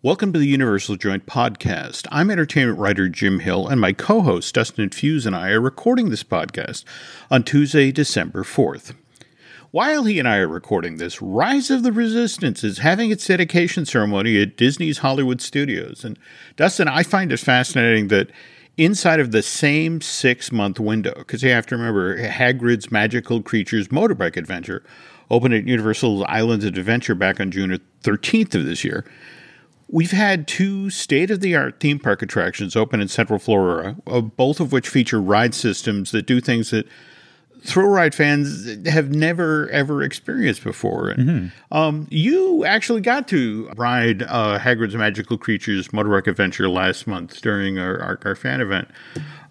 Welcome 0.00 0.32
to 0.32 0.38
the 0.38 0.46
Universal 0.46 0.94
Joint 0.94 1.26
Podcast. 1.26 2.06
I'm 2.12 2.30
entertainment 2.30 2.78
writer 2.78 3.08
Jim 3.08 3.40
Hill, 3.40 3.66
and 3.66 3.80
my 3.80 3.92
co 3.92 4.20
host 4.20 4.54
Dustin 4.54 4.90
Fuhs 4.90 5.26
and 5.26 5.34
I 5.34 5.50
are 5.50 5.60
recording 5.60 6.08
this 6.08 6.22
podcast 6.22 6.84
on 7.32 7.42
Tuesday, 7.42 7.90
December 7.90 8.44
4th. 8.44 8.94
While 9.72 10.04
he 10.04 10.20
and 10.20 10.28
I 10.28 10.36
are 10.36 10.46
recording 10.46 10.98
this, 10.98 11.20
Rise 11.20 11.68
of 11.68 11.82
the 11.82 11.90
Resistance 11.90 12.62
is 12.62 12.78
having 12.78 13.10
its 13.10 13.26
dedication 13.26 13.84
ceremony 13.84 14.40
at 14.40 14.56
Disney's 14.56 14.98
Hollywood 14.98 15.40
Studios. 15.40 16.04
And 16.04 16.16
Dustin, 16.54 16.86
I 16.86 17.02
find 17.02 17.32
it 17.32 17.40
fascinating 17.40 18.06
that 18.06 18.30
inside 18.76 19.18
of 19.18 19.32
the 19.32 19.42
same 19.42 20.00
six 20.00 20.52
month 20.52 20.78
window, 20.78 21.14
because 21.16 21.42
you 21.42 21.50
have 21.50 21.66
to 21.66 21.76
remember 21.76 22.18
Hagrid's 22.18 22.92
Magical 22.92 23.42
Creatures 23.42 23.88
Motorbike 23.88 24.36
Adventure 24.36 24.84
opened 25.28 25.54
at 25.54 25.66
Universal 25.66 26.24
Islands 26.28 26.64
of 26.64 26.78
Adventure 26.78 27.16
back 27.16 27.40
on 27.40 27.50
June 27.50 27.80
13th 28.04 28.54
of 28.54 28.64
this 28.64 28.84
year. 28.84 29.04
We've 29.90 30.10
had 30.10 30.46
two 30.46 30.90
state 30.90 31.30
of 31.30 31.40
the 31.40 31.56
art 31.56 31.80
theme 31.80 31.98
park 31.98 32.20
attractions 32.20 32.76
open 32.76 33.00
in 33.00 33.08
Central 33.08 33.38
Florida, 33.38 33.96
uh, 34.06 34.20
both 34.20 34.60
of 34.60 34.70
which 34.70 34.88
feature 34.88 35.20
ride 35.20 35.54
systems 35.54 36.10
that 36.10 36.26
do 36.26 36.40
things 36.40 36.70
that 36.70 36.86
thrill 37.62 37.88
ride 37.88 38.14
fans 38.14 38.66
have 38.86 39.10
never 39.10 39.68
ever 39.70 40.02
experienced 40.02 40.64
before. 40.64 41.14
Mm-hmm. 41.14 41.76
um, 41.76 42.06
you 42.10 42.64
actually 42.64 43.00
got 43.00 43.28
to 43.28 43.70
ride 43.76 44.22
uh, 44.22 44.58
Hagrid's 44.58 44.94
Magical 44.94 45.38
Creatures 45.38 45.88
Motorbike 45.88 46.26
Adventure 46.26 46.68
last 46.68 47.06
month 47.06 47.40
during 47.40 47.78
our, 47.78 48.00
our, 48.00 48.18
our 48.24 48.34
fan 48.34 48.60
event. 48.60 48.88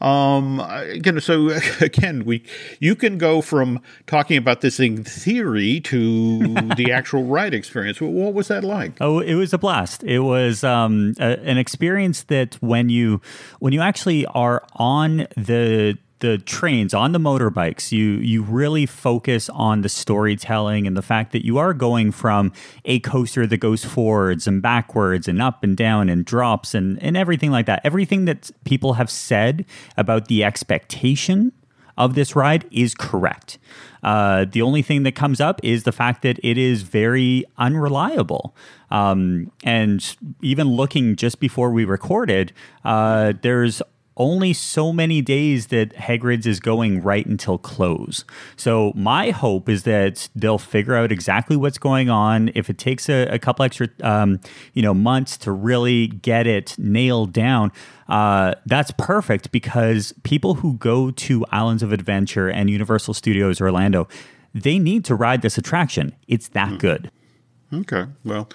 Um, 0.01 0.59
again, 0.59 1.19
so 1.21 1.49
again, 1.81 2.25
we 2.25 2.43
you 2.79 2.95
can 2.95 3.17
go 3.17 3.41
from 3.41 3.81
talking 4.05 4.37
about 4.37 4.61
this 4.61 4.79
in 4.79 5.03
theory 5.03 5.79
to 5.81 6.39
the 6.75 6.91
actual 6.91 7.23
ride 7.23 7.53
experience. 7.53 7.99
What 7.99 8.33
was 8.33 8.47
that 8.49 8.63
like? 8.63 8.93
Oh, 9.01 9.19
it 9.19 9.35
was 9.35 9.53
a 9.53 9.57
blast. 9.57 10.03
It 10.03 10.19
was 10.19 10.63
um, 10.63 11.13
a, 11.19 11.39
an 11.39 11.57
experience 11.57 12.23
that 12.23 12.55
when 12.61 12.89
you 12.89 13.21
when 13.59 13.73
you 13.73 13.81
actually 13.81 14.25
are 14.27 14.63
on 14.75 15.27
the 15.35 15.97
the 16.19 16.37
trains 16.39 16.93
on 16.93 17.11
the 17.11 17.19
motorbikes 17.19 17.91
you 17.91 18.13
you 18.13 18.41
really 18.41 18.85
focus 18.85 19.49
on 19.49 19.81
the 19.81 19.89
storytelling 19.89 20.87
and 20.87 20.97
the 20.97 21.01
fact 21.01 21.31
that 21.31 21.45
you 21.45 21.57
are 21.57 21.73
going 21.73 22.11
from 22.11 22.51
a 22.85 22.99
coaster 22.99 23.45
that 23.45 23.57
goes 23.57 23.85
forwards 23.85 24.47
and 24.47 24.61
backwards 24.61 25.27
and 25.27 25.41
up 25.41 25.63
and 25.63 25.77
down 25.77 26.09
and 26.09 26.25
drops 26.25 26.73
and 26.73 27.01
and 27.01 27.15
everything 27.15 27.51
like 27.51 27.65
that 27.65 27.81
everything 27.83 28.25
that 28.25 28.49
people 28.63 28.93
have 28.93 29.09
said 29.09 29.65
about 29.95 30.27
the 30.27 30.43
expectation 30.43 31.51
of 31.97 32.15
this 32.15 32.35
ride 32.35 32.65
is 32.71 32.93
correct 32.93 33.57
uh, 34.03 34.45
the 34.45 34.61
only 34.61 34.81
thing 34.81 35.03
that 35.03 35.15
comes 35.15 35.41
up 35.41 35.59
is 35.63 35.83
the 35.83 35.91
fact 35.91 36.21
that 36.21 36.39
it 36.43 36.57
is 36.57 36.83
very 36.83 37.43
unreliable. 37.57 38.55
Um, 38.89 39.51
and 39.65 40.15
even 40.41 40.67
looking 40.67 41.17
just 41.17 41.41
before 41.41 41.71
we 41.71 41.83
recorded, 41.83 42.53
uh, 42.85 43.33
there's 43.41 43.81
only 44.17 44.51
so 44.51 44.91
many 44.91 45.21
days 45.21 45.67
that 45.67 45.93
Hagrid's 45.95 46.45
is 46.45 46.59
going 46.59 47.01
right 47.01 47.25
until 47.25 47.57
close. 47.57 48.25
So 48.55 48.91
my 48.95 49.29
hope 49.29 49.69
is 49.69 49.83
that 49.83 50.27
they'll 50.35 50.57
figure 50.57 50.95
out 50.95 51.11
exactly 51.11 51.55
what's 51.55 51.77
going 51.77 52.09
on. 52.09 52.51
If 52.55 52.69
it 52.69 52.77
takes 52.77 53.07
a, 53.09 53.27
a 53.27 53.39
couple 53.39 53.63
extra, 53.63 53.87
um, 54.01 54.39
you 54.73 54.81
know, 54.81 54.93
months 54.93 55.37
to 55.37 55.51
really 55.51 56.07
get 56.07 56.47
it 56.47 56.75
nailed 56.77 57.31
down, 57.31 57.71
uh, 58.09 58.55
that's 58.65 58.91
perfect 58.97 59.51
because 59.51 60.13
people 60.23 60.55
who 60.55 60.73
go 60.73 61.11
to 61.11 61.45
Islands 61.51 61.83
of 61.83 61.93
Adventure 61.93 62.49
and 62.49 62.69
Universal 62.69 63.13
Studios 63.13 63.61
Orlando, 63.61 64.07
they 64.53 64.79
need 64.79 65.05
to 65.05 65.15
ride 65.15 65.41
this 65.41 65.57
attraction. 65.57 66.15
It's 66.27 66.49
that 66.49 66.69
mm. 66.69 66.79
good. 66.79 67.11
Okay. 67.73 68.05
Well, 68.23 68.47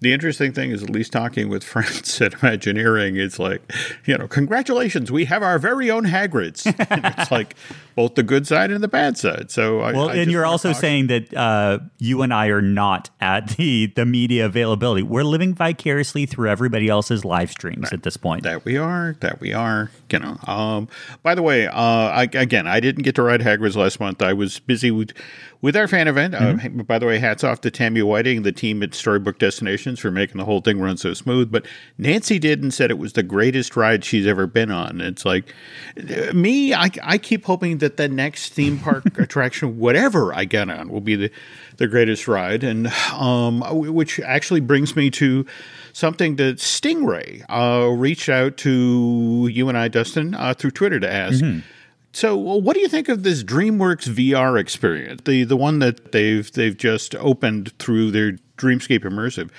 the 0.00 0.12
interesting 0.12 0.52
thing 0.52 0.70
is, 0.70 0.82
at 0.82 0.90
least 0.90 1.12
talking 1.12 1.48
with 1.48 1.64
friends 1.64 2.20
at 2.20 2.34
Imagineering, 2.42 3.16
it's 3.16 3.38
like, 3.38 3.62
you 4.04 4.16
know, 4.16 4.28
congratulations, 4.28 5.10
we 5.10 5.24
have 5.24 5.42
our 5.42 5.58
very 5.58 5.90
own 5.90 6.04
Hagrids. 6.04 6.62
it's 7.18 7.30
like 7.30 7.54
both 7.98 8.14
the 8.14 8.22
good 8.22 8.46
side 8.46 8.70
and 8.70 8.80
the 8.80 8.86
bad 8.86 9.18
side. 9.18 9.50
So, 9.50 9.80
I, 9.80 9.90
well, 9.90 10.10
I 10.10 10.14
and 10.14 10.30
you're 10.30 10.46
also 10.46 10.70
talk- 10.70 10.80
saying 10.80 11.08
that 11.08 11.34
uh, 11.34 11.80
you 11.98 12.22
and 12.22 12.32
I 12.32 12.46
are 12.46 12.62
not 12.62 13.10
at 13.20 13.56
the 13.56 13.86
the 13.86 14.06
media 14.06 14.46
availability. 14.46 15.02
We're 15.02 15.24
living 15.24 15.52
vicariously 15.52 16.24
through 16.24 16.48
everybody 16.48 16.88
else's 16.88 17.24
live 17.24 17.50
streams 17.50 17.86
right. 17.86 17.94
at 17.94 18.04
this 18.04 18.16
point. 18.16 18.44
That 18.44 18.64
we 18.64 18.76
are. 18.76 19.16
That 19.18 19.40
we 19.40 19.52
are. 19.52 19.90
You 20.12 20.20
know. 20.20 20.38
Um, 20.46 20.88
by 21.24 21.34
the 21.34 21.42
way, 21.42 21.66
uh, 21.66 21.72
I, 21.74 22.28
again, 22.34 22.68
I 22.68 22.78
didn't 22.78 23.02
get 23.02 23.16
to 23.16 23.22
ride 23.22 23.40
Hagrid's 23.40 23.76
last 23.76 23.98
month. 23.98 24.22
I 24.22 24.32
was 24.32 24.60
busy 24.60 24.92
with 24.92 25.12
with 25.60 25.76
our 25.76 25.88
fan 25.88 26.06
event. 26.06 26.34
Uh, 26.34 26.40
mm-hmm. 26.40 26.80
Uh, 26.80 26.82
by 26.84 26.98
the 26.98 27.06
way, 27.06 27.18
hats 27.18 27.42
off 27.42 27.60
to 27.62 27.70
Tammy 27.70 28.02
Whiting, 28.02 28.42
the 28.42 28.52
team 28.52 28.82
at 28.82 28.94
Storybook 28.94 29.38
Destinations, 29.38 29.98
for 29.98 30.10
making 30.10 30.38
the 30.38 30.44
whole 30.44 30.60
thing 30.60 30.80
run 30.80 30.96
so 30.96 31.14
smooth. 31.14 31.50
But 31.50 31.66
Nancy 31.96 32.38
did 32.38 32.62
and 32.62 32.72
said 32.72 32.90
it 32.90 32.98
was 32.98 33.14
the 33.14 33.22
greatest 33.24 33.76
ride 33.76 34.04
she's 34.04 34.26
ever 34.26 34.46
been 34.46 34.70
on. 34.70 35.00
It's 35.00 35.24
like 35.24 35.52
uh, 35.98 36.32
me, 36.32 36.74
I, 36.74 36.90
I 37.02 37.18
keep 37.18 37.44
hoping 37.44 37.78
that 37.78 37.87
the 37.96 38.08
next 38.08 38.52
theme 38.52 38.78
park 38.78 39.04
attraction, 39.18 39.78
whatever 39.78 40.34
I 40.34 40.44
get 40.44 40.68
on, 40.68 40.90
will 40.90 41.00
be 41.00 41.16
the, 41.16 41.30
the 41.76 41.86
greatest 41.86 42.28
ride. 42.28 42.62
And 42.62 42.88
um, 43.12 43.60
which 43.70 44.20
actually 44.20 44.60
brings 44.60 44.94
me 44.94 45.10
to 45.12 45.46
something 45.92 46.36
that 46.36 46.56
Stingray 46.56 47.44
uh, 47.48 47.88
reached 47.88 48.28
out 48.28 48.56
to 48.58 49.48
you 49.50 49.68
and 49.68 49.78
I, 49.78 49.88
Dustin, 49.88 50.34
uh, 50.34 50.54
through 50.54 50.72
Twitter 50.72 51.00
to 51.00 51.10
ask. 51.10 51.42
Mm-hmm 51.42 51.60
so, 52.12 52.36
what 52.36 52.74
do 52.74 52.80
you 52.80 52.88
think 52.88 53.08
of 53.08 53.22
this 53.22 53.44
DreamWorks 53.44 54.08
VR 54.08 54.58
experience? 54.58 55.22
The 55.24 55.44
the 55.44 55.56
one 55.56 55.78
that 55.80 56.12
they've 56.12 56.50
they've 56.50 56.76
just 56.76 57.14
opened 57.14 57.78
through 57.78 58.10
their 58.10 58.32
Dreamscape 58.56 59.04
Immersive. 59.04 59.50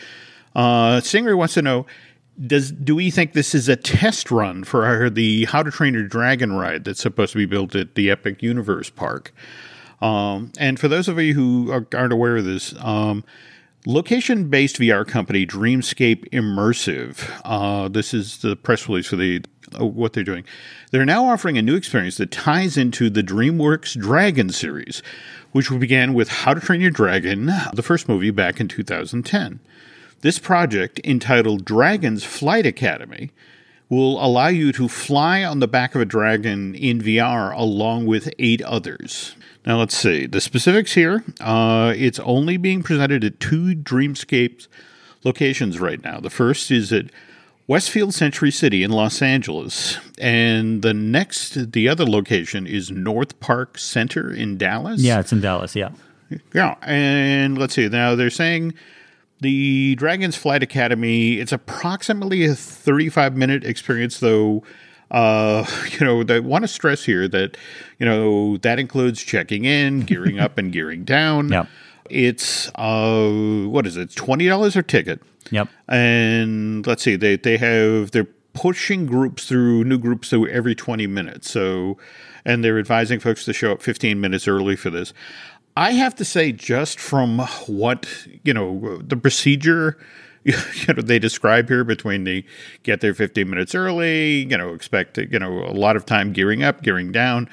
Uh, 0.55 0.99
Singer 0.99 1.37
wants 1.37 1.53
to 1.53 1.61
know: 1.61 1.85
Does 2.45 2.71
do 2.71 2.95
we 2.95 3.11
think 3.11 3.33
this 3.33 3.53
is 3.53 3.67
a 3.67 3.75
test 3.75 4.31
run 4.31 4.63
for 4.63 4.85
our, 4.85 5.09
the 5.09 5.45
How 5.45 5.61
to 5.61 5.71
Train 5.71 5.93
Your 5.93 6.03
Dragon 6.03 6.53
ride 6.53 6.85
that's 6.85 7.01
supposed 7.01 7.33
to 7.33 7.37
be 7.37 7.45
built 7.45 7.75
at 7.75 7.95
the 7.95 8.09
Epic 8.09 8.41
Universe 8.41 8.89
Park? 8.89 9.33
Um, 10.01 10.53
and 10.57 10.79
for 10.79 10.87
those 10.87 11.09
of 11.09 11.19
you 11.19 11.33
who 11.33 11.71
aren't 11.71 12.13
aware 12.13 12.37
of 12.37 12.45
this, 12.45 12.73
um, 12.79 13.25
location 13.85 14.49
based 14.49 14.77
VR 14.77 15.05
company 15.05 15.45
Dreamscape 15.45 16.29
Immersive. 16.29 17.29
Uh, 17.43 17.89
this 17.89 18.13
is 18.13 18.37
the 18.37 18.55
press 18.55 18.87
release 18.87 19.07
for 19.07 19.15
the 19.15 19.43
uh, 19.79 19.85
what 19.85 20.13
they're 20.13 20.23
doing. 20.23 20.45
They're 20.91 21.05
now 21.05 21.25
offering 21.25 21.57
a 21.57 21.61
new 21.61 21.75
experience 21.75 22.17
that 22.17 22.31
ties 22.31 22.77
into 22.77 23.09
the 23.09 23.21
DreamWorks 23.21 23.99
Dragon 23.99 24.49
series, 24.49 25.03
which 25.51 25.69
began 25.69 26.13
with 26.13 26.29
How 26.29 26.53
to 26.53 26.59
Train 26.61 26.81
Your 26.81 26.91
Dragon, 26.91 27.51
the 27.73 27.83
first 27.83 28.07
movie 28.07 28.31
back 28.31 28.59
in 28.59 28.67
2010. 28.67 29.59
This 30.21 30.39
project, 30.39 30.99
entitled 31.03 31.63
Dragon's 31.63 32.23
Flight 32.23 32.65
Academy, 32.65 33.31
will 33.89 34.23
allow 34.23 34.47
you 34.47 34.71
to 34.73 34.87
fly 34.87 35.43
on 35.43 35.59
the 35.59 35.67
back 35.67 35.95
of 35.95 36.01
a 36.01 36.05
dragon 36.05 36.75
in 36.75 37.01
VR 37.01 37.55
along 37.55 38.05
with 38.05 38.29
eight 38.37 38.61
others. 38.63 39.35
Now, 39.65 39.79
let's 39.79 39.95
see 39.95 40.25
the 40.25 40.41
specifics 40.41 40.93
here. 40.93 41.23
Uh, 41.39 41.93
it's 41.95 42.19
only 42.19 42.57
being 42.57 42.83
presented 42.83 43.23
at 43.23 43.39
two 43.39 43.75
Dreamscapes 43.75 44.67
locations 45.23 45.79
right 45.79 46.03
now. 46.03 46.19
The 46.19 46.29
first 46.29 46.71
is 46.71 46.93
at 46.93 47.05
Westfield 47.67 48.13
Century 48.13 48.51
City 48.51 48.83
in 48.83 48.91
Los 48.91 49.21
Angeles. 49.21 49.97
And 50.17 50.81
the 50.81 50.93
next, 50.93 51.71
the 51.71 51.87
other 51.87 52.05
location 52.05 52.65
is 52.65 52.89
North 52.89 53.39
Park 53.39 53.77
Center 53.77 54.33
in 54.33 54.57
Dallas. 54.57 55.01
Yeah, 55.01 55.19
it's 55.19 55.31
in 55.31 55.41
Dallas. 55.41 55.75
Yeah. 55.75 55.91
Yeah. 56.53 56.75
And 56.81 57.57
let's 57.57 57.75
see. 57.75 57.87
Now 57.87 58.15
they're 58.15 58.29
saying 58.29 58.73
the 59.41 59.95
Dragon's 59.95 60.35
Flight 60.35 60.63
Academy, 60.63 61.35
it's 61.39 61.51
approximately 61.51 62.45
a 62.45 62.55
35 62.55 63.35
minute 63.35 63.63
experience, 63.63 64.19
though. 64.19 64.63
Uh, 65.11 65.65
you 65.91 66.05
know, 66.05 66.23
I 66.27 66.39
want 66.39 66.63
to 66.63 66.67
stress 66.67 67.03
here 67.03 67.27
that, 67.27 67.57
you 67.97 68.05
know, 68.05 68.57
that 68.57 68.79
includes 68.79 69.21
checking 69.23 69.65
in, 69.65 70.01
gearing 70.01 70.39
up, 70.39 70.57
and 70.57 70.71
gearing 70.71 71.03
down. 71.03 71.49
Yeah. 71.49 71.65
It's, 72.09 72.71
uh, 72.75 73.29
what 73.67 73.85
is 73.85 73.95
it? 73.95 74.09
$20 74.09 74.75
a 74.75 74.83
ticket. 74.83 75.21
Yep. 75.51 75.67
And 75.87 76.85
let's 76.85 77.03
see, 77.03 77.15
they 77.15 77.35
they 77.35 77.57
have 77.57 78.11
they're 78.11 78.27
pushing 78.53 79.05
groups 79.05 79.45
through 79.45 79.83
new 79.83 79.97
groups 79.97 80.29
through 80.29 80.47
every 80.49 80.75
20 80.75 81.07
minutes. 81.07 81.49
So 81.49 81.97
and 82.45 82.63
they're 82.63 82.79
advising 82.79 83.19
folks 83.19 83.45
to 83.45 83.53
show 83.53 83.71
up 83.71 83.81
15 83.81 84.19
minutes 84.19 84.47
early 84.47 84.75
for 84.75 84.89
this. 84.89 85.13
I 85.77 85.91
have 85.91 86.15
to 86.15 86.25
say 86.25 86.51
just 86.51 86.99
from 86.99 87.39
what, 87.67 88.07
you 88.43 88.53
know, 88.53 88.97
the 88.97 89.17
procedure 89.17 89.97
you 90.45 90.93
know 90.93 91.01
they 91.01 91.19
describe 91.19 91.67
here 91.67 91.83
between 91.83 92.23
the 92.23 92.45
get 92.83 93.01
there 93.01 93.13
15 93.13 93.49
minutes 93.49 93.75
early, 93.75 94.47
you 94.49 94.57
know, 94.57 94.73
expect 94.73 95.17
you 95.17 95.37
know 95.37 95.65
a 95.65 95.75
lot 95.75 95.97
of 95.97 96.05
time 96.05 96.31
gearing 96.31 96.63
up, 96.63 96.81
gearing 96.81 97.11
down. 97.11 97.49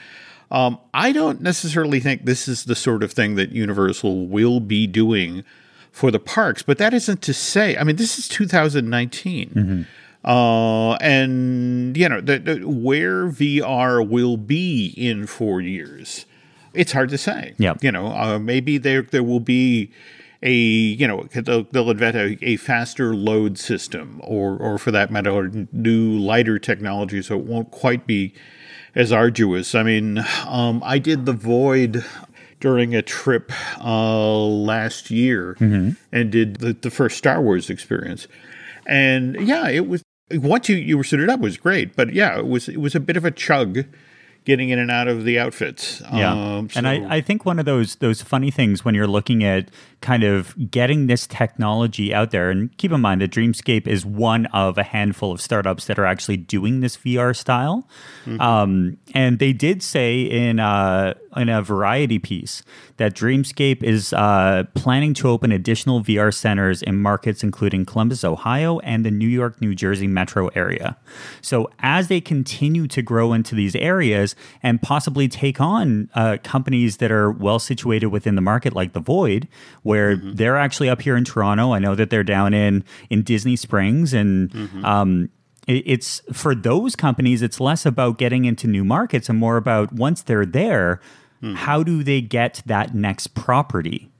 Um, 0.50 0.78
I 0.94 1.12
don't 1.12 1.40
necessarily 1.40 2.00
think 2.00 2.24
this 2.24 2.46
is 2.46 2.64
the 2.64 2.76
sort 2.76 3.02
of 3.02 3.12
thing 3.12 3.34
that 3.34 3.50
Universal 3.50 4.28
will 4.28 4.60
be 4.60 4.86
doing 4.86 5.44
for 5.90 6.10
the 6.10 6.20
parks. 6.20 6.62
But 6.62 6.78
that 6.78 6.94
isn't 6.94 7.22
to 7.22 7.34
say, 7.34 7.76
I 7.76 7.82
mean, 7.82 7.96
this 7.96 8.19
is 8.19 8.28
2019. 8.28 9.50
Mm-hmm. 9.50 10.28
Uh, 10.28 10.94
and, 10.96 11.96
you 11.96 12.08
know, 12.08 12.20
the, 12.20 12.38
the, 12.38 12.69
where 12.69 13.26
VR 13.26 14.06
will 14.06 14.36
be 14.36 14.92
in 14.96 15.26
four 15.26 15.60
years, 15.60 16.26
it's 16.76 16.93
hard 16.93 17.08
to 17.11 17.19
say. 17.19 17.55
Yeah. 17.58 17.75
You 17.81 17.93
know, 17.93 18.08
uh, 18.08 18.38
maybe 18.38 18.78
there, 18.78 19.02
there 19.02 19.23
will 19.23 19.40
be 19.40 19.90
a 20.43 20.52
you 20.52 21.06
know 21.06 21.25
they'll, 21.34 21.64
they'll 21.64 21.90
invent 21.90 22.17
a, 22.17 22.38
a, 22.43 22.56
faster 22.56 23.14
load 23.14 23.58
system 23.58 24.20
or 24.23 24.56
or 24.56 24.78
for 24.78 24.90
that 24.90 25.11
matter 25.11 25.50
new 25.73 26.19
lighter 26.19 26.58
technology 26.58 27.23
so 27.23 27.38
it 27.38 27.44
won't 27.44 27.70
quite 27.70 28.06
be 28.06 28.34
as 28.94 29.12
arduous 29.12 29.75
i 29.75 29.82
mean 29.82 30.23
um, 30.46 30.82
i 30.84 30.99
did 30.99 31.26
the 31.26 31.32
void 31.32 32.05
during 32.61 32.94
a 32.94 33.02
trip 33.02 33.52
uh, 33.81 34.38
last 34.44 35.11
year 35.11 35.56
mm-hmm. 35.58 35.90
and 36.12 36.32
did 36.32 36.56
the, 36.56 36.72
the 36.72 36.90
first 36.90 37.17
star 37.17 37.40
wars 37.40 37.70
experience 37.70 38.29
and 38.87 39.37
yeah 39.40 39.69
it 39.69 39.88
was 39.88 40.02
once 40.32 40.69
you, 40.69 40.76
you 40.76 40.99
were 40.99 41.05
suited 41.05 41.31
up 41.31 41.40
was 41.40 41.56
great 41.56 41.96
but 41.96 42.12
yeah 42.12 42.38
it 42.38 42.46
was 42.46 42.69
it 42.69 42.81
was 42.81 42.94
a 42.94 43.00
bit 43.00 43.17
of 43.17 43.25
a 43.25 43.31
chug 43.31 43.84
getting 44.46 44.70
in 44.70 44.78
and 44.78 44.90
out 44.90 45.08
of 45.08 45.25
the 45.25 45.38
outfits. 45.38 46.00
Yeah, 46.14 46.32
um, 46.32 46.70
so. 46.70 46.78
and 46.78 46.88
I, 46.88 47.16
I 47.16 47.20
think 47.20 47.44
one 47.44 47.58
of 47.58 47.66
those 47.66 47.96
those 47.96 48.22
funny 48.22 48.50
things 48.50 48.84
when 48.84 48.94
you're 48.94 49.06
looking 49.06 49.44
at 49.44 49.69
kind 50.00 50.25
of 50.25 50.54
getting 50.70 51.08
this 51.08 51.26
technology 51.26 52.14
out 52.14 52.31
there, 52.31 52.50
and 52.50 52.75
keep 52.78 52.93
in 52.93 53.00
mind 53.02 53.20
that 53.20 53.31
Dreamscape 53.31 53.87
is 53.87 54.06
one 54.06 54.46
of 54.46 54.78
a 54.78 54.82
handful 54.82 55.32
of 55.32 55.43
startups 55.43 55.87
that 55.87 55.98
are 55.98 56.06
actually 56.06 56.38
doing 56.38 56.81
this 56.81 56.96
VR 56.96 57.37
style. 57.37 57.87
Mm-hmm. 58.25 58.40
Um, 58.40 58.96
and 59.12 59.38
they 59.38 59.52
did 59.52 59.82
say 59.82 60.22
in 60.22 60.60
uh, 60.60 61.14
in 61.36 61.48
a 61.48 61.62
variety 61.62 62.18
piece 62.18 62.62
that 62.96 63.14
Dreamscape 63.14 63.82
is 63.82 64.12
uh, 64.12 64.64
planning 64.74 65.14
to 65.14 65.28
open 65.28 65.52
additional 65.52 66.02
VR 66.02 66.32
centers 66.32 66.82
in 66.82 67.00
markets 67.00 67.42
including 67.42 67.84
Columbus, 67.84 68.24
Ohio, 68.24 68.78
and 68.80 69.04
the 69.04 69.10
New 69.10 69.28
York, 69.28 69.60
New 69.60 69.74
Jersey 69.74 70.06
metro 70.06 70.48
area. 70.48 70.96
So 71.42 71.70
as 71.80 72.08
they 72.08 72.20
continue 72.20 72.86
to 72.88 73.02
grow 73.02 73.32
into 73.32 73.54
these 73.54 73.76
areas 73.76 74.34
and 74.62 74.80
possibly 74.80 75.28
take 75.28 75.60
on 75.60 76.10
uh, 76.14 76.38
companies 76.42 76.98
that 76.98 77.10
are 77.10 77.30
well 77.30 77.58
situated 77.58 78.06
within 78.06 78.34
the 78.34 78.40
market, 78.40 78.74
like 78.74 78.92
the 78.92 79.00
Void, 79.00 79.48
where 79.82 80.16
mm-hmm. 80.16 80.34
they're 80.34 80.56
actually 80.56 80.88
up 80.88 81.02
here 81.02 81.16
in 81.16 81.24
Toronto. 81.24 81.72
I 81.72 81.78
know 81.78 81.94
that 81.94 82.10
they're 82.10 82.24
down 82.24 82.54
in 82.54 82.84
in 83.10 83.22
Disney 83.22 83.56
Springs, 83.56 84.12
and 84.12 84.50
mm-hmm. 84.50 84.84
um, 84.84 85.30
it's 85.66 86.22
for 86.32 86.54
those 86.54 86.94
companies. 86.94 87.42
It's 87.42 87.60
less 87.60 87.84
about 87.84 88.18
getting 88.18 88.44
into 88.44 88.66
new 88.66 88.84
markets 88.84 89.28
and 89.28 89.38
more 89.38 89.56
about 89.56 89.92
once 89.92 90.22
they're 90.22 90.46
there 90.46 91.00
Mm-hmm. 91.42 91.54
How 91.54 91.82
do 91.82 92.02
they 92.02 92.20
get 92.20 92.62
that 92.66 92.94
next 92.94 93.28
property? 93.28 94.10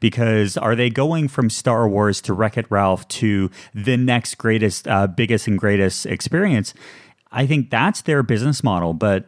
Because 0.00 0.56
are 0.56 0.76
they 0.76 0.90
going 0.90 1.28
from 1.28 1.50
Star 1.50 1.88
Wars 1.88 2.20
to 2.22 2.32
Wreck 2.32 2.56
It 2.56 2.66
Ralph 2.70 3.06
to 3.08 3.50
the 3.74 3.96
next 3.96 4.36
greatest, 4.36 4.86
uh, 4.86 5.06
biggest, 5.08 5.48
and 5.48 5.58
greatest 5.58 6.06
experience? 6.06 6.72
I 7.32 7.46
think 7.46 7.70
that's 7.70 8.02
their 8.02 8.22
business 8.22 8.62
model. 8.62 8.94
But 8.94 9.26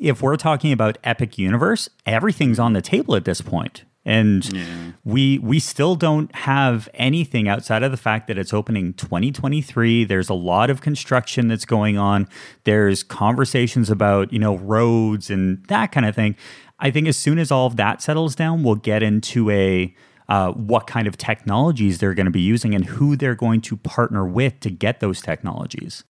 if 0.00 0.22
we're 0.22 0.36
talking 0.36 0.72
about 0.72 0.98
Epic 1.02 1.36
Universe, 1.36 1.88
everything's 2.06 2.58
on 2.58 2.72
the 2.72 2.82
table 2.82 3.16
at 3.16 3.24
this 3.24 3.40
point 3.40 3.84
and 4.08 4.50
yeah. 4.54 4.92
we 5.04 5.38
we 5.40 5.60
still 5.60 5.94
don't 5.94 6.34
have 6.34 6.88
anything 6.94 7.46
outside 7.46 7.82
of 7.82 7.90
the 7.90 7.98
fact 7.98 8.26
that 8.26 8.38
it's 8.38 8.54
opening 8.54 8.94
2023 8.94 10.04
there's 10.04 10.30
a 10.30 10.34
lot 10.34 10.70
of 10.70 10.80
construction 10.80 11.46
that's 11.48 11.66
going 11.66 11.98
on. 11.98 12.26
There's 12.64 13.02
conversations 13.02 13.90
about 13.90 14.32
you 14.32 14.38
know 14.38 14.56
roads 14.56 15.28
and 15.28 15.62
that 15.66 15.92
kind 15.92 16.06
of 16.06 16.14
thing. 16.14 16.36
I 16.80 16.90
think 16.90 17.06
as 17.06 17.18
soon 17.18 17.38
as 17.38 17.50
all 17.50 17.66
of 17.66 17.76
that 17.76 18.00
settles 18.00 18.34
down 18.34 18.62
we'll 18.62 18.76
get 18.76 19.02
into 19.02 19.50
a 19.50 19.94
uh, 20.30 20.52
what 20.52 20.86
kind 20.86 21.06
of 21.06 21.18
technologies 21.18 21.98
they're 21.98 22.14
going 22.14 22.26
to 22.26 22.32
be 22.32 22.40
using 22.40 22.74
and 22.74 22.86
who 22.86 23.14
they're 23.14 23.34
going 23.34 23.60
to 23.62 23.76
partner 23.76 24.26
with 24.26 24.60
to 24.60 24.70
get 24.70 25.00
those 25.00 25.20
technologies. 25.20 26.04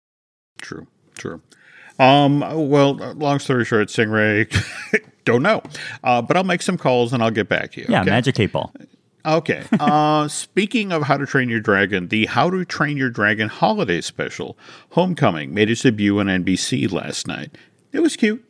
True 0.58 0.88
true 1.14 1.42
um, 1.98 2.40
well, 2.68 2.94
long 2.94 3.38
story 3.38 3.64
short, 3.64 3.88
Stingray 3.88 4.50
Don't 5.24 5.42
know. 5.42 5.62
Uh, 6.02 6.22
but 6.22 6.36
I'll 6.36 6.44
make 6.44 6.62
some 6.62 6.76
calls 6.76 7.12
and 7.12 7.22
I'll 7.22 7.30
get 7.30 7.48
back 7.48 7.72
to 7.72 7.80
you. 7.80 7.86
Yeah, 7.88 8.02
okay? 8.02 8.10
Magic 8.10 8.38
8 8.38 8.52
Ball. 8.52 8.72
Okay. 9.26 9.64
Uh, 9.80 10.28
speaking 10.28 10.92
of 10.92 11.02
How 11.02 11.16
to 11.16 11.26
Train 11.26 11.48
Your 11.48 11.60
Dragon, 11.60 12.08
the 12.08 12.26
How 12.26 12.50
to 12.50 12.64
Train 12.64 12.96
Your 12.96 13.10
Dragon 13.10 13.48
holiday 13.48 14.00
special, 14.00 14.56
Homecoming, 14.90 15.54
made 15.54 15.70
its 15.70 15.82
debut 15.82 16.18
on 16.18 16.26
NBC 16.26 16.90
last 16.92 17.26
night. 17.26 17.56
It 17.92 18.00
was 18.00 18.16
cute. 18.16 18.44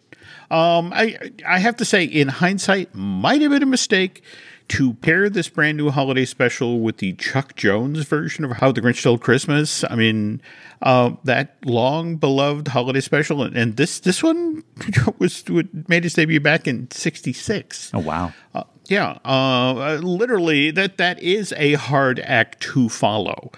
Um, 0.50 0.92
I 0.92 1.16
I 1.46 1.58
have 1.58 1.76
to 1.76 1.84
say, 1.84 2.04
in 2.04 2.28
hindsight, 2.28 2.94
might 2.94 3.40
have 3.40 3.50
been 3.50 3.62
a 3.62 3.66
mistake 3.66 4.22
to 4.68 4.94
pair 4.94 5.28
this 5.28 5.48
brand 5.48 5.76
new 5.76 5.90
holiday 5.90 6.24
special 6.24 6.80
with 6.80 6.98
the 6.98 7.12
Chuck 7.14 7.54
Jones 7.56 8.04
version 8.06 8.44
of 8.44 8.52
How 8.52 8.72
the 8.72 8.80
Grinch 8.80 8.96
Stole 8.96 9.18
Christmas. 9.18 9.84
I 9.90 9.94
mean, 9.94 10.40
uh, 10.82 11.12
that 11.24 11.56
long 11.64 12.16
beloved 12.16 12.68
holiday 12.68 13.00
special, 13.00 13.42
and 13.42 13.76
this 13.76 14.00
this 14.00 14.22
one 14.22 14.64
was 15.18 15.44
made 15.88 16.04
its 16.04 16.14
debut 16.14 16.40
back 16.40 16.66
in 16.66 16.90
'66. 16.90 17.90
Oh 17.92 17.98
wow! 17.98 18.32
Uh, 18.54 18.64
yeah, 18.86 19.18
uh, 19.24 19.98
literally 20.02 20.70
that 20.70 20.98
that 20.98 21.22
is 21.22 21.52
a 21.56 21.74
hard 21.74 22.20
act 22.20 22.60
to 22.60 22.88
follow. 22.88 23.52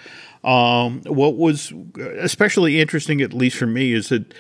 Um, 0.45 1.03
what 1.07 1.37
was 1.37 1.73
especially 2.19 2.81
interesting, 2.81 3.21
at 3.21 3.33
least 3.33 3.57
for 3.57 3.67
me, 3.67 3.93
is 3.93 4.11
that 4.11 4.33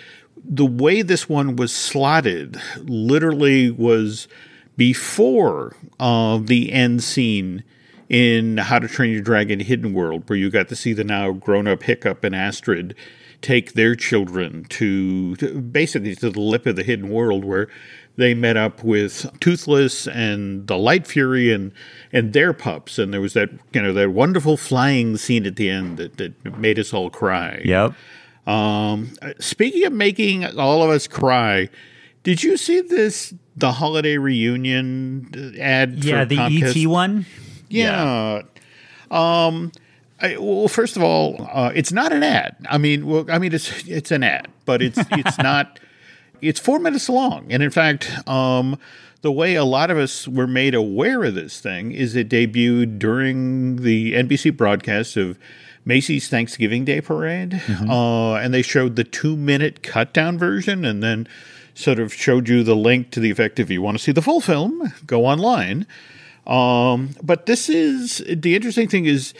the 0.48 0.66
way 0.66 1.02
this 1.02 1.28
one 1.28 1.56
was 1.56 1.74
slotted 1.74 2.60
literally 2.78 3.70
was 3.70 4.28
before 4.76 5.74
uh, 5.98 6.38
the 6.42 6.72
end 6.72 7.02
scene 7.02 7.64
in 8.08 8.58
How 8.58 8.78
to 8.78 8.88
Train 8.88 9.12
Your 9.12 9.22
Dragon 9.22 9.60
Hidden 9.60 9.92
World, 9.92 10.28
where 10.28 10.38
you 10.38 10.50
got 10.50 10.68
to 10.68 10.76
see 10.76 10.92
the 10.92 11.04
now 11.04 11.32
grown 11.32 11.66
up 11.66 11.82
Hiccup 11.82 12.22
and 12.24 12.34
Astrid 12.34 12.94
take 13.42 13.74
their 13.74 13.94
children 13.94 14.64
to, 14.64 15.36
to, 15.36 15.60
basically 15.60 16.14
to 16.16 16.30
the 16.30 16.40
lip 16.40 16.66
of 16.66 16.76
the 16.76 16.82
hidden 16.82 17.10
world 17.10 17.44
where 17.44 17.68
they 18.16 18.34
met 18.34 18.56
up 18.56 18.82
with 18.82 19.26
Toothless 19.40 20.08
and 20.08 20.66
the 20.66 20.78
Light 20.78 21.06
Fury 21.06 21.52
and 21.52 21.72
and 22.12 22.32
their 22.32 22.52
pups 22.52 22.98
and 22.98 23.12
there 23.12 23.20
was 23.20 23.34
that 23.34 23.50
you 23.72 23.82
know 23.82 23.92
that 23.92 24.10
wonderful 24.10 24.56
flying 24.56 25.16
scene 25.16 25.46
at 25.46 25.56
the 25.56 25.68
end 25.68 25.98
that, 25.98 26.16
that 26.16 26.58
made 26.58 26.78
us 26.78 26.94
all 26.94 27.10
cry. 27.10 27.60
Yep. 27.64 27.92
Um, 28.46 29.12
speaking 29.38 29.84
of 29.84 29.92
making 29.92 30.44
all 30.58 30.82
of 30.82 30.90
us 30.90 31.06
cry, 31.06 31.68
did 32.22 32.42
you 32.42 32.56
see 32.56 32.80
this 32.80 33.34
the 33.56 33.72
holiday 33.72 34.18
reunion 34.18 35.54
ad? 35.58 36.04
Yeah, 36.04 36.24
the 36.24 36.36
Comcast? 36.36 36.84
ET 36.84 36.86
one. 36.86 37.26
Yeah. 37.68 38.42
yeah. 39.10 39.48
Um. 39.48 39.72
I, 40.18 40.38
well, 40.38 40.68
first 40.68 40.96
of 40.96 41.02
all, 41.02 41.46
uh, 41.52 41.72
it's 41.74 41.92
not 41.92 42.10
an 42.10 42.22
ad. 42.22 42.56
I 42.70 42.78
mean, 42.78 43.06
well, 43.06 43.26
I 43.30 43.38
mean, 43.38 43.52
it's 43.52 43.86
it's 43.86 44.10
an 44.10 44.22
ad, 44.22 44.48
but 44.64 44.82
it's 44.82 44.98
it's 45.10 45.38
not. 45.38 45.78
It's 46.40 46.60
four 46.60 46.78
minutes 46.78 47.08
long, 47.08 47.50
and 47.50 47.62
in 47.62 47.70
fact, 47.70 48.10
um, 48.28 48.78
the 49.22 49.32
way 49.32 49.54
a 49.54 49.64
lot 49.64 49.90
of 49.90 49.98
us 49.98 50.28
were 50.28 50.46
made 50.46 50.74
aware 50.74 51.24
of 51.24 51.34
this 51.34 51.60
thing 51.60 51.92
is 51.92 52.14
it 52.14 52.28
debuted 52.28 52.98
during 52.98 53.76
the 53.76 54.12
NBC 54.12 54.56
broadcast 54.56 55.16
of 55.16 55.38
Macy's 55.84 56.28
Thanksgiving 56.28 56.84
Day 56.84 57.00
Parade, 57.00 57.50
mm-hmm. 57.52 57.90
uh, 57.90 58.34
and 58.34 58.52
they 58.52 58.62
showed 58.62 58.96
the 58.96 59.04
two 59.04 59.36
minute 59.36 59.82
cut 59.82 60.12
down 60.12 60.38
version, 60.38 60.84
and 60.84 61.02
then 61.02 61.26
sort 61.76 61.98
of 61.98 62.12
showed 62.12 62.48
you 62.48 62.62
the 62.62 62.74
link 62.74 63.10
to 63.10 63.20
the 63.20 63.30
effect 63.30 63.60
if 63.60 63.70
you 63.70 63.82
want 63.82 63.98
to 63.98 64.02
see 64.02 64.10
the 64.10 64.22
full 64.22 64.40
film, 64.40 64.92
go 65.06 65.26
online. 65.26 65.86
Um, 66.46 67.10
but 67.22 67.46
this 67.46 67.68
is 67.68 68.24
the 68.28 68.56
interesting 68.56 68.88
thing 68.88 69.04
is 69.04 69.34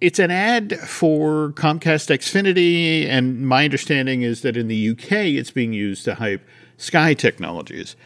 it's 0.00 0.18
an 0.18 0.30
ad 0.30 0.78
for 0.80 1.50
Comcast 1.52 2.14
Xfinity, 2.14 3.06
and 3.06 3.46
my 3.46 3.64
understanding 3.64 4.22
is 4.22 4.42
that 4.42 4.56
in 4.56 4.68
the 4.68 4.90
UK 4.90 5.12
it's 5.12 5.50
being 5.50 5.72
used 5.72 6.04
to 6.04 6.14
hype 6.14 6.46
Sky 6.76 7.12
Technologies. 7.12 7.96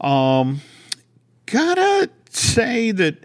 Um, 0.00 0.60
gotta 1.46 2.10
say 2.30 2.92
that 2.92 3.24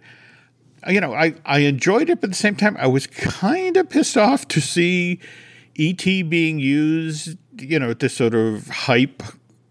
you 0.88 1.02
know 1.02 1.14
I, 1.14 1.36
I 1.46 1.60
enjoyed 1.60 2.10
it, 2.10 2.20
but 2.20 2.30
at 2.30 2.32
the 2.32 2.36
same 2.36 2.56
time 2.56 2.78
I 2.80 2.88
was 2.88 3.06
kind 3.06 3.78
of 3.78 3.90
pissed 3.90 4.18
off 4.18 4.48
to 4.50 4.60
see 4.62 5.20
ET 5.78 6.04
being 6.04 6.58
used, 6.60 7.38
you 7.60 7.78
know, 7.78 7.94
to 7.94 8.10
sort 8.10 8.34
of 8.34 8.68
hype 8.70 9.22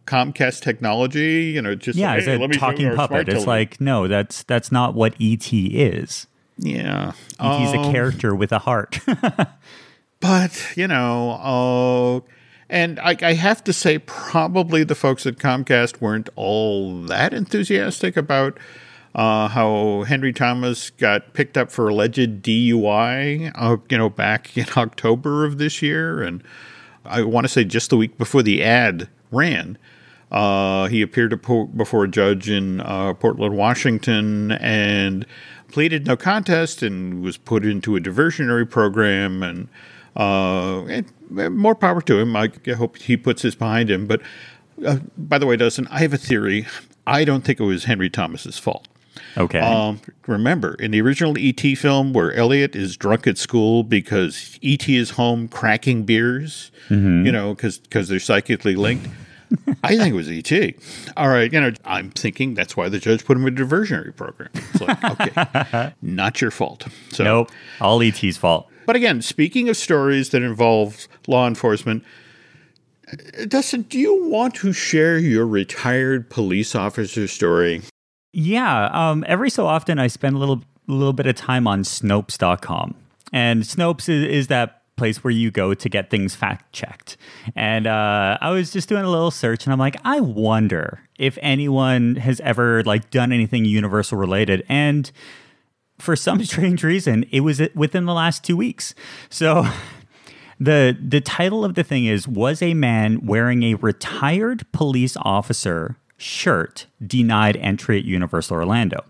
Comcast 0.06 0.62
technology, 0.62 1.52
you 1.54 1.62
know, 1.62 1.74
just 1.74 1.98
yeah, 1.98 2.18
hey, 2.18 2.34
it's 2.36 2.56
a 2.56 2.58
talking 2.58 2.94
puppet. 2.94 3.28
It's 3.28 3.46
like 3.46 3.80
no, 3.80 4.08
that's 4.08 4.42
that's 4.44 4.72
not 4.72 4.94
what 4.94 5.14
ET 5.20 5.52
is. 5.52 6.26
Yeah, 6.58 7.12
ET's 7.40 7.74
um, 7.74 7.84
a 7.84 7.92
character 7.92 8.34
with 8.34 8.52
a 8.52 8.60
heart. 8.60 9.00
but 10.20 10.72
you 10.76 10.86
know, 10.88 11.40
oh, 11.42 12.24
and 12.68 12.98
I, 13.00 13.16
I 13.20 13.32
have 13.34 13.62
to 13.64 13.72
say, 13.72 13.98
probably 13.98 14.84
the 14.84 14.94
folks 14.94 15.26
at 15.26 15.36
Comcast 15.36 16.00
weren't 16.00 16.28
all 16.36 17.02
that 17.02 17.34
enthusiastic 17.34 18.16
about 18.16 18.58
uh, 19.14 19.48
how 19.48 20.04
Henry 20.04 20.32
Thomas 20.32 20.90
got 20.90 21.34
picked 21.34 21.58
up 21.58 21.70
for 21.70 21.88
alleged 21.88 22.42
DUI, 22.42 23.52
uh, 23.54 23.76
you 23.90 23.98
know, 23.98 24.08
back 24.08 24.56
in 24.56 24.66
October 24.76 25.44
of 25.44 25.58
this 25.58 25.82
year, 25.82 26.22
and 26.22 26.42
I 27.04 27.22
want 27.22 27.44
to 27.44 27.48
say 27.48 27.64
just 27.64 27.90
the 27.90 27.96
week 27.96 28.16
before 28.16 28.42
the 28.42 28.62
ad 28.62 29.08
ran. 29.30 29.76
Uh, 30.32 30.86
he 30.88 31.02
appeared 31.02 31.30
before 31.76 32.04
a 32.04 32.08
judge 32.08 32.48
in 32.48 32.80
uh, 32.80 33.12
Portland, 33.14 33.54
Washington, 33.56 34.52
and 34.52 35.26
pleaded 35.70 36.06
no 36.06 36.16
contest 36.16 36.82
and 36.82 37.22
was 37.22 37.36
put 37.36 37.64
into 37.66 37.96
a 37.96 38.00
diversionary 38.00 38.68
program. 38.68 39.42
And, 39.42 39.68
uh, 40.16 40.84
and 40.86 41.06
more 41.56 41.74
power 41.74 42.00
to 42.02 42.18
him. 42.18 42.34
I 42.34 42.50
hope 42.76 42.96
he 42.96 43.16
puts 43.16 43.42
this 43.42 43.54
behind 43.54 43.90
him. 43.90 44.06
But 44.06 44.22
uh, 44.84 45.00
by 45.18 45.36
the 45.38 45.46
way, 45.46 45.56
Dustin, 45.56 45.86
I 45.90 45.98
have 46.00 46.14
a 46.14 46.18
theory. 46.18 46.66
I 47.06 47.24
don't 47.24 47.44
think 47.44 47.60
it 47.60 47.64
was 47.64 47.84
Henry 47.84 48.08
Thomas's 48.08 48.58
fault. 48.58 48.88
Okay. 49.36 49.60
Um, 49.60 50.00
remember, 50.26 50.74
in 50.74 50.90
the 50.92 51.00
original 51.02 51.34
ET 51.38 51.60
film, 51.60 52.14
where 52.14 52.32
Elliott 52.32 52.74
is 52.74 52.96
drunk 52.96 53.26
at 53.26 53.36
school 53.36 53.82
because 53.82 54.58
ET 54.62 54.88
is 54.88 55.10
home 55.10 55.48
cracking 55.48 56.04
beers, 56.04 56.70
Mm-hmm. 56.88 57.24
you 57.26 57.32
know, 57.32 57.54
because 57.54 58.08
they're 58.08 58.18
psychically 58.18 58.74
linked. 58.76 59.06
I 59.82 59.96
think 59.96 60.12
it 60.12 60.16
was 60.16 60.28
ET. 60.28 60.74
All 61.16 61.28
right, 61.28 61.52
you 61.52 61.60
know, 61.60 61.72
I'm 61.84 62.10
thinking 62.10 62.54
that's 62.54 62.76
why 62.76 62.88
the 62.88 62.98
judge 62.98 63.24
put 63.24 63.36
him 63.36 63.46
in 63.46 63.56
a 63.56 63.60
diversionary 63.60 64.14
program. 64.14 64.50
It's 64.54 64.80
like, 64.80 65.04
okay, 65.20 65.92
not 66.02 66.40
your 66.40 66.50
fault. 66.50 66.86
So, 67.10 67.24
nope. 67.24 67.50
All 67.80 68.02
ET's 68.02 68.36
fault. 68.36 68.68
but 68.86 68.96
again, 68.96 69.22
speaking 69.22 69.68
of 69.68 69.76
stories 69.76 70.30
that 70.30 70.42
involve 70.42 71.06
law 71.26 71.46
enforcement, 71.46 72.04
uh, 73.10 73.44
Dustin, 73.46 73.82
do 73.82 73.98
you 73.98 74.24
want 74.28 74.54
to 74.56 74.72
share 74.72 75.18
your 75.18 75.46
retired 75.46 76.30
police 76.30 76.74
officer 76.74 77.26
story? 77.26 77.82
Yeah. 78.32 78.86
Um, 78.92 79.24
every 79.28 79.50
so 79.50 79.66
often, 79.66 79.98
I 79.98 80.06
spend 80.06 80.36
a 80.36 80.38
little 80.38 80.62
little 80.88 81.12
bit 81.12 81.26
of 81.26 81.36
time 81.36 81.66
on 81.66 81.82
Snopes.com, 81.82 82.94
and 83.32 83.62
Snopes 83.62 84.08
is, 84.08 84.24
is 84.24 84.46
that 84.48 84.81
place 84.96 85.24
where 85.24 85.30
you 85.30 85.50
go 85.50 85.74
to 85.74 85.88
get 85.88 86.10
things 86.10 86.34
fact 86.34 86.72
checked. 86.72 87.16
And 87.56 87.86
uh, 87.86 88.38
I 88.40 88.50
was 88.50 88.72
just 88.72 88.88
doing 88.88 89.04
a 89.04 89.10
little 89.10 89.30
search, 89.30 89.64
and 89.64 89.72
I'm 89.72 89.78
like, 89.78 89.96
I 90.04 90.20
wonder 90.20 91.00
if 91.18 91.38
anyone 91.42 92.16
has 92.16 92.40
ever 92.40 92.82
like 92.84 93.10
done 93.10 93.32
anything 93.32 93.64
Universal 93.64 94.18
related, 94.18 94.64
and 94.68 95.10
for 95.98 96.16
some 96.16 96.44
strange 96.44 96.84
reason, 96.84 97.24
it 97.30 97.40
was 97.40 97.60
within 97.74 98.04
the 98.04 98.14
last 98.14 98.44
two 98.44 98.56
weeks. 98.56 98.94
So. 99.30 99.66
The, 100.60 100.96
the 101.00 101.20
title 101.20 101.64
of 101.64 101.74
the 101.74 101.82
thing 101.82 102.04
is 102.04 102.28
Was 102.28 102.62
a 102.62 102.72
man 102.72 103.26
wearing 103.26 103.64
a 103.64 103.74
retired 103.74 104.70
police 104.70 105.16
officer 105.16 105.96
shirt 106.16 106.86
denied 107.04 107.56
entry 107.56 107.98
at 107.98 108.04
Universal 108.04 108.58
Orlando? 108.58 109.04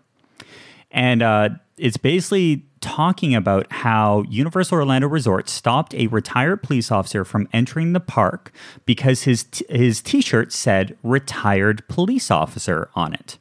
And 0.91 1.23
uh, 1.23 1.51
it's 1.77 1.99
basically 1.99 2.65
talking 2.83 3.35
about 3.35 3.67
how 3.73 4.25
Universal 4.29 4.77
Orlando 4.79 5.09
Resort 5.09 5.49
stopped 5.49 5.95
a 5.95 6.09
retired 6.09 6.63
police 6.63 6.91
officer 6.91 7.25
from 7.25 7.49
entering 7.53 7.95
the 7.95 8.01
park 8.01 8.53
because 8.85 9.23
his 9.23 9.45
t- 9.45 9.65
his 9.71 10.03
T-shirt 10.03 10.53
said 10.53 10.99
"retired 11.03 11.87
police 11.89 12.31
officer" 12.31 12.91
on 12.95 13.15
it. 13.15 13.39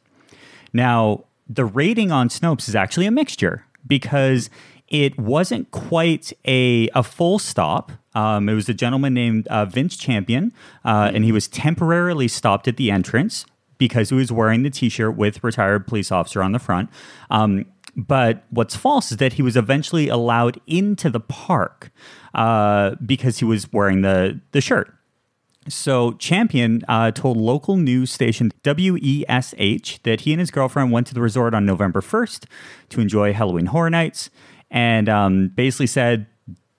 Now, 0.72 1.24
the 1.48 1.66
rating 1.66 2.10
on 2.10 2.28
Snopes 2.28 2.68
is 2.68 2.74
actually 2.74 3.06
a 3.06 3.10
mixture 3.10 3.66
because 3.86 4.48
it 4.88 5.18
wasn't 5.18 5.70
quite 5.70 6.32
a, 6.46 6.88
a 6.94 7.02
full 7.02 7.38
stop. 7.38 7.92
Um, 8.14 8.48
it 8.48 8.54
was 8.54 8.68
a 8.68 8.74
gentleman 8.74 9.14
named 9.14 9.46
uh, 9.48 9.64
Vince 9.64 9.96
Champion, 9.96 10.52
uh, 10.84 11.10
and 11.12 11.24
he 11.24 11.32
was 11.32 11.48
temporarily 11.48 12.28
stopped 12.28 12.68
at 12.68 12.76
the 12.76 12.90
entrance 12.90 13.44
because 13.78 14.10
he 14.10 14.14
was 14.14 14.30
wearing 14.30 14.62
the 14.62 14.70
T-shirt 14.70 15.16
with 15.16 15.42
retired 15.42 15.86
police 15.86 16.12
officer 16.12 16.42
on 16.42 16.52
the 16.52 16.58
front. 16.58 16.88
Um, 17.30 17.64
but 17.96 18.44
what's 18.50 18.74
false 18.74 19.12
is 19.12 19.18
that 19.18 19.34
he 19.34 19.42
was 19.42 19.56
eventually 19.56 20.08
allowed 20.08 20.60
into 20.66 21.10
the 21.10 21.20
park 21.20 21.90
uh, 22.34 22.94
because 23.04 23.38
he 23.38 23.44
was 23.44 23.70
wearing 23.72 24.02
the 24.02 24.40
the 24.52 24.60
shirt. 24.60 24.94
So 25.68 26.12
Champion 26.12 26.82
uh, 26.88 27.12
told 27.12 27.36
local 27.36 27.76
news 27.76 28.10
station 28.10 28.50
WESH 28.64 29.98
that 30.02 30.22
he 30.22 30.32
and 30.32 30.40
his 30.40 30.50
girlfriend 30.50 30.90
went 30.90 31.06
to 31.08 31.14
the 31.14 31.20
resort 31.20 31.54
on 31.54 31.64
November 31.64 32.00
1st 32.00 32.46
to 32.88 33.00
enjoy 33.00 33.32
Halloween 33.32 33.66
Horror 33.66 33.90
Nights, 33.90 34.28
and 34.72 35.08
um, 35.08 35.48
basically 35.54 35.86
said, 35.86 36.26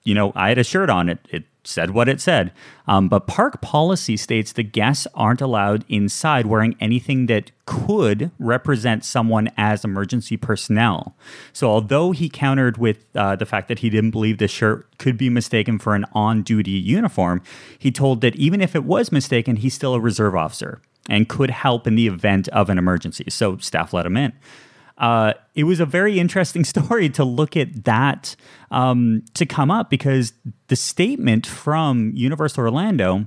you 0.02 0.14
know, 0.14 0.32
I 0.34 0.50
had 0.50 0.58
a 0.58 0.64
shirt 0.64 0.90
on 0.90 1.08
it. 1.08 1.18
It 1.30 1.44
said 1.64 1.90
what 1.90 2.08
it 2.08 2.20
said. 2.20 2.52
Um, 2.86 3.08
but 3.08 3.26
park 3.26 3.60
policy 3.60 4.16
states 4.16 4.52
the 4.52 4.62
guests 4.62 5.06
aren't 5.14 5.40
allowed 5.40 5.84
inside 5.88 6.46
wearing 6.46 6.76
anything 6.80 7.26
that 7.26 7.50
could 7.66 8.30
represent 8.38 9.04
someone 9.04 9.50
as 9.56 9.84
emergency 9.84 10.36
personnel. 10.36 11.16
So, 11.52 11.68
although 11.68 12.12
he 12.12 12.28
countered 12.28 12.76
with 12.76 13.04
uh, 13.14 13.36
the 13.36 13.46
fact 13.46 13.68
that 13.68 13.80
he 13.80 13.90
didn't 13.90 14.10
believe 14.10 14.38
the 14.38 14.48
shirt 14.48 14.86
could 14.98 15.16
be 15.16 15.30
mistaken 15.30 15.78
for 15.78 15.94
an 15.94 16.04
on 16.12 16.42
duty 16.42 16.72
uniform, 16.72 17.42
he 17.78 17.90
told 17.90 18.20
that 18.20 18.36
even 18.36 18.60
if 18.60 18.74
it 18.74 18.84
was 18.84 19.10
mistaken, 19.10 19.56
he's 19.56 19.74
still 19.74 19.94
a 19.94 20.00
reserve 20.00 20.34
officer 20.34 20.80
and 21.08 21.28
could 21.28 21.50
help 21.50 21.86
in 21.86 21.94
the 21.94 22.06
event 22.06 22.48
of 22.48 22.68
an 22.70 22.78
emergency. 22.78 23.24
So, 23.28 23.56
staff 23.58 23.92
let 23.92 24.06
him 24.06 24.16
in. 24.16 24.32
Uh, 24.98 25.32
it 25.54 25.64
was 25.64 25.80
a 25.80 25.86
very 25.86 26.18
interesting 26.18 26.64
story 26.74 27.08
to 27.10 27.24
look 27.24 27.56
at 27.56 27.84
that 27.84 28.36
um, 28.70 29.22
to 29.34 29.46
come 29.46 29.70
up 29.70 29.90
because 29.90 30.32
the 30.68 30.76
statement 30.76 31.46
from 31.46 32.12
Universal 32.14 32.64
Orlando 32.64 33.26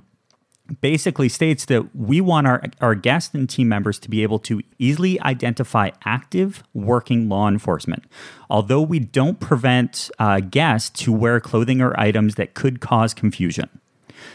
basically 0.82 1.30
states 1.30 1.66
that 1.66 1.96
we 1.96 2.20
want 2.20 2.48
our, 2.48 2.62
our 2.82 2.96
guests 2.96 3.34
and 3.34 3.50
team 3.50 3.70
members 3.70 4.00
to 4.00 4.10
be 4.10 4.24
able 4.24 4.40
to 4.40 4.62
easily 4.78 5.20
identify 5.22 5.92
active 6.06 6.64
working 6.74 7.30
law 7.30 7.48
enforcement. 7.48 8.04
Although 8.50 8.82
we 8.82 9.00
don't 9.00 9.40
prevent 9.40 10.10
uh, 10.20 10.42
guests 10.42 10.90
to 11.04 11.14
wear 11.14 11.40
clothing 11.40 11.82
or 11.82 11.98
items 12.00 12.36
that 12.36 12.54
could 12.54 12.82
cause 12.82 13.14
confusion. 13.14 13.70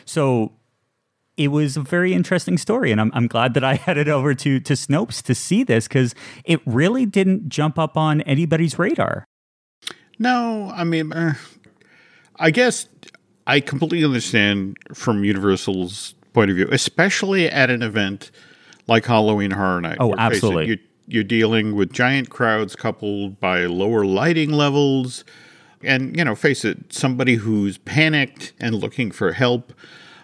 So 0.05 0.53
it 1.37 1.49
was 1.49 1.77
a 1.77 1.81
very 1.81 2.13
interesting 2.13 2.59
story, 2.59 2.93
and 2.93 3.01
I'm, 3.01 3.11
I'm 3.15 3.27
glad 3.27 3.55
that 3.55 3.65
I 3.65 3.75
headed 3.87 4.09
over 4.09 4.35
to 4.35 4.61
to 4.61 4.73
Snopes 4.75 5.23
to 5.23 5.35
see 5.35 5.65
this 5.65 5.89
because 5.89 6.15
it 6.45 6.61
really 6.67 7.07
didn't 7.07 7.49
jump 7.49 7.79
up 7.79 7.97
on 7.97 8.21
anybody's 8.23 8.79
radar. 8.79 9.25
No, 10.19 10.71
I 10.75 10.85
mean, 10.85 11.13
uh, 11.13 11.35
I 12.39 12.51
guess 12.51 12.89
I 13.47 13.61
completely 13.61 14.05
understand 14.05 14.77
from 14.95 15.25
Universal's 15.25 16.15
point 16.33 16.51
of 16.51 16.57
view, 16.57 16.69
especially 16.71 17.49
at 17.49 17.71
an 17.71 17.83
event 17.83 18.31
like 18.87 19.05
Halloween 19.05 19.51
Horror 19.51 19.81
Night. 19.81 19.97
Oh, 20.01 20.09
where, 20.09 20.17
face 20.17 20.25
it, 20.25 20.37
absolutely. 20.37 20.67
you, 20.67 20.79
you're 21.07 21.25
dealing 21.25 21.75
with 21.75 21.93
giant 21.93 22.31
crowds 22.31 22.77
coupled 22.77 23.41
by 23.41 23.65
lower 23.65 24.05
lighting 24.05 24.51
levels. 24.51 25.25
And, 25.85 26.17
you 26.17 26.25
know, 26.25 26.37
face 26.37 26.65
it, 26.65 26.93
somebody 26.93 27.37
who's 27.37 27.79
panicked 27.79 28.53
and 28.61 28.77
looking 28.77 29.11
for 29.11 29.33
help, 29.33 29.73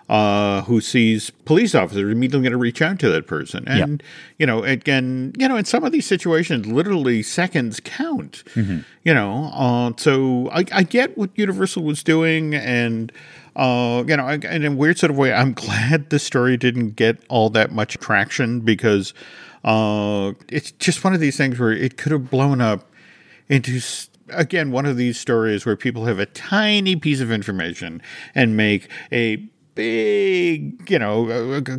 uh, 0.08 0.62
who 0.62 0.80
sees 0.80 1.30
police 1.44 1.74
officers 1.74 2.10
immediately 2.10 2.42
going 2.42 2.52
to 2.52 2.56
reach 2.58 2.80
out 2.80 2.98
to 3.00 3.08
that 3.10 3.26
person. 3.26 3.64
And, 3.66 4.02
you 4.38 4.46
know, 4.46 4.62
again, 4.64 5.32
you 5.38 5.46
know, 5.48 5.56
in 5.56 5.64
some 5.66 5.84
of 5.84 5.92
these 5.92 6.06
situations, 6.06 6.66
literally 6.66 7.22
seconds 7.22 7.78
count, 7.80 8.42
you 9.04 9.14
know. 9.14 9.50
Uh, 9.52 9.92
so 9.98 10.48
I, 10.50 10.64
I 10.72 10.82
get 10.82 11.18
what 11.18 11.30
Universal 11.34 11.82
was 11.82 12.02
doing. 12.02 12.54
And, 12.54 13.12
uh, 13.54 14.02
you 14.06 14.16
know, 14.16 14.24
I- 14.24 14.34
in 14.36 14.64
a 14.64 14.70
weird 14.72 14.98
sort 14.98 15.10
of 15.10 15.18
way, 15.18 15.32
I'm 15.32 15.52
glad 15.66 16.08
the 16.10 16.18
story 16.18 16.56
didn't 16.56 16.96
get 16.96 17.18
all 17.28 17.50
that 17.50 17.72
much 17.72 17.98
traction 17.98 18.60
because 18.60 19.12
uh, 19.64 20.32
it's 20.48 20.70
just 20.72 21.04
one 21.04 21.12
of 21.12 21.20
these 21.20 21.36
things 21.36 21.58
where 21.58 21.72
it 21.72 21.96
could 21.98 22.12
have 22.12 22.30
blown 22.30 22.60
up 22.60 22.90
into 23.48 23.80
again 24.30 24.70
one 24.70 24.84
of 24.86 24.96
these 24.96 25.18
stories 25.18 25.64
where 25.66 25.74
people 25.74 26.04
have 26.04 26.18
a 26.18 26.26
tiny 26.26 26.94
piece 26.96 27.20
of 27.20 27.32
information 27.32 28.00
and 28.34 28.56
make 28.56 28.88
a 29.10 29.36
big 29.78 30.90
you 30.90 30.98
know 30.98 31.24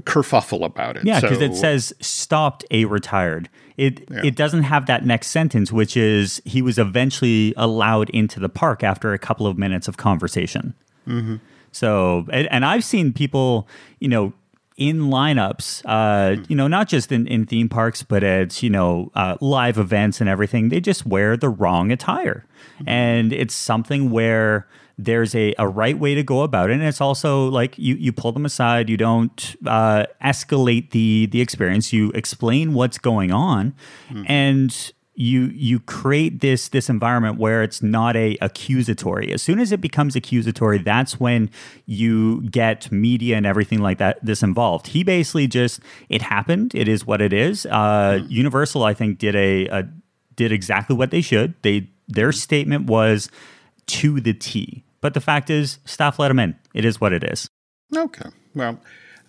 kerfuffle 0.06 0.64
about 0.64 0.96
it 0.96 1.04
Yeah, 1.04 1.20
because 1.20 1.42
it 1.42 1.54
says 1.54 1.94
stopped 2.00 2.64
a 2.72 2.86
retired. 2.86 3.50
It 3.76 4.10
it 4.24 4.36
doesn't 4.36 4.64
have 4.64 4.86
that 4.86 5.06
next 5.06 5.28
sentence, 5.28 5.72
which 5.72 5.98
is 5.98 6.42
he 6.46 6.62
was 6.62 6.80
eventually 6.80 7.54
allowed 7.58 8.10
into 8.12 8.40
the 8.40 8.50
park 8.50 8.84
after 8.84 9.14
a 9.14 9.20
couple 9.20 9.48
of 9.48 9.58
minutes 9.58 9.90
of 9.90 9.98
conversation. 9.98 10.74
Mm-hmm. 11.08 11.36
So, 11.72 12.26
and, 12.32 12.48
and 12.52 12.66
I've 12.66 12.84
seen 12.84 13.14
people, 13.14 13.68
you 14.00 14.08
know, 14.08 14.34
in 14.80 15.10
lineups, 15.10 15.84
uh, 15.86 16.42
you 16.48 16.56
know, 16.56 16.68
not 16.68 16.88
just 16.88 17.12
in, 17.12 17.28
in 17.28 17.46
theme 17.46 17.68
parks, 17.68 18.02
but 18.02 18.24
at, 18.24 18.64
you 18.64 18.70
know, 18.70 19.12
uh, 19.14 19.36
live 19.42 19.78
events 19.78 20.22
and 20.22 20.30
everything, 20.30 20.70
they 20.70 20.80
just 20.80 21.06
wear 21.06 21.36
the 21.36 21.50
wrong 21.50 21.92
attire. 21.92 22.46
And 22.88 23.34
it's 23.34 23.54
something 23.54 24.10
where 24.10 24.68
there's 24.98 25.36
a, 25.36 25.54
a 25.58 25.68
right 25.68 26.00
way 26.00 26.16
to 26.16 26.24
go 26.24 26.44
about 26.44 26.70
it. 26.70 26.74
And 26.74 26.84
it's 26.84 27.02
also 27.02 27.50
like 27.50 27.78
you, 27.78 27.96
you 27.96 28.14
pull 28.14 28.32
them 28.32 28.46
aside, 28.46 28.90
you 28.90 28.98
don't 28.98 29.56
uh, 29.66 30.06
escalate 30.24 30.92
the, 30.92 31.28
the 31.28 31.42
experience, 31.42 31.92
you 31.92 32.12
explain 32.12 32.74
what's 32.74 32.98
going 32.98 33.32
on. 33.32 33.76
And 34.28 34.94
you 35.20 35.48
you 35.54 35.82
create 35.82 36.40
this 36.40 36.70
this 36.70 36.90
environment 36.90 37.38
where 37.38 37.62
it's 37.62 37.84
not 37.84 38.16
a 38.16 38.38
accusatory. 38.40 39.34
As 39.34 39.42
soon 39.42 39.60
as 39.60 39.74
it 39.74 39.82
becomes 39.82 40.16
accusatory, 40.16 40.78
that's 40.78 41.20
when 41.20 41.50
you 41.86 42.42
get 42.44 42.90
media 42.90 43.36
and 43.36 43.46
everything 43.46 43.80
like 43.80 43.98
that 43.98 44.24
this 44.24 44.42
involved. 44.42 44.88
He 44.88 45.04
basically 45.04 45.46
just 45.46 45.82
it 46.08 46.22
happened. 46.22 46.74
It 46.74 46.88
is 46.88 47.06
what 47.06 47.22
it 47.22 47.34
is. 47.34 47.66
Uh, 47.66 48.22
Universal, 48.30 48.86
I 48.86 48.94
think, 48.94 49.20
did 49.20 49.36
a, 49.36 49.68
a 49.68 49.90
did 50.38 50.54
exactly 50.54 50.96
what 50.96 51.12
they 51.12 51.22
should. 51.22 51.54
They 51.64 51.90
their 52.08 52.32
statement 52.32 52.86
was 52.86 53.30
to 53.88 54.22
the 54.22 54.34
T. 54.34 54.86
But 55.02 55.14
the 55.16 55.22
fact 55.22 55.50
is, 55.50 55.80
staff 55.84 56.18
let 56.18 56.32
him 56.32 56.40
in. 56.40 56.56
It 56.74 56.86
is 56.86 57.02
what 57.02 57.12
it 57.12 57.26
is. 57.26 57.50
Okay. 57.94 58.30
Well, 58.56 58.80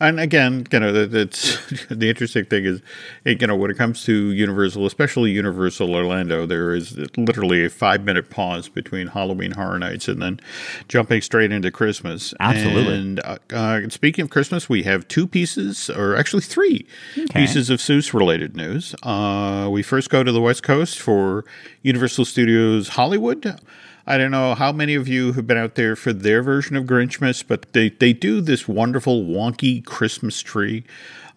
And 0.00 0.19
again, 0.19 0.66
you 0.73 0.80
know, 0.80 1.07
that's 1.07 1.59
the 1.90 2.09
interesting 2.09 2.47
thing 2.47 2.64
is, 2.64 2.80
you 3.25 3.47
know, 3.47 3.54
when 3.54 3.71
it 3.71 3.76
comes 3.76 4.02
to 4.04 4.33
Universal, 4.33 4.87
especially 4.87 5.30
Universal 5.30 5.95
Orlando, 5.95 6.47
there 6.47 6.75
is 6.75 6.97
literally 7.19 7.66
a 7.66 7.71
five 7.71 8.02
minute 8.04 8.30
pause 8.30 8.69
between 8.69 9.09
Halloween 9.09 9.52
Horror 9.52 9.78
Nights 9.78 10.09
and 10.09 10.23
then 10.23 10.40
jumping 10.88 11.21
straight 11.21 11.52
into 11.52 11.71
Christmas. 11.71 12.33
Absolutely. 12.40 12.95
And 12.95 13.21
uh, 13.21 13.37
uh, 13.52 13.88
speaking 13.90 14.23
of 14.25 14.30
Christmas, 14.30 14.69
we 14.69 14.85
have 14.85 15.07
two 15.09 15.26
pieces, 15.26 15.90
or 15.90 16.16
actually 16.16 16.42
three 16.42 16.87
Okay. 17.19 17.40
pieces 17.40 17.69
of 17.69 17.78
Seuss 17.80 18.14
related 18.14 18.57
news. 18.57 18.95
Uh, 19.02 19.69
we 19.71 19.83
first 19.83 20.09
go 20.09 20.25
to 20.25 20.33
the 20.33 20.40
West 20.40 20.62
Coast 20.62 20.99
for 20.99 21.45
Universal 21.83 22.25
Studios 22.25 22.88
Hollywood. 22.90 23.61
I 24.07 24.19
don't 24.19 24.30
know 24.30 24.54
how 24.54 24.73
many 24.73 24.95
of 24.95 25.09
you 25.09 25.33
have 25.33 25.47
been 25.47 25.59
out 25.59 25.75
there 25.75 25.95
for 25.97 26.12
their 26.12 26.42
version 26.42 26.76
of 26.76 26.85
Grinchmas, 26.85 27.45
but 27.47 27.73
they, 27.73 27.90
they 27.90 28.12
do 28.12 28.40
this 28.40 28.66
wonderful 28.66 29.25
wonky 29.25 29.85
Christmas 29.85 30.40
tree 30.40 30.85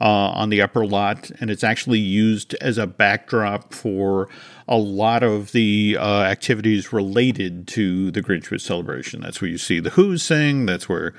uh, 0.01 0.05
on 0.05 0.49
the 0.49 0.61
upper 0.61 0.85
lot, 0.85 1.29
and 1.39 1.49
it's 1.49 1.63
actually 1.63 1.99
used 1.99 2.53
as 2.55 2.77
a 2.77 2.87
backdrop 2.87 3.73
for 3.73 4.27
a 4.67 4.77
lot 4.77 5.23
of 5.23 5.51
the 5.51 5.97
uh, 5.99 6.21
activities 6.21 6.91
related 6.91 7.67
to 7.69 8.11
the 8.11 8.21
Grinchmas 8.21 8.61
celebration. 8.61 9.21
That's 9.21 9.41
where 9.41 9.49
you 9.49 9.57
see 9.57 9.79
the 9.79 9.91
Who's 9.91 10.23
sing. 10.23 10.65
That's 10.65 10.89
where 10.89 11.13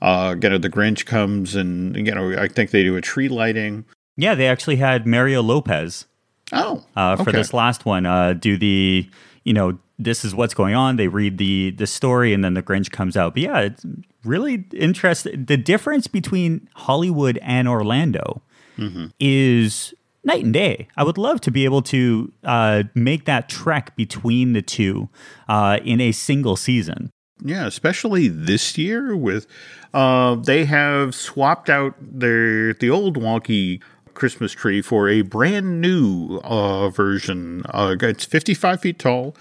uh, 0.00 0.36
you 0.40 0.48
know 0.48 0.58
the 0.58 0.70
Grinch 0.70 1.06
comes, 1.06 1.54
and 1.54 1.96
you 1.96 2.14
know 2.14 2.34
I 2.38 2.48
think 2.48 2.70
they 2.70 2.82
do 2.82 2.96
a 2.96 3.00
tree 3.00 3.28
lighting. 3.28 3.84
Yeah, 4.16 4.34
they 4.34 4.46
actually 4.46 4.76
had 4.76 5.06
Mario 5.06 5.42
Lopez 5.42 6.06
Oh, 6.52 6.84
uh, 6.96 7.16
for 7.16 7.22
okay. 7.22 7.32
this 7.32 7.52
last 7.52 7.84
one 7.84 8.06
uh, 8.06 8.32
do 8.32 8.56
the 8.56 9.08
you 9.44 9.52
know 9.52 9.78
this 9.98 10.24
is 10.24 10.34
what's 10.34 10.54
going 10.54 10.74
on. 10.74 10.96
They 10.96 11.08
read 11.08 11.38
the 11.38 11.70
the 11.72 11.86
story 11.86 12.32
and 12.32 12.42
then 12.44 12.54
the 12.54 12.62
grinch 12.62 12.90
comes 12.90 13.16
out. 13.16 13.34
But 13.34 13.42
yeah 13.42 13.58
it's 13.60 13.84
really 14.24 14.64
interesting 14.74 15.44
the 15.46 15.56
difference 15.56 16.06
between 16.06 16.68
hollywood 16.74 17.38
and 17.42 17.66
orlando 17.68 18.42
Mm-hmm. 18.78 19.06
is 19.18 19.92
night 20.24 20.44
and 20.44 20.54
day. 20.54 20.88
I 20.96 21.04
would 21.04 21.18
love 21.18 21.40
to 21.42 21.50
be 21.50 21.64
able 21.66 21.82
to 21.82 22.32
uh, 22.44 22.84
make 22.94 23.24
that 23.26 23.48
trek 23.48 23.94
between 23.96 24.52
the 24.54 24.62
two 24.62 25.08
uh, 25.48 25.80
in 25.84 26.00
a 26.00 26.12
single 26.12 26.56
season. 26.56 27.10
Yeah, 27.42 27.66
especially 27.66 28.28
this 28.28 28.76
year 28.78 29.16
with 29.16 29.46
uh, 29.92 30.34
they 30.36 30.64
have 30.66 31.14
swapped 31.14 31.68
out 31.68 31.94
their 32.00 32.72
the 32.74 32.88
old 32.90 33.18
wonky 33.18 33.82
Christmas 34.20 34.52
tree 34.52 34.82
for 34.82 35.08
a 35.08 35.22
brand 35.22 35.80
new 35.80 36.40
uh, 36.44 36.90
version. 36.90 37.62
Uh, 37.70 37.96
it's 38.02 38.26
55 38.26 38.82
feet 38.82 38.98
tall, 38.98 39.34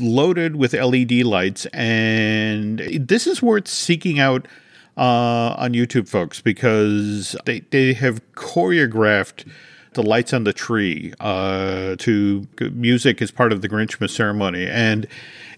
loaded 0.00 0.56
with 0.56 0.72
LED 0.72 1.12
lights, 1.22 1.66
and 1.66 2.78
this 2.78 3.26
is 3.26 3.42
worth 3.42 3.68
seeking 3.68 4.18
out 4.18 4.48
uh, 4.96 5.54
on 5.58 5.74
YouTube, 5.74 6.08
folks, 6.08 6.40
because 6.40 7.36
they 7.44 7.60
they 7.68 7.92
have 7.92 8.22
choreographed 8.32 9.46
the 9.92 10.02
lights 10.02 10.32
on 10.32 10.44
the 10.44 10.54
tree 10.54 11.12
uh, 11.20 11.96
to 11.96 12.48
music 12.72 13.20
as 13.20 13.30
part 13.30 13.52
of 13.52 13.60
the 13.60 13.68
Grinchmas 13.68 14.10
ceremony, 14.10 14.66
and 14.66 15.06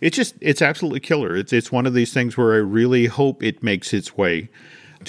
it's 0.00 0.16
just 0.16 0.34
it's 0.40 0.60
absolutely 0.60 0.98
killer. 0.98 1.36
It's 1.36 1.52
it's 1.52 1.70
one 1.70 1.86
of 1.86 1.94
these 1.94 2.12
things 2.12 2.36
where 2.36 2.54
I 2.54 2.58
really 2.58 3.06
hope 3.06 3.40
it 3.40 3.62
makes 3.62 3.94
its 3.94 4.16
way 4.16 4.48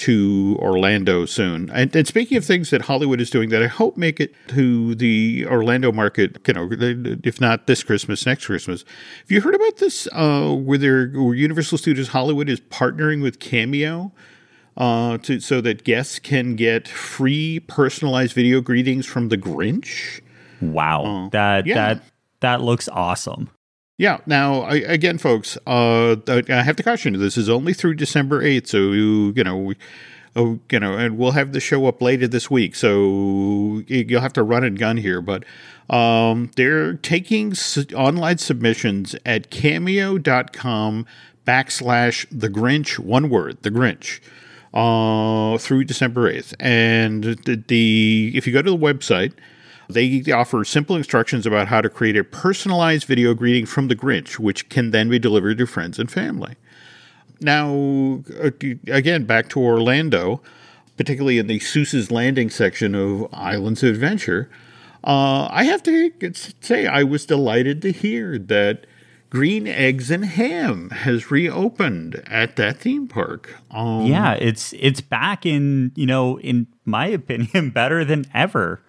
to 0.00 0.56
Orlando 0.60 1.26
soon. 1.26 1.70
And, 1.70 1.94
and 1.94 2.06
speaking 2.06 2.38
of 2.38 2.44
things 2.44 2.70
that 2.70 2.82
Hollywood 2.82 3.20
is 3.20 3.30
doing 3.30 3.50
that 3.50 3.62
I 3.62 3.66
hope 3.66 3.96
make 3.96 4.18
it 4.18 4.34
to 4.48 4.94
the 4.94 5.46
Orlando 5.46 5.92
market, 5.92 6.38
you 6.46 6.54
know, 6.54 6.68
if 6.70 7.40
not 7.40 7.66
this 7.66 7.82
Christmas, 7.82 8.24
next 8.24 8.46
Christmas. 8.46 8.84
Have 9.20 9.30
you 9.30 9.40
heard 9.40 9.54
about 9.54 9.76
this? 9.76 10.08
Uh, 10.12 10.54
where 10.54 10.78
there, 10.78 11.08
where 11.08 11.34
Universal 11.34 11.78
Studios 11.78 12.08
Hollywood 12.08 12.48
is 12.48 12.60
partnering 12.60 13.22
with 13.22 13.38
Cameo 13.40 14.12
uh, 14.76 15.18
to 15.18 15.40
so 15.40 15.60
that 15.60 15.84
guests 15.84 16.18
can 16.18 16.56
get 16.56 16.88
free 16.88 17.60
personalized 17.60 18.32
video 18.32 18.60
greetings 18.60 19.06
from 19.06 19.28
the 19.28 19.36
Grinch. 19.36 20.20
wow 20.60 21.28
that 21.32 21.66
yeah. 21.66 21.74
that 21.74 22.02
that 22.40 22.60
looks 22.62 22.88
awesome 22.88 23.50
Yeah. 24.00 24.20
Now, 24.24 24.62
I, 24.62 24.76
again, 24.76 25.18
folks, 25.18 25.58
uh, 25.66 26.16
I 26.26 26.62
have 26.62 26.76
to 26.76 26.82
caution 26.82 27.12
you. 27.12 27.20
This 27.20 27.36
is 27.36 27.50
only 27.50 27.74
through 27.74 27.96
December 27.96 28.42
eighth, 28.42 28.68
so 28.68 28.92
you, 28.92 29.34
know, 29.44 29.58
we, 29.58 29.76
oh, 30.34 30.58
you 30.70 30.80
know, 30.80 30.94
and 30.94 31.18
we'll 31.18 31.32
have 31.32 31.52
the 31.52 31.60
show 31.60 31.84
up 31.84 32.00
later 32.00 32.26
this 32.26 32.50
week, 32.50 32.74
so 32.74 33.82
you'll 33.88 34.22
have 34.22 34.32
to 34.32 34.42
run 34.42 34.64
and 34.64 34.78
gun 34.78 34.96
here. 34.96 35.20
But 35.20 35.44
um, 35.90 36.50
they're 36.56 36.94
taking 36.94 37.52
online 37.94 38.38
submissions 38.38 39.16
at 39.26 39.50
Cameo.com 39.50 41.04
backslash 41.46 42.26
the 42.30 42.48
Grinch, 42.48 42.98
one 42.98 43.28
word, 43.28 43.58
the 43.60 43.70
Grinch, 43.70 44.20
uh, 44.72 45.58
through 45.58 45.84
December 45.84 46.26
eighth, 46.26 46.54
and 46.58 47.22
the, 47.44 47.62
the 47.68 48.32
if 48.34 48.46
you 48.46 48.54
go 48.54 48.62
to 48.62 48.70
the 48.70 48.78
website. 48.78 49.34
They 49.90 50.22
offer 50.32 50.64
simple 50.64 50.96
instructions 50.96 51.46
about 51.46 51.68
how 51.68 51.80
to 51.80 51.88
create 51.88 52.16
a 52.16 52.24
personalized 52.24 53.06
video 53.06 53.34
greeting 53.34 53.66
from 53.66 53.88
the 53.88 53.96
Grinch, 53.96 54.38
which 54.38 54.68
can 54.68 54.90
then 54.90 55.08
be 55.08 55.18
delivered 55.18 55.58
to 55.58 55.66
friends 55.66 55.98
and 55.98 56.10
family. 56.10 56.54
Now, 57.40 58.22
uh, 58.42 58.50
again, 58.88 59.24
back 59.24 59.48
to 59.50 59.60
Orlando, 59.60 60.42
particularly 60.96 61.38
in 61.38 61.46
the 61.46 61.58
Seuss's 61.58 62.10
Landing 62.10 62.50
section 62.50 62.94
of 62.94 63.28
Islands 63.32 63.82
of 63.82 63.90
Adventure, 63.90 64.50
uh, 65.02 65.48
I 65.50 65.64
have 65.64 65.82
to 65.84 66.12
say 66.60 66.86
I 66.86 67.02
was 67.04 67.24
delighted 67.24 67.80
to 67.82 67.92
hear 67.92 68.38
that 68.38 68.86
Green 69.30 69.66
Eggs 69.66 70.10
and 70.10 70.24
Ham 70.24 70.90
has 70.90 71.30
reopened 71.30 72.22
at 72.26 72.56
that 72.56 72.78
theme 72.78 73.06
park. 73.06 73.56
Um, 73.70 74.04
yeah 74.04 74.32
it's 74.32 74.74
it's 74.78 75.00
back 75.00 75.46
in 75.46 75.92
you 75.94 76.04
know 76.04 76.38
in 76.40 76.66
my 76.84 77.06
opinion 77.06 77.70
better 77.74 78.04
than 78.04 78.26
ever 78.34 78.82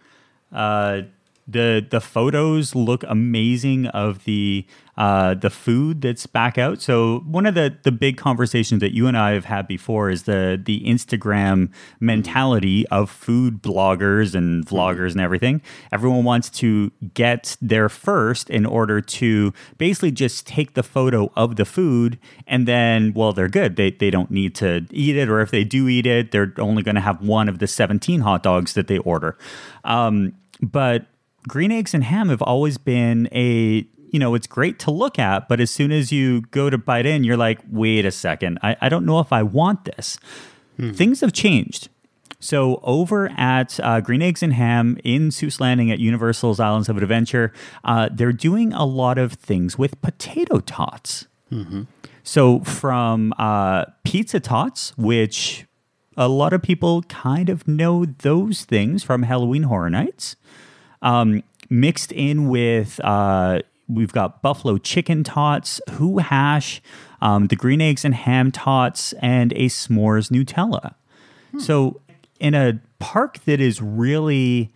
uh 0.51 1.01
the 1.47 1.85
the 1.89 1.99
photos 1.99 2.75
look 2.75 3.03
amazing 3.07 3.87
of 3.87 4.23
the 4.25 4.65
uh 4.97 5.33
the 5.33 5.49
food 5.49 6.01
that's 6.01 6.25
back 6.25 6.57
out. 6.57 6.81
So 6.81 7.19
one 7.19 7.45
of 7.45 7.55
the 7.55 7.75
the 7.83 7.91
big 7.91 8.17
conversations 8.17 8.81
that 8.81 8.93
you 8.93 9.07
and 9.07 9.17
I 9.17 9.31
have 9.31 9.45
had 9.45 9.67
before 9.67 10.09
is 10.09 10.23
the 10.23 10.61
the 10.63 10.83
Instagram 10.85 11.69
mentality 11.99 12.87
of 12.87 13.09
food 13.09 13.61
bloggers 13.61 14.35
and 14.35 14.65
vloggers 14.65 15.11
and 15.11 15.21
everything. 15.21 15.61
Everyone 15.91 16.23
wants 16.23 16.49
to 16.51 16.91
get 17.13 17.57
there 17.61 17.89
first 17.89 18.49
in 18.49 18.65
order 18.65 19.01
to 19.01 19.53
basically 19.77 20.11
just 20.11 20.45
take 20.45 20.73
the 20.73 20.83
photo 20.83 21.31
of 21.35 21.55
the 21.55 21.65
food 21.65 22.19
and 22.47 22.67
then 22.67 23.13
well 23.13 23.33
they're 23.33 23.49
good. 23.49 23.75
They 23.75 23.91
they 23.91 24.11
don't 24.11 24.31
need 24.31 24.55
to 24.55 24.85
eat 24.91 25.15
it 25.15 25.27
or 25.27 25.41
if 25.41 25.51
they 25.51 25.63
do 25.63 25.87
eat 25.87 26.05
it 26.05 26.31
they're 26.31 26.53
only 26.59 26.83
going 26.83 26.95
to 26.95 27.01
have 27.01 27.21
one 27.21 27.49
of 27.49 27.59
the 27.59 27.67
17 27.67 28.21
hot 28.21 28.43
dogs 28.43 28.73
that 28.73 28.87
they 28.87 28.99
order. 28.99 29.37
Um 29.83 30.33
but 30.61 31.05
green 31.47 31.71
eggs 31.71 31.93
and 31.93 32.03
ham 32.03 32.29
have 32.29 32.41
always 32.41 32.77
been 32.77 33.27
a 33.31 33.85
you 34.11 34.19
know 34.19 34.35
it's 34.35 34.47
great 34.47 34.77
to 34.77 34.91
look 34.91 35.17
at 35.17 35.47
but 35.49 35.59
as 35.59 35.71
soon 35.71 35.91
as 35.91 36.11
you 36.11 36.41
go 36.51 36.69
to 36.69 36.77
bite 36.77 37.05
in 37.05 37.23
you're 37.23 37.37
like 37.37 37.59
wait 37.69 38.05
a 38.05 38.11
second. 38.11 38.59
I, 38.61 38.75
I 38.81 38.89
don't 38.89 39.05
know 39.05 39.19
if 39.19 39.31
i 39.33 39.41
want 39.43 39.85
this. 39.85 40.17
Things 40.95 41.21
have 41.21 41.31
changed. 41.33 41.89
So 42.39 42.79
over 42.81 43.29
at 43.37 43.79
uh, 43.81 44.01
Green 44.01 44.23
Eggs 44.23 44.41
and 44.41 44.53
Ham 44.53 44.97
in 45.03 45.29
Seuss 45.29 45.59
Landing 45.59 45.91
at 45.91 45.99
Universal's 45.99 46.59
Islands 46.59 46.89
of 46.89 46.97
Adventure, 46.97 47.53
uh, 47.83 48.09
they're 48.11 48.33
doing 48.33 48.73
a 48.73 48.83
lot 48.83 49.19
of 49.19 49.33
things 49.33 49.77
with 49.77 50.01
potato 50.01 50.59
tots. 50.59 51.27
So 52.23 52.61
from 52.61 53.33
uh, 53.37 53.85
pizza 54.03 54.39
tots, 54.39 54.97
which 54.97 55.65
a 56.17 56.27
lot 56.27 56.51
of 56.53 56.63
people 56.63 57.03
kind 57.03 57.47
of 57.49 57.67
know 57.67 58.05
those 58.05 58.65
things 58.65 59.03
from 59.03 59.23
Halloween 59.23 59.63
Horror 59.63 59.89
Nights, 59.91 60.35
um, 61.01 61.43
mixed 61.69 62.11
in 62.11 62.49
with 62.49 62.99
uh, 63.03 63.61
we've 63.87 64.13
got 64.13 64.41
buffalo 64.41 64.77
chicken 64.77 65.23
tots, 65.23 65.81
who 65.91 66.19
hash, 66.19 66.81
um, 67.21 67.47
the 67.47 67.55
green 67.55 67.81
eggs 67.81 68.05
and 68.05 68.15
ham 68.15 68.51
tots, 68.51 69.13
and 69.13 69.53
a 69.53 69.67
s'mores 69.67 70.31
Nutella. 70.31 70.95
So 71.59 72.01
in 72.39 72.53
a 72.53 72.79
park 72.99 73.43
that 73.45 73.59
is 73.59 73.81
really 73.81 74.71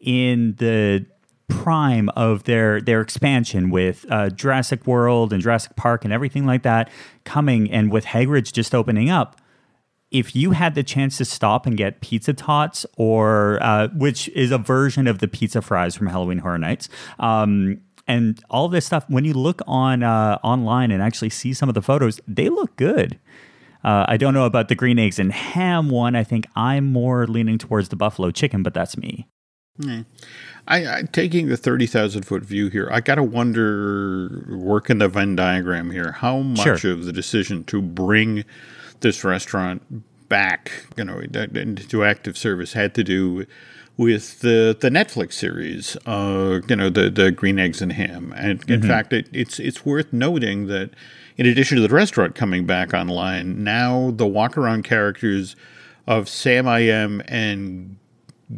in 0.00 0.54
the 0.56 1.04
prime 1.48 2.08
of 2.10 2.44
their 2.44 2.80
their 2.80 3.00
expansion 3.00 3.70
with 3.70 4.06
uh, 4.10 4.30
Jurassic 4.30 4.86
World 4.86 5.32
and 5.32 5.42
Jurassic 5.42 5.74
Park 5.74 6.04
and 6.04 6.12
everything 6.12 6.46
like 6.46 6.62
that 6.62 6.88
coming, 7.24 7.70
and 7.70 7.90
with 7.90 8.04
Hagrid's 8.04 8.52
just 8.52 8.74
opening 8.74 9.10
up, 9.10 9.39
if 10.10 10.34
you 10.34 10.50
had 10.50 10.74
the 10.74 10.82
chance 10.82 11.16
to 11.18 11.24
stop 11.24 11.66
and 11.66 11.76
get 11.76 12.00
pizza 12.00 12.32
tots 12.32 12.84
or 12.96 13.58
uh, 13.62 13.88
which 13.94 14.28
is 14.30 14.50
a 14.50 14.58
version 14.58 15.06
of 15.06 15.18
the 15.18 15.28
pizza 15.28 15.62
fries 15.62 15.94
from 15.94 16.06
halloween 16.08 16.38
horror 16.38 16.58
nights 16.58 16.88
um, 17.18 17.80
and 18.08 18.42
all 18.50 18.68
this 18.68 18.84
stuff 18.86 19.04
when 19.08 19.24
you 19.24 19.32
look 19.34 19.62
on 19.66 20.02
uh, 20.02 20.38
online 20.42 20.90
and 20.90 21.02
actually 21.02 21.30
see 21.30 21.52
some 21.52 21.68
of 21.68 21.74
the 21.74 21.82
photos 21.82 22.20
they 22.26 22.48
look 22.48 22.74
good 22.76 23.18
uh, 23.84 24.04
i 24.08 24.16
don't 24.16 24.34
know 24.34 24.46
about 24.46 24.68
the 24.68 24.74
green 24.74 24.98
eggs 24.98 25.18
and 25.18 25.32
ham 25.32 25.88
one 25.88 26.16
i 26.16 26.24
think 26.24 26.46
i'm 26.56 26.90
more 26.92 27.26
leaning 27.26 27.58
towards 27.58 27.88
the 27.90 27.96
buffalo 27.96 28.30
chicken 28.30 28.62
but 28.62 28.74
that's 28.74 28.96
me 28.96 29.26
I, 30.68 30.98
I 30.98 31.02
taking 31.10 31.48
the 31.48 31.56
thirty 31.56 31.86
thousand 31.86 32.24
foot 32.24 32.42
view 32.42 32.68
here. 32.68 32.90
I 32.92 33.00
gotta 33.00 33.22
wonder, 33.22 34.44
working 34.50 34.98
the 34.98 35.08
Venn 35.08 35.36
diagram 35.36 35.90
here, 35.90 36.12
how 36.12 36.40
much 36.40 36.80
Sure. 36.80 36.92
of 36.92 37.06
the 37.06 37.12
decision 37.12 37.64
to 37.64 37.80
bring 37.80 38.44
this 39.00 39.24
restaurant 39.24 40.28
back, 40.28 40.86
you 40.96 41.04
know, 41.04 41.20
into 41.20 42.04
active 42.04 42.36
service 42.38 42.72
had 42.72 42.94
to 42.94 43.04
do 43.04 43.46
with 43.96 44.40
the 44.40 44.76
the 44.80 44.88
Netflix 44.88 45.34
series, 45.34 45.96
uh, 46.06 46.60
you 46.68 46.76
know, 46.76 46.88
the 46.88 47.10
the 47.10 47.30
Green 47.30 47.58
Eggs 47.58 47.82
and 47.82 47.92
Ham. 47.92 48.32
And 48.36 48.62
in 48.70 48.80
mm-hmm. 48.80 48.88
fact, 48.88 49.12
it, 49.12 49.28
it's 49.32 49.58
it's 49.58 49.84
worth 49.84 50.12
noting 50.12 50.66
that 50.68 50.90
in 51.36 51.46
addition 51.46 51.76
to 51.76 51.86
the 51.86 51.94
restaurant 51.94 52.34
coming 52.34 52.66
back 52.66 52.94
online, 52.94 53.62
now 53.62 54.10
the 54.12 54.26
walk 54.26 54.56
around 54.56 54.84
characters 54.84 55.56
of 56.06 56.28
Sam 56.28 56.66
I 56.66 56.80
Am 56.80 57.22
and 57.28 57.96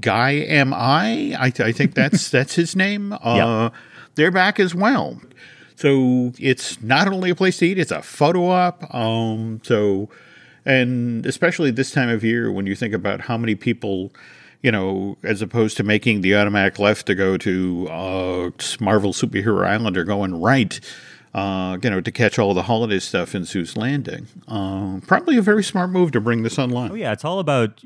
Guy 0.00 0.31
Am 0.31 0.72
I? 0.72 1.37
I, 1.38 1.52
I 1.59 1.72
think 1.72 1.94
that's 1.96 2.31
that's 2.31 2.55
his 2.55 2.76
name. 2.76 3.12
Uh, 3.12 3.70
yep. 3.70 3.74
They're 4.14 4.31
back 4.31 4.61
as 4.61 4.74
well. 4.74 5.20
So 5.76 6.33
it's 6.38 6.81
not 6.83 7.09
only 7.09 7.31
a 7.31 7.35
place 7.35 7.59
to 7.59 7.66
eat; 7.66 7.78
it's 7.78 7.90
a 7.90 8.02
photo 8.02 8.48
op. 8.48 8.94
Um, 8.94 9.61
so, 9.64 10.09
and 10.64 11.27
especially 11.27 11.70
this 11.70 11.90
time 11.90 12.09
of 12.09 12.25
year, 12.25 12.51
when 12.51 12.66
you 12.66 12.75
think 12.75 12.94
about 12.94 13.22
how 13.22 13.37
many 13.37 13.55
people, 13.55 14.12
you 14.62 14.70
know, 14.70 15.16
as 15.22 15.42
opposed 15.42 15.77
to 15.79 15.83
making 15.83 16.20
the 16.20 16.35
automatic 16.37 16.79
left 16.79 17.07
to 17.07 17.14
go 17.14 17.37
to 17.38 17.88
uh, 17.90 18.51
Marvel 18.81 19.12
Superhero 19.12 19.66
Island 19.66 19.96
or 19.96 20.05
going 20.05 20.40
right, 20.40 20.81
uh, 21.35 21.79
you 21.83 21.90
know, 21.90 22.01
to 22.01 22.12
catch 22.12 22.38
all 22.38 22.55
the 22.55 22.62
holiday 22.62 22.98
stuff 22.98 23.35
in 23.35 23.42
Seuss 23.42 23.77
Landing. 23.77 24.27
Uh, 24.46 25.01
probably 25.07 25.37
a 25.37 25.42
very 25.42 25.64
smart 25.64 25.90
move 25.90 26.12
to 26.12 26.20
bring 26.20 26.42
this 26.42 26.59
online. 26.59 26.92
Oh 26.92 26.94
yeah, 26.94 27.12
it's 27.12 27.25
all 27.25 27.38
about 27.38 27.83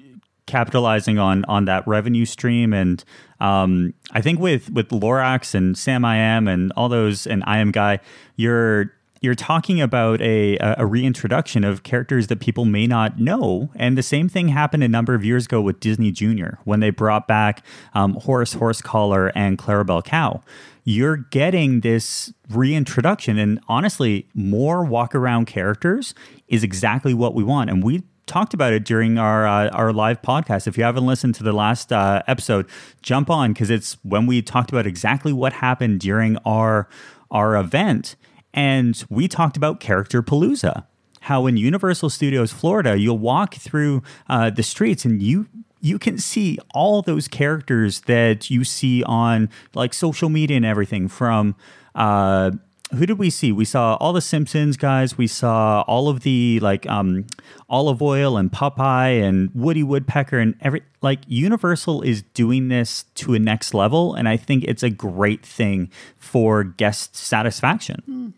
capitalizing 0.46 1.18
on 1.18 1.44
on 1.46 1.64
that 1.64 1.86
revenue 1.88 2.24
stream 2.24 2.72
and 2.72 3.04
um, 3.40 3.92
I 4.12 4.20
think 4.20 4.38
with 4.40 4.70
with 4.70 4.88
Lorax 4.88 5.54
and 5.54 5.76
Sam 5.76 6.04
I 6.04 6.16
Am 6.16 6.48
and 6.48 6.72
all 6.76 6.88
those 6.88 7.26
and 7.26 7.42
I 7.46 7.58
Am 7.58 7.70
Guy, 7.70 7.98
you're 8.36 8.92
you're 9.26 9.34
talking 9.34 9.80
about 9.80 10.20
a, 10.22 10.56
a 10.60 10.86
reintroduction 10.86 11.64
of 11.64 11.82
characters 11.82 12.28
that 12.28 12.38
people 12.38 12.64
may 12.64 12.86
not 12.86 13.18
know. 13.18 13.70
And 13.74 13.98
the 13.98 14.02
same 14.02 14.28
thing 14.28 14.48
happened 14.48 14.84
a 14.84 14.88
number 14.88 15.14
of 15.14 15.24
years 15.24 15.46
ago 15.46 15.60
with 15.60 15.80
Disney 15.80 16.12
Junior 16.12 16.60
when 16.62 16.78
they 16.78 16.90
brought 16.90 17.26
back 17.26 17.66
um, 17.92 18.14
Horace 18.14 18.54
Horsecollar 18.54 19.32
and 19.34 19.58
Clarabelle 19.58 20.04
Cow. 20.04 20.42
You're 20.84 21.16
getting 21.16 21.80
this 21.80 22.32
reintroduction. 22.48 23.36
And 23.36 23.58
honestly, 23.66 24.28
more 24.32 24.84
walk 24.84 25.12
around 25.12 25.46
characters 25.46 26.14
is 26.46 26.62
exactly 26.62 27.12
what 27.12 27.34
we 27.34 27.42
want. 27.42 27.68
And 27.68 27.82
we 27.82 28.04
talked 28.26 28.54
about 28.54 28.72
it 28.72 28.84
during 28.84 29.18
our 29.18 29.44
uh, 29.44 29.68
our 29.70 29.92
live 29.92 30.22
podcast. 30.22 30.68
If 30.68 30.78
you 30.78 30.84
haven't 30.84 31.04
listened 31.04 31.34
to 31.36 31.42
the 31.42 31.52
last 31.52 31.92
uh, 31.92 32.22
episode, 32.28 32.68
jump 33.02 33.28
on 33.28 33.52
because 33.52 33.70
it's 33.70 33.94
when 34.04 34.26
we 34.26 34.40
talked 34.40 34.70
about 34.70 34.86
exactly 34.86 35.32
what 35.32 35.54
happened 35.54 35.98
during 35.98 36.36
our 36.44 36.88
our 37.32 37.56
event, 37.56 38.14
and 38.56 39.04
we 39.08 39.28
talked 39.28 39.56
about 39.56 39.78
character 39.78 40.22
palooza. 40.22 40.86
How 41.20 41.46
in 41.46 41.56
Universal 41.56 42.10
Studios 42.10 42.52
Florida, 42.52 42.98
you'll 42.98 43.18
walk 43.18 43.54
through 43.54 44.02
uh, 44.28 44.50
the 44.50 44.62
streets 44.62 45.04
and 45.04 45.22
you 45.22 45.46
you 45.80 45.98
can 45.98 46.18
see 46.18 46.58
all 46.74 47.02
those 47.02 47.28
characters 47.28 48.00
that 48.02 48.50
you 48.50 48.64
see 48.64 49.04
on 49.04 49.48
like 49.74 49.92
social 49.94 50.28
media 50.28 50.56
and 50.56 50.66
everything 50.66 51.06
from 51.06 51.54
uh, 51.94 52.50
who 52.92 53.04
did 53.04 53.18
we 53.18 53.30
see? 53.30 53.50
We 53.50 53.64
saw 53.64 53.96
all 53.96 54.12
the 54.12 54.20
Simpsons 54.20 54.76
guys. 54.76 55.18
We 55.18 55.26
saw 55.26 55.82
all 55.88 56.08
of 56.08 56.20
the 56.20 56.60
like 56.60 56.88
um, 56.88 57.26
Olive 57.68 58.00
Oyl 58.00 58.36
and 58.36 58.50
Popeye 58.52 59.22
and 59.22 59.50
Woody 59.54 59.82
Woodpecker 59.82 60.38
and 60.38 60.54
every 60.60 60.82
like 61.02 61.20
Universal 61.26 62.02
is 62.02 62.22
doing 62.22 62.68
this 62.68 63.04
to 63.16 63.34
a 63.34 63.38
next 63.38 63.74
level, 63.74 64.14
and 64.14 64.28
I 64.28 64.36
think 64.36 64.64
it's 64.64 64.82
a 64.82 64.90
great 64.90 65.44
thing 65.44 65.90
for 66.16 66.62
guest 66.62 67.16
satisfaction. 67.16 68.02
Mm, 68.08 68.32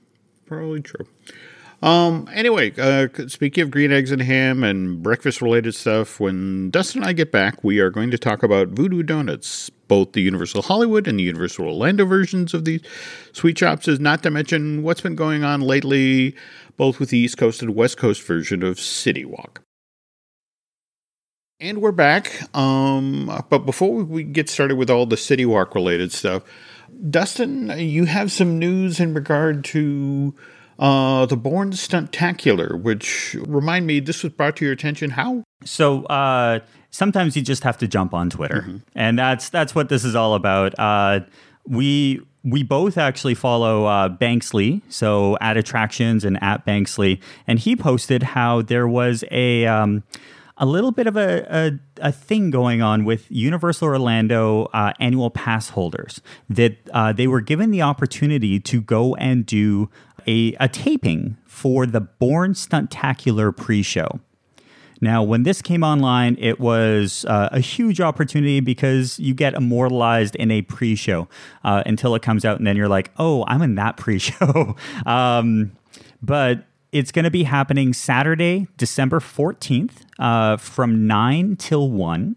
probably 0.48 0.80
true. 0.80 1.06
Um, 1.80 2.28
anyway, 2.32 2.72
uh, 2.76 3.06
speaking 3.28 3.62
of 3.62 3.70
green 3.70 3.92
eggs 3.92 4.10
and 4.10 4.20
ham 4.20 4.64
and 4.64 5.00
breakfast 5.00 5.40
related 5.40 5.76
stuff, 5.76 6.18
when 6.18 6.70
Dustin 6.70 7.02
and 7.02 7.08
I 7.08 7.12
get 7.12 7.30
back, 7.30 7.62
we 7.62 7.78
are 7.78 7.90
going 7.90 8.10
to 8.10 8.18
talk 8.18 8.42
about 8.42 8.68
Voodoo 8.68 9.04
Donuts, 9.04 9.70
both 9.86 10.12
the 10.12 10.20
Universal 10.20 10.62
Hollywood 10.62 11.06
and 11.06 11.20
the 11.20 11.22
Universal 11.22 11.66
Orlando 11.66 12.04
versions 12.04 12.52
of 12.52 12.64
these 12.64 12.80
sweet 13.32 13.56
shops, 13.56 13.86
is 13.86 14.00
not 14.00 14.24
to 14.24 14.30
mention 14.30 14.82
what's 14.82 15.02
been 15.02 15.14
going 15.14 15.44
on 15.44 15.60
lately, 15.60 16.34
both 16.76 16.98
with 16.98 17.10
the 17.10 17.18
East 17.18 17.38
Coast 17.38 17.62
and 17.62 17.76
West 17.76 17.96
Coast 17.96 18.22
version 18.22 18.64
of 18.64 18.80
City 18.80 19.24
Walk. 19.24 19.62
And 21.60 21.78
we're 21.78 21.92
back. 21.92 22.56
Um, 22.56 23.44
but 23.48 23.60
before 23.60 24.02
we 24.02 24.24
get 24.24 24.48
started 24.48 24.76
with 24.76 24.90
all 24.90 25.06
the 25.06 25.16
City 25.16 25.44
Walk 25.44 25.76
related 25.76 26.12
stuff, 26.12 26.42
Dustin, 27.10 27.72
you 27.78 28.04
have 28.04 28.32
some 28.32 28.58
news 28.58 29.00
in 29.00 29.14
regard 29.14 29.64
to 29.66 30.34
uh, 30.78 31.26
the 31.26 31.36
Bourne 31.36 31.72
Stuntacular, 31.72 32.80
which 32.80 33.36
remind 33.46 33.86
me, 33.86 34.00
this 34.00 34.22
was 34.22 34.32
brought 34.32 34.56
to 34.56 34.64
your 34.64 34.72
attention 34.72 35.10
how? 35.10 35.42
So 35.64 36.04
uh, 36.04 36.60
sometimes 36.90 37.36
you 37.36 37.42
just 37.42 37.64
have 37.64 37.78
to 37.78 37.88
jump 37.88 38.14
on 38.14 38.30
Twitter, 38.30 38.62
mm-hmm. 38.62 38.76
and 38.94 39.18
that's 39.18 39.48
that's 39.48 39.74
what 39.74 39.88
this 39.88 40.04
is 40.04 40.14
all 40.14 40.34
about. 40.34 40.78
Uh, 40.78 41.20
we 41.66 42.20
we 42.44 42.62
both 42.62 42.96
actually 42.96 43.34
follow 43.34 43.86
uh, 43.86 44.08
Banksley, 44.08 44.82
so 44.88 45.36
at 45.40 45.56
attractions 45.56 46.24
and 46.24 46.42
at 46.42 46.64
Banksley, 46.64 47.20
and 47.46 47.58
he 47.58 47.74
posted 47.74 48.22
how 48.22 48.62
there 48.62 48.86
was 48.86 49.24
a 49.30 49.66
um, 49.66 50.04
a 50.58 50.66
little 50.66 50.90
bit 50.90 51.06
of 51.06 51.16
a, 51.16 51.46
a, 51.48 52.08
a, 52.08 52.12
thing 52.12 52.50
going 52.50 52.82
on 52.82 53.04
with 53.04 53.30
Universal 53.30 53.88
Orlando 53.88 54.64
uh, 54.74 54.92
annual 54.98 55.30
pass 55.30 55.70
holders 55.70 56.20
that 56.50 56.76
uh, 56.92 57.12
they 57.12 57.26
were 57.26 57.40
given 57.40 57.70
the 57.70 57.82
opportunity 57.82 58.58
to 58.60 58.80
go 58.80 59.14
and 59.16 59.46
do 59.46 59.88
a, 60.26 60.54
a 60.60 60.68
taping 60.68 61.36
for 61.46 61.86
the 61.86 62.00
Bourne 62.00 62.52
Stuntacular 62.52 63.56
pre 63.56 63.82
show. 63.82 64.20
Now, 65.00 65.22
when 65.22 65.44
this 65.44 65.62
came 65.62 65.84
online, 65.84 66.36
it 66.40 66.58
was 66.58 67.24
uh, 67.26 67.48
a 67.52 67.60
huge 67.60 68.00
opportunity 68.00 68.58
because 68.58 69.18
you 69.20 69.32
get 69.32 69.54
immortalized 69.54 70.34
in 70.36 70.50
a 70.50 70.62
pre 70.62 70.96
show 70.96 71.28
uh, 71.62 71.84
until 71.86 72.14
it 72.16 72.22
comes 72.22 72.44
out, 72.44 72.58
and 72.58 72.66
then 72.66 72.76
you're 72.76 72.88
like, 72.88 73.12
oh, 73.16 73.44
I'm 73.46 73.62
in 73.62 73.76
that 73.76 73.96
pre 73.96 74.18
show. 74.18 74.74
um, 75.06 75.72
but 76.20 76.64
it's 76.92 77.12
going 77.12 77.24
to 77.24 77.30
be 77.30 77.44
happening 77.44 77.92
Saturday, 77.92 78.66
December 78.76 79.20
14th 79.20 80.02
uh, 80.18 80.56
from 80.56 81.06
9 81.06 81.56
till 81.56 81.90
1. 81.90 82.36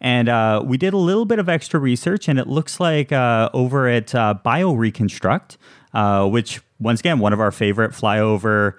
And 0.00 0.28
uh, 0.28 0.62
we 0.64 0.78
did 0.78 0.94
a 0.94 0.98
little 0.98 1.26
bit 1.26 1.38
of 1.38 1.48
extra 1.48 1.78
research, 1.78 2.26
and 2.28 2.38
it 2.38 2.46
looks 2.46 2.80
like 2.80 3.12
uh, 3.12 3.50
over 3.52 3.86
at 3.86 4.14
uh, 4.14 4.34
BioReconstruct, 4.44 5.58
uh, 5.92 6.26
which 6.26 6.60
once 6.78 7.00
again 7.00 7.18
one 7.18 7.34
of 7.34 7.40
our 7.40 7.50
favorite 7.50 7.90
flyover 7.92 8.74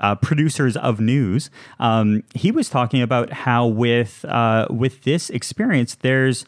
uh, 0.00 0.14
producers 0.16 0.76
of 0.76 1.00
news, 1.00 1.50
um, 1.78 2.22
he 2.34 2.50
was 2.50 2.68
talking 2.68 3.00
about 3.00 3.32
how 3.32 3.66
with 3.66 4.24
uh, 4.26 4.66
with 4.68 5.04
this 5.04 5.30
experience, 5.30 5.94
there's 5.94 6.44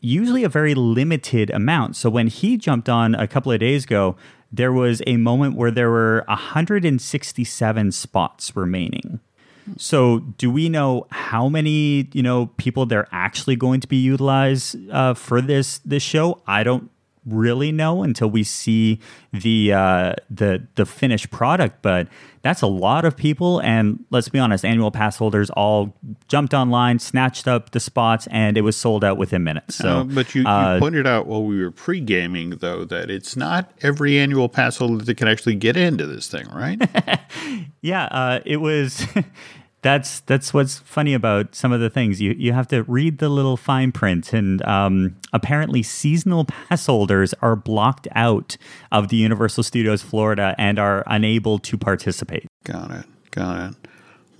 usually 0.00 0.44
a 0.44 0.48
very 0.48 0.74
limited 0.74 1.50
amount. 1.50 1.96
So 1.96 2.08
when 2.08 2.28
he 2.28 2.56
jumped 2.56 2.88
on 2.88 3.14
a 3.14 3.26
couple 3.26 3.52
of 3.52 3.60
days 3.60 3.84
ago, 3.84 4.16
there 4.52 4.72
was 4.72 5.02
a 5.06 5.16
moment 5.16 5.56
where 5.56 5.70
there 5.70 5.90
were 5.90 6.24
167 6.28 7.92
spots 7.92 8.56
remaining. 8.56 9.20
So, 9.76 10.20
do 10.20 10.50
we 10.50 10.68
know 10.68 11.06
how 11.10 11.48
many 11.48 12.08
you 12.12 12.22
know 12.22 12.46
people 12.56 12.86
they're 12.86 13.08
actually 13.12 13.56
going 13.56 13.80
to 13.80 13.86
be 13.88 13.98
utilized 13.98 14.76
uh, 14.90 15.14
for 15.14 15.40
this 15.40 15.78
this 15.78 16.02
show? 16.02 16.42
I 16.46 16.64
don't 16.64 16.90
really 17.26 17.72
know 17.72 18.02
until 18.02 18.30
we 18.30 18.42
see 18.42 19.00
the 19.32 19.72
uh, 19.72 20.14
the 20.28 20.66
the 20.74 20.86
finished 20.86 21.30
product. 21.30 21.82
But 21.82 22.08
that's 22.42 22.62
a 22.62 22.66
lot 22.66 23.04
of 23.04 23.16
people, 23.16 23.60
and 23.60 24.04
let's 24.10 24.28
be 24.28 24.38
honest, 24.38 24.64
annual 24.64 24.90
pass 24.90 25.16
holders 25.16 25.50
all 25.50 25.94
jumped 26.28 26.54
online, 26.54 26.98
snatched 26.98 27.46
up 27.46 27.70
the 27.70 27.80
spots, 27.80 28.26
and 28.30 28.56
it 28.56 28.62
was 28.62 28.76
sold 28.76 29.04
out 29.04 29.18
within 29.18 29.44
minutes. 29.44 29.76
So, 29.76 29.88
uh, 29.88 30.04
but 30.04 30.34
you, 30.34 30.42
you 30.42 30.48
uh, 30.48 30.78
pointed 30.78 31.06
out 31.06 31.26
while 31.26 31.44
we 31.44 31.62
were 31.62 31.70
pre 31.70 32.00
gaming 32.00 32.50
though 32.50 32.84
that 32.86 33.10
it's 33.10 33.36
not 33.36 33.70
every 33.82 34.18
annual 34.18 34.48
pass 34.48 34.78
holder 34.78 35.04
that 35.04 35.16
can 35.16 35.28
actually 35.28 35.56
get 35.56 35.76
into 35.76 36.06
this 36.06 36.28
thing, 36.28 36.48
right? 36.48 36.80
yeah, 37.82 38.04
uh, 38.04 38.40
it 38.44 38.58
was. 38.58 39.06
that's 39.82 40.20
that's 40.20 40.52
what's 40.52 40.78
funny 40.78 41.14
about 41.14 41.54
some 41.54 41.72
of 41.72 41.80
the 41.80 41.90
things. 41.90 42.20
You 42.20 42.32
you 42.32 42.52
have 42.52 42.68
to 42.68 42.82
read 42.84 43.18
the 43.18 43.28
little 43.28 43.56
fine 43.56 43.92
print, 43.92 44.32
and 44.32 44.62
um, 44.66 45.16
apparently 45.32 45.82
seasonal 45.82 46.44
pass 46.44 46.86
holders 46.86 47.34
are 47.40 47.56
blocked 47.56 48.06
out 48.14 48.56
of 48.92 49.08
the 49.08 49.16
Universal 49.16 49.62
Studios 49.62 50.02
Florida 50.02 50.54
and 50.58 50.78
are 50.78 51.02
unable 51.06 51.58
to 51.60 51.78
participate. 51.78 52.46
Got 52.64 52.90
it. 52.90 53.06
Got 53.30 53.70
it. 53.70 53.89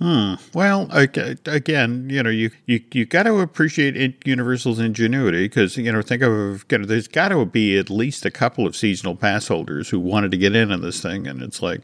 Hmm. 0.01 0.33
Well, 0.55 0.87
again, 0.91 2.07
you 2.09 2.23
know, 2.23 2.31
you 2.31 2.49
you, 2.65 2.81
you 2.91 3.05
got 3.05 3.23
to 3.23 3.39
appreciate 3.39 4.25
Universal's 4.25 4.79
ingenuity 4.79 5.45
because 5.45 5.77
you 5.77 5.91
know, 5.91 6.01
think 6.01 6.23
of 6.23 6.65
you 6.71 6.77
know, 6.79 6.85
there's 6.85 7.07
got 7.07 7.27
to 7.27 7.45
be 7.45 7.77
at 7.77 7.91
least 7.91 8.25
a 8.25 8.31
couple 8.31 8.65
of 8.65 8.75
seasonal 8.75 9.15
pass 9.15 9.49
holders 9.49 9.89
who 9.89 9.99
wanted 9.99 10.31
to 10.31 10.37
get 10.37 10.55
in 10.55 10.71
on 10.71 10.81
this 10.81 11.03
thing, 11.03 11.27
and 11.27 11.43
it's 11.43 11.61
like 11.61 11.81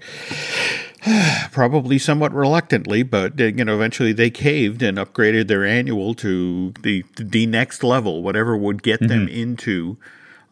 probably 1.52 2.00
somewhat 2.00 2.34
reluctantly, 2.34 3.04
but 3.04 3.40
you 3.40 3.64
know, 3.64 3.76
eventually 3.76 4.14
they 4.14 4.32
caved 4.32 4.82
and 4.82 4.98
upgraded 4.98 5.48
their 5.48 5.64
annual 5.64 6.16
to 6.16 6.74
the 6.82 7.06
the 7.18 7.46
next 7.46 7.84
level, 7.84 8.24
whatever 8.24 8.58
would 8.58 8.82
get 8.82 9.00
mm-hmm. 9.00 9.10
them 9.10 9.28
into 9.28 9.96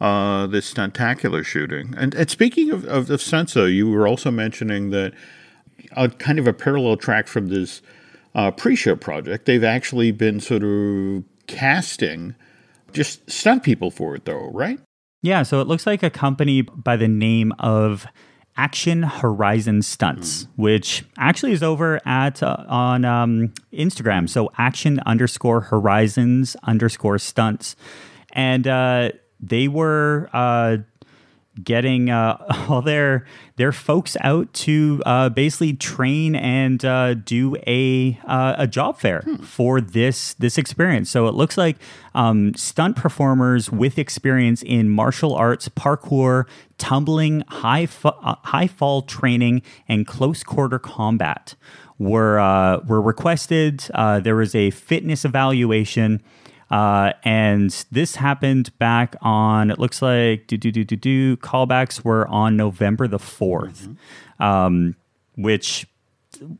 uh, 0.00 0.46
this 0.46 0.72
stuntacular 0.72 1.44
shooting. 1.44 1.94
And, 1.96 2.14
and 2.14 2.30
speaking 2.30 2.70
of, 2.70 2.84
of, 2.84 3.10
of 3.10 3.52
though, 3.54 3.64
you 3.64 3.90
were 3.90 4.06
also 4.06 4.30
mentioning 4.30 4.90
that 4.90 5.14
a 5.92 6.08
kind 6.08 6.38
of 6.38 6.46
a 6.46 6.52
parallel 6.52 6.96
track 6.96 7.26
from 7.28 7.48
this 7.48 7.82
uh, 8.34 8.50
pre-show 8.50 8.96
project. 8.96 9.46
They've 9.46 9.64
actually 9.64 10.12
been 10.12 10.40
sort 10.40 10.62
of 10.62 11.24
casting 11.46 12.34
just 12.92 13.28
stunt 13.30 13.62
people 13.62 13.90
for 13.90 14.14
it, 14.14 14.24
though, 14.24 14.50
right? 14.52 14.78
Yeah. 15.22 15.42
So 15.42 15.60
it 15.60 15.66
looks 15.66 15.86
like 15.86 16.02
a 16.02 16.10
company 16.10 16.62
by 16.62 16.96
the 16.96 17.08
name 17.08 17.52
of 17.58 18.06
Action 18.56 19.02
Horizon 19.02 19.82
Stunts, 19.82 20.44
mm. 20.44 20.48
which 20.56 21.04
actually 21.18 21.52
is 21.52 21.62
over 21.62 22.00
at 22.06 22.42
uh, 22.42 22.64
on 22.68 23.04
um, 23.04 23.52
Instagram. 23.72 24.28
So 24.28 24.50
Action 24.56 25.00
underscore 25.04 25.60
Horizons 25.60 26.56
underscore 26.62 27.18
Stunts, 27.18 27.76
and 28.32 28.66
uh, 28.66 29.10
they 29.40 29.68
were 29.68 30.30
uh, 30.32 30.78
getting 31.62 32.10
uh, 32.10 32.36
all 32.68 32.82
their 32.82 33.26
their 33.56 33.72
folks 33.72 34.16
out 34.20 34.52
to 34.52 35.02
uh, 35.06 35.28
basically 35.28 35.72
train 35.72 36.34
and 36.36 36.84
uh, 36.84 37.14
do 37.14 37.56
a 37.66 38.18
uh, 38.26 38.54
a 38.58 38.66
job 38.66 38.98
fair 38.98 39.22
hmm. 39.22 39.36
for 39.36 39.80
this 39.80 40.34
this 40.34 40.58
experience. 40.58 41.10
So 41.10 41.26
it 41.26 41.34
looks 41.34 41.56
like 41.56 41.76
um, 42.14 42.54
stunt 42.54 42.96
performers 42.96 43.70
with 43.70 43.98
experience 43.98 44.62
in 44.62 44.88
martial 44.88 45.34
arts, 45.34 45.68
parkour, 45.68 46.44
tumbling, 46.78 47.42
high 47.48 47.88
uh, 48.04 48.36
high 48.42 48.66
fall 48.66 49.02
training, 49.02 49.62
and 49.88 50.06
close 50.06 50.42
quarter 50.42 50.78
combat 50.78 51.54
were 51.98 52.38
uh, 52.38 52.78
were 52.80 53.00
requested. 53.00 53.80
there 54.22 54.36
was 54.36 54.54
a 54.54 54.70
fitness 54.70 55.24
evaluation. 55.24 56.22
Uh, 56.70 57.12
and 57.24 57.70
this 57.92 58.16
happened 58.16 58.76
back 58.78 59.14
on, 59.22 59.70
it 59.70 59.78
looks 59.78 60.02
like, 60.02 60.46
do, 60.48 60.56
do, 60.56 60.72
do, 60.72 60.84
do, 60.84 60.96
do, 60.96 61.36
callbacks 61.36 62.04
were 62.04 62.26
on 62.28 62.56
November 62.56 63.06
the 63.06 63.18
4th, 63.18 63.88
mm-hmm. 63.88 64.42
um, 64.42 64.96
which 65.36 65.86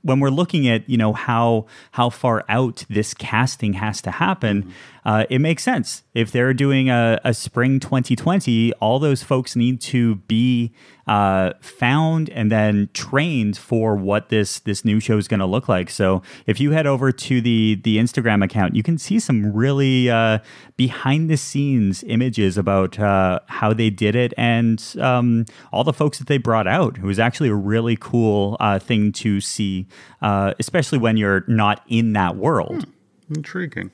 when 0.03 0.21
we're 0.21 0.31
looking 0.31 0.69
at 0.69 0.89
you 0.89 0.97
know 0.97 1.13
how 1.13 1.67
how 1.91 2.09
far 2.09 2.45
out 2.49 2.85
this 2.89 3.13
casting 3.13 3.75
has 3.75 4.01
to 4.03 4.11
happen, 4.11 4.63
mm-hmm. 4.63 4.71
Uh, 5.07 5.25
it 5.31 5.39
makes 5.39 5.63
sense. 5.63 6.03
If 6.15 6.33
they're 6.33 6.53
doing 6.53 6.91
a, 6.91 7.21
a, 7.23 7.33
spring 7.33 7.79
2020, 7.79 8.73
all 8.81 8.99
those 8.99 9.23
folks 9.23 9.55
need 9.55 9.81
to 9.83 10.17
be 10.17 10.73
uh, 11.07 11.53
found 11.61 12.29
and 12.31 12.51
then 12.51 12.89
trained 12.93 13.57
for 13.57 13.95
what 13.95 14.31
this 14.31 14.59
this 14.59 14.85
new 14.85 14.99
show 14.99 15.17
is 15.17 15.29
going 15.29 15.39
to 15.39 15.47
look 15.47 15.69
like. 15.69 15.91
So 15.91 16.23
if 16.45 16.59
you 16.59 16.73
head 16.73 16.89
over 16.89 17.13
to 17.13 17.41
the 17.41 17.81
the 17.85 17.99
Instagram 17.99 18.43
account, 18.43 18.75
you 18.75 18.83
can 18.83 18.99
see 18.99 19.21
some 19.21 19.53
really 19.53 20.11
uh, 20.11 20.41
behind 20.77 21.31
the 21.31 21.37
scenes 21.37 22.03
images 22.09 22.59
about 22.59 22.99
uh, 22.99 23.39
how 23.47 23.73
they 23.73 23.91
did 23.91 24.17
it 24.17 24.35
and 24.37 24.83
um, 24.99 25.47
all 25.73 25.85
the 25.85 25.93
folks 25.93 26.19
that 26.19 26.27
they 26.27 26.39
brought 26.39 26.67
out. 26.67 26.99
It 26.99 27.05
was 27.05 27.21
actually 27.21 27.51
a 27.51 27.55
really 27.55 27.97
cool 27.97 28.57
uh, 28.59 28.81
thing 28.81 29.13
to 29.13 29.41
see, 29.41 29.87
uh, 30.21 30.55
especially 30.59 30.99
when 30.99 31.17
you're 31.17 31.45
not 31.47 31.85
in 31.87 32.13
that 32.15 32.35
world. 32.35 32.87
Hmm. 33.29 33.37
Intriguing. 33.37 33.93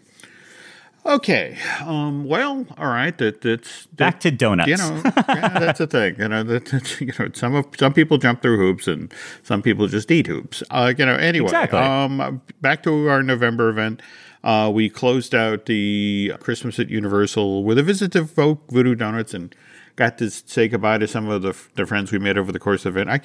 Okay. 1.04 1.58
Um, 1.84 2.24
well, 2.24 2.64
all 2.78 2.86
right. 2.86 3.16
That 3.18 3.40
that's 3.40 3.86
that, 3.86 3.96
back 3.96 4.20
to 4.20 4.30
donuts. 4.30 4.68
You 4.68 4.76
know, 4.76 5.02
yeah, 5.04 5.58
that's 5.58 5.78
the 5.78 5.86
thing. 5.86 6.16
You 6.18 6.28
know, 6.28 6.42
that, 6.44 7.00
you 7.00 7.12
know, 7.18 7.28
some 7.34 7.54
of 7.54 7.66
some 7.76 7.92
people 7.92 8.18
jump 8.18 8.42
through 8.42 8.58
hoops, 8.58 8.86
and 8.86 9.12
some 9.42 9.62
people 9.62 9.88
just 9.88 10.10
eat 10.10 10.26
hoops. 10.28 10.62
Uh, 10.70 10.92
you 10.96 11.04
know. 11.04 11.14
Anyway, 11.14 11.46
exactly. 11.46 11.78
Um, 11.78 12.40
back 12.60 12.82
to 12.84 13.08
our 13.08 13.22
November 13.22 13.68
event. 13.68 14.00
Uh, 14.44 14.70
we 14.72 14.88
closed 14.88 15.34
out 15.34 15.66
the 15.66 16.32
Christmas 16.40 16.78
at 16.78 16.90
Universal 16.90 17.62
with 17.64 17.78
a 17.78 17.82
visit 17.82 18.12
to 18.12 18.22
Voodoo 18.22 18.94
Donuts 18.94 19.34
and 19.34 19.54
got 19.96 20.18
to 20.18 20.30
say 20.30 20.68
goodbye 20.68 20.98
to 20.98 21.06
some 21.06 21.28
of 21.28 21.42
the, 21.42 21.56
the 21.74 21.86
friends 21.86 22.10
we 22.12 22.18
made 22.18 22.38
over 22.38 22.50
the 22.50 22.58
course 22.58 22.84
of 22.84 22.96
it. 22.96 23.08
I, 23.08 23.20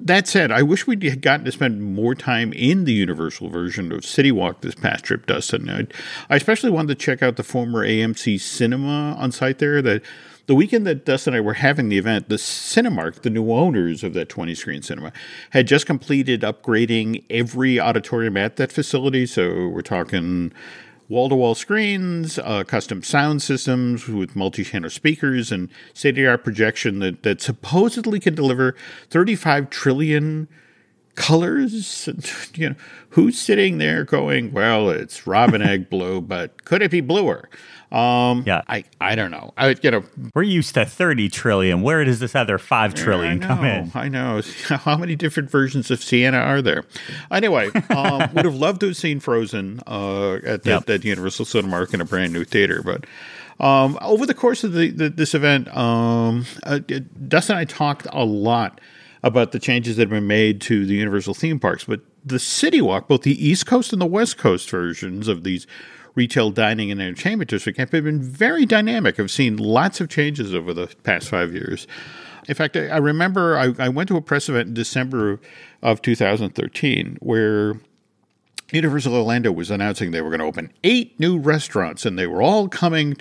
that 0.00 0.28
said, 0.28 0.50
I 0.52 0.62
wish 0.62 0.86
we'd 0.86 1.20
gotten 1.22 1.44
to 1.44 1.52
spend 1.52 1.82
more 1.82 2.14
time 2.14 2.52
in 2.52 2.84
the 2.84 2.92
Universal 2.92 3.48
version 3.50 3.92
of 3.92 4.04
City 4.04 4.32
Walk 4.32 4.60
this 4.60 4.74
past 4.74 5.04
trip, 5.04 5.26
Dustin. 5.26 5.68
I, 5.68 5.86
I 6.30 6.36
especially 6.36 6.70
wanted 6.70 6.98
to 6.98 7.04
check 7.04 7.22
out 7.22 7.36
the 7.36 7.42
former 7.42 7.86
AMC 7.86 8.40
Cinema 8.40 9.16
on 9.18 9.32
site 9.32 9.58
there. 9.58 9.82
That 9.82 10.02
the 10.46 10.54
weekend 10.54 10.86
that 10.86 11.04
Dustin 11.04 11.34
and 11.34 11.38
I 11.38 11.44
were 11.44 11.54
having 11.54 11.90
the 11.90 11.98
event, 11.98 12.28
the 12.28 12.36
Cinemark, 12.36 13.20
the 13.22 13.30
new 13.30 13.52
owners 13.52 14.02
of 14.02 14.14
that 14.14 14.30
20 14.30 14.54
screen 14.54 14.82
cinema, 14.82 15.12
had 15.50 15.66
just 15.66 15.84
completed 15.84 16.40
upgrading 16.40 17.22
every 17.28 17.78
auditorium 17.78 18.36
at 18.38 18.56
that 18.56 18.72
facility. 18.72 19.26
So 19.26 19.68
we're 19.68 19.82
talking 19.82 20.52
wall 21.08 21.28
to 21.28 21.34
wall 21.34 21.54
screens, 21.54 22.38
uh, 22.38 22.64
custom 22.64 23.02
sound 23.02 23.42
systems 23.42 24.06
with 24.08 24.36
multi 24.36 24.64
channel 24.64 24.90
speakers, 24.90 25.50
and 25.50 25.68
state 25.94 26.10
of 26.10 26.16
the 26.16 26.26
art 26.26 26.44
projection 26.44 26.98
that, 26.98 27.22
that 27.22 27.40
supposedly 27.40 28.20
can 28.20 28.34
deliver 28.34 28.76
35 29.10 29.70
trillion 29.70 30.48
colors. 31.14 32.08
You 32.54 32.70
know, 32.70 32.76
who's 33.10 33.38
sitting 33.38 33.78
there 33.78 34.02
going, 34.04 34.52
well, 34.52 34.90
it's 34.90 35.28
robin 35.28 35.62
egg 35.62 35.88
blue, 35.88 36.20
but 36.20 36.64
could 36.64 36.82
it 36.82 36.90
be 36.90 37.00
bluer? 37.00 37.48
Um, 37.90 38.44
yeah, 38.46 38.62
I, 38.68 38.84
I 39.00 39.14
don't 39.14 39.30
know. 39.30 39.54
I 39.56 39.66
would 39.66 39.80
get 39.80 39.94
a. 39.94 40.02
we're 40.34 40.42
used 40.42 40.74
to 40.74 40.84
thirty 40.84 41.30
trillion. 41.30 41.80
Where 41.80 42.04
does 42.04 42.20
this 42.20 42.34
other 42.34 42.58
five 42.58 42.94
trillion 42.94 43.38
know, 43.38 43.46
come 43.46 43.64
in? 43.64 43.90
I 43.94 44.08
know. 44.08 44.42
How 44.68 44.96
many 44.96 45.16
different 45.16 45.50
versions 45.50 45.90
of 45.90 46.02
Sienna 46.02 46.36
are 46.38 46.60
there? 46.60 46.84
Anyway, 47.30 47.70
um, 47.88 48.28
would 48.34 48.44
have 48.44 48.54
loved 48.54 48.80
to 48.80 48.88
have 48.88 48.96
seen 48.96 49.20
Frozen 49.20 49.80
uh, 49.86 50.34
at 50.44 50.64
the, 50.64 50.82
yep. 50.86 51.04
Universal 51.04 51.46
Cinemark 51.46 51.94
in 51.94 52.00
a 52.00 52.04
brand 52.04 52.32
new 52.32 52.44
theater, 52.44 52.82
but. 52.84 53.04
Um, 53.60 53.98
over 54.02 54.24
the 54.24 54.34
course 54.34 54.62
of 54.62 54.72
the, 54.72 54.90
the, 54.90 55.08
this 55.08 55.34
event, 55.34 55.66
um, 55.76 56.46
uh, 56.62 56.78
Dustin 57.26 57.56
and 57.56 57.60
I 57.60 57.64
talked 57.64 58.06
a 58.12 58.24
lot 58.24 58.80
about 59.24 59.50
the 59.50 59.58
changes 59.58 59.96
that 59.96 60.02
have 60.02 60.10
been 60.10 60.28
made 60.28 60.60
to 60.60 60.86
the 60.86 60.94
Universal 60.94 61.34
theme 61.34 61.58
parks, 61.58 61.82
but 61.82 62.00
the 62.24 62.38
City 62.38 62.80
Walk, 62.80 63.08
both 63.08 63.22
the 63.22 63.44
East 63.44 63.66
Coast 63.66 63.92
and 63.92 64.00
the 64.00 64.06
West 64.06 64.38
Coast 64.38 64.70
versions 64.70 65.28
of 65.28 65.42
these 65.42 65.66
retail 66.18 66.50
dining 66.50 66.90
and 66.90 67.00
entertainment 67.00 67.48
district 67.48 67.78
have 67.78 67.92
been 67.92 68.20
very 68.20 68.66
dynamic. 68.66 69.20
I've 69.20 69.30
seen 69.30 69.56
lots 69.56 70.00
of 70.00 70.08
changes 70.08 70.52
over 70.52 70.74
the 70.74 70.88
past 71.04 71.28
five 71.28 71.52
years. 71.52 71.86
In 72.48 72.56
fact, 72.56 72.76
I, 72.76 72.96
remember 72.96 73.56
I, 73.56 73.72
I, 73.78 73.88
went 73.88 74.08
to 74.08 74.16
a 74.16 74.20
press 74.20 74.48
event 74.48 74.68
in 74.68 74.74
December 74.74 75.38
of 75.80 76.02
2013 76.02 77.18
where 77.20 77.74
Universal 78.72 79.14
Orlando 79.14 79.52
was 79.52 79.70
announcing 79.70 80.10
they 80.10 80.20
were 80.20 80.30
going 80.30 80.40
to 80.40 80.46
open 80.46 80.72
eight 80.82 81.18
new 81.20 81.38
restaurants, 81.38 82.04
and 82.04 82.18
they 82.18 82.26
were 82.26 82.42
all 82.42 82.68
coming 82.68 83.16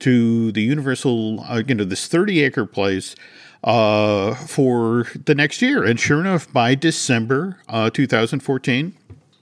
to 0.00 0.52
the 0.52 0.60
Universal, 0.60 1.40
uh, 1.48 1.62
you 1.66 1.74
know, 1.74 1.84
this 1.84 2.06
30 2.08 2.42
acre 2.42 2.66
place 2.66 3.16
uh, 3.62 4.34
for 4.34 5.06
the 5.24 5.34
next 5.34 5.62
year. 5.62 5.82
And 5.82 5.98
sure 5.98 6.20
enough, 6.20 6.52
by 6.52 6.74
December 6.74 7.58
uh, 7.68 7.88
2014, 7.88 8.94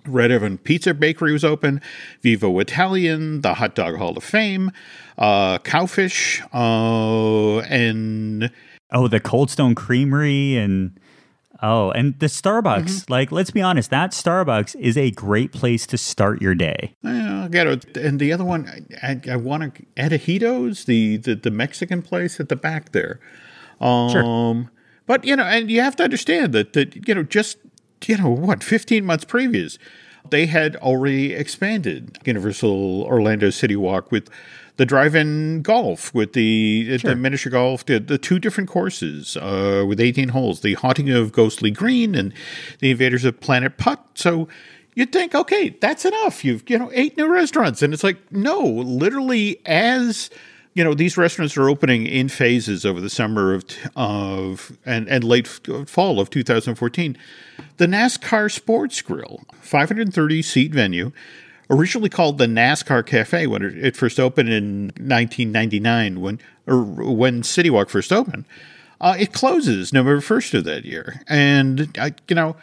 Red 0.07 0.33
Oven 0.33 0.59
Pizza 0.59 0.95
Bakery 0.95 1.33
was 1.33 1.45
open, 1.45 1.81
Vivo 2.23 2.59
Italian, 2.59 3.41
the 3.41 3.55
Hot 3.55 3.75
Dog 3.75 3.97
Hall 3.97 4.17
of 4.17 4.25
Fame, 4.25 4.71
uh, 5.19 5.59
Cowfish, 5.59 6.43
uh, 6.53 7.61
and 7.69 8.51
oh, 8.93 9.09
the 9.09 9.21
Cold 9.21 9.51
Stone 9.51 9.75
Creamery, 9.75 10.57
and 10.57 10.99
oh, 11.63 11.91
and 11.93 12.19
the 12.19 12.27
Starbucks. 12.27 12.85
Mm-hmm. 12.85 13.13
Like, 13.13 13.33
let's 13.33 13.51
be 13.51 13.63
honest, 13.63 13.91
that 13.91 14.11
Starbucks 14.11 14.75
is 14.81 14.97
a 14.97 15.11
great 15.13 15.53
place 15.53 15.87
to 15.87 15.99
start 15.99 16.43
your 16.43 16.55
day. 16.55 16.95
Yeah, 17.03 17.45
I 17.45 17.49
get 17.49 17.67
it. 17.67 17.97
And 17.97 18.19
the 18.19 18.33
other 18.33 18.45
one, 18.45 18.87
I, 19.03 19.21
I 19.31 19.37
want 19.37 19.75
to 19.75 19.83
Antojitos, 19.97 20.87
the, 20.87 21.19
the 21.19 21.35
the 21.35 21.51
Mexican 21.51 22.03
place 22.03 22.41
at 22.41 22.49
the 22.49 22.57
back 22.57 22.93
there. 22.93 23.21
Um, 23.81 24.11
sure. 24.11 24.71
But 25.07 25.25
you 25.25 25.37
know, 25.37 25.45
and 25.45 25.71
you 25.71 25.81
have 25.81 25.97
to 25.97 26.05
understand 26.05 26.53
that 26.53 26.73
that 26.73 27.07
you 27.09 27.15
know 27.15 27.23
just 27.23 27.59
you 28.09 28.17
know, 28.17 28.31
what, 28.31 28.63
15 28.63 29.05
months 29.05 29.25
previous, 29.25 29.79
they 30.31 30.47
had 30.47 30.77
already 30.77 31.33
expanded 31.35 32.19
Universal 32.25 33.03
Orlando 33.03 33.51
City 33.51 33.77
Walk 33.77 34.11
with 34.13 34.29
the 34.77 34.87
drive-in 34.87 35.63
golf, 35.63 36.15
with 36.15 36.33
the 36.33 36.99
sure. 36.99 37.11
the 37.11 37.17
miniature 37.17 37.51
golf, 37.53 37.85
the, 37.85 37.99
the 37.99 38.19
two 38.19 38.39
different 38.39 38.71
courses 38.71 39.37
uh, 39.37 39.85
with 39.87 40.01
18 40.01 40.31
holes, 40.31 40.61
the 40.61 40.75
Haunting 40.75 41.11
of 41.11 41.33
Ghostly 41.33 41.71
Green 41.71 42.15
and 42.15 42.33
the 42.79 42.91
Invaders 42.91 43.25
of 43.25 43.39
Planet 43.41 43.77
Putt. 43.77 44.03
So 44.15 44.49
you'd 44.95 45.13
think, 45.13 45.35
okay, 45.35 45.71
that's 45.81 46.05
enough. 46.05 46.45
You've 46.45 46.69
you 46.69 46.79
know 46.79 46.91
eight 46.95 47.17
new 47.17 47.31
restaurants, 47.31 47.83
and 47.83 47.93
it's 47.93 48.05
like 48.05 48.19
no, 48.33 48.61
literally 48.61 49.61
as 49.67 50.31
you 50.75 50.83
know 50.83 50.95
these 50.95 51.17
restaurants 51.17 51.57
are 51.57 51.69
opening 51.69 52.07
in 52.07 52.29
phases 52.29 52.85
over 52.85 53.01
the 53.01 53.11
summer 53.11 53.53
of 53.53 53.65
of 53.97 54.77
and 54.85 55.09
and 55.09 55.25
late 55.25 55.47
fall 55.47 56.21
of 56.21 56.31
2014 56.31 57.17
the 57.77 57.87
NASCAR 57.87 58.51
Sports 58.51 59.01
Grill 59.03 59.43
530 59.61 60.43
seat 60.43 60.73
venue 60.73 61.13
originally 61.71 62.09
called 62.09 62.39
the 62.39 62.47
NASCAR 62.47 63.05
Cafe 63.05 63.47
when 63.47 63.63
it 63.63 63.97
first 63.97 64.19
opened 64.19 64.49
in 64.49 64.85
1999 64.97 66.21
when 66.21 66.41
or 66.67 66.83
when 66.83 67.43
City 67.43 67.71
Walk 67.71 67.89
first 67.91 68.13
opened 68.13 68.45
uh, 69.01 69.17
it 69.19 69.33
closes 69.33 69.93
November 69.93 70.21
1st 70.21 70.55
of 70.59 70.65
that 70.65 70.85
year 70.85 71.23
and 71.29 71.97
I, 71.99 72.15
you 72.29 72.35
know 72.35 72.57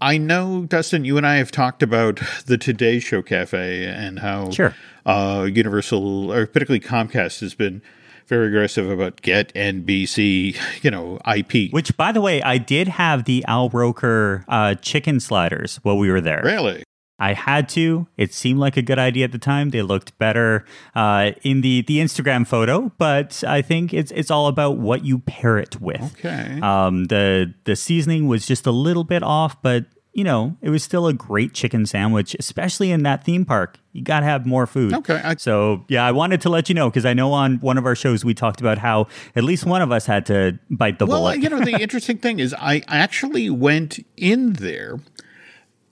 I 0.00 0.18
know, 0.18 0.64
Dustin, 0.64 1.04
you 1.04 1.16
and 1.16 1.24
I 1.24 1.36
have 1.36 1.52
talked 1.52 1.80
about 1.80 2.20
the 2.46 2.58
Today 2.58 2.98
Show 2.98 3.22
Cafe 3.22 3.86
and 3.86 4.18
how 4.18 4.50
sure. 4.50 4.74
Uh, 5.06 5.48
Universal, 5.52 6.32
or 6.32 6.46
particularly 6.46 6.80
Comcast, 6.80 7.40
has 7.40 7.54
been 7.54 7.82
very 8.26 8.48
aggressive 8.48 8.88
about 8.88 9.20
get 9.22 9.52
NBC, 9.54 10.56
you 10.82 10.90
know, 10.90 11.18
IP. 11.26 11.72
Which, 11.72 11.96
by 11.96 12.12
the 12.12 12.20
way, 12.20 12.42
I 12.42 12.58
did 12.58 12.88
have 12.88 13.24
the 13.24 13.44
Al 13.46 13.68
Roker 13.68 14.44
uh, 14.48 14.74
chicken 14.76 15.20
sliders 15.20 15.76
while 15.82 15.98
we 15.98 16.10
were 16.10 16.20
there. 16.20 16.42
Really? 16.44 16.84
I 17.18 17.34
had 17.34 17.68
to. 17.70 18.08
It 18.16 18.34
seemed 18.34 18.58
like 18.58 18.76
a 18.76 18.82
good 18.82 18.98
idea 18.98 19.24
at 19.24 19.32
the 19.32 19.38
time. 19.38 19.70
They 19.70 19.82
looked 19.82 20.18
better 20.18 20.64
uh, 20.96 21.32
in 21.42 21.60
the 21.60 21.82
the 21.82 21.98
Instagram 21.98 22.44
photo, 22.44 22.90
but 22.98 23.44
I 23.46 23.62
think 23.62 23.94
it's 23.94 24.10
it's 24.10 24.30
all 24.30 24.48
about 24.48 24.78
what 24.78 25.04
you 25.04 25.20
pair 25.20 25.56
it 25.58 25.80
with. 25.80 26.02
Okay. 26.18 26.58
Um, 26.60 27.04
the 27.04 27.54
the 27.64 27.76
seasoning 27.76 28.26
was 28.26 28.44
just 28.44 28.66
a 28.66 28.72
little 28.72 29.04
bit 29.04 29.22
off, 29.22 29.60
but 29.62 29.84
you 30.14 30.24
know 30.24 30.56
it 30.60 30.70
was 30.70 30.82
still 30.84 31.06
a 31.06 31.12
great 31.12 31.54
chicken 31.54 31.86
sandwich, 31.86 32.36
especially 32.38 32.90
in 32.92 33.02
that 33.04 33.24
theme 33.24 33.44
park. 33.44 33.78
You 33.92 34.02
got 34.02 34.20
to 34.20 34.26
have 34.26 34.46
more 34.46 34.66
food. 34.66 34.92
Okay. 34.94 35.20
I- 35.22 35.36
so 35.36 35.84
yeah, 35.88 36.04
I 36.06 36.12
wanted 36.12 36.40
to 36.42 36.48
let 36.48 36.68
you 36.68 36.74
know 36.74 36.88
because 36.90 37.04
I 37.04 37.14
know 37.14 37.32
on 37.32 37.56
one 37.60 37.78
of 37.78 37.86
our 37.86 37.94
shows 37.94 38.24
we 38.24 38.34
talked 38.34 38.60
about 38.60 38.78
how 38.78 39.06
at 39.36 39.44
least 39.44 39.64
one 39.66 39.82
of 39.82 39.90
us 39.92 40.06
had 40.06 40.26
to 40.26 40.58
bite 40.70 40.98
the 40.98 41.06
Well, 41.06 41.20
bullet. 41.20 41.40
you 41.42 41.48
know, 41.48 41.60
the 41.60 41.72
interesting 41.80 42.18
thing 42.18 42.38
is, 42.40 42.54
I 42.58 42.82
actually 42.88 43.48
went 43.50 43.98
in 44.16 44.54
there, 44.54 45.00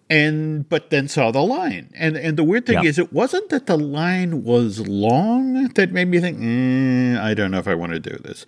and 0.08 0.68
but 0.68 0.90
then 0.90 1.08
saw 1.08 1.30
the 1.30 1.42
line, 1.42 1.90
and 1.94 2.16
and 2.16 2.36
the 2.36 2.44
weird 2.44 2.66
thing 2.66 2.82
Yeah. 2.82 2.88
is, 2.88 2.98
it 2.98 3.12
wasn't 3.12 3.48
that 3.50 3.66
the 3.66 3.78
line 3.78 4.42
was 4.44 4.80
long 4.88 5.68
that 5.68 5.92
made 5.92 6.08
me 6.08 6.18
think, 6.20 6.38
mm, 6.38 7.18
I 7.20 7.34
don't 7.34 7.50
know 7.50 7.58
if 7.58 7.68
I 7.68 7.74
want 7.74 7.92
to 7.92 8.00
do 8.00 8.16
this. 8.18 8.44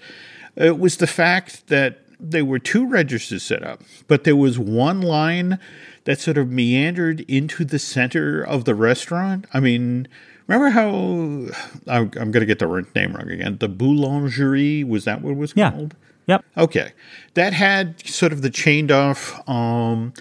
It 0.56 0.78
was 0.78 0.96
the 0.96 1.06
fact 1.06 1.68
that 1.68 2.00
there 2.30 2.44
were 2.44 2.58
two 2.58 2.88
registers 2.88 3.42
set 3.42 3.62
up, 3.62 3.82
but 4.08 4.24
there 4.24 4.36
was 4.36 4.58
one 4.58 5.00
line 5.00 5.58
that 6.04 6.20
sort 6.20 6.38
of 6.38 6.50
meandered 6.50 7.20
into 7.22 7.64
the 7.64 7.78
center 7.78 8.42
of 8.42 8.64
the 8.64 8.74
restaurant. 8.74 9.46
I 9.52 9.60
mean. 9.60 10.08
Remember 10.48 10.70
how 10.70 11.54
I'm, 11.86 12.08
going 12.08 12.32
to 12.32 12.44
get 12.44 12.58
the 12.58 12.84
name 12.96 13.14
wrong 13.14 13.30
again? 13.30 13.58
The 13.58 13.68
Boulangerie 13.68 14.86
was 14.86 15.04
that 15.04 15.22
what 15.22 15.30
it 15.30 15.36
was 15.36 15.52
yeah. 15.54 15.70
called? 15.70 15.94
Yep. 16.26 16.44
Okay, 16.56 16.92
that 17.34 17.52
had 17.52 18.06
sort 18.06 18.32
of 18.32 18.42
the 18.42 18.50
chained 18.50 18.92
off. 18.92 19.48
Um, 19.48 20.12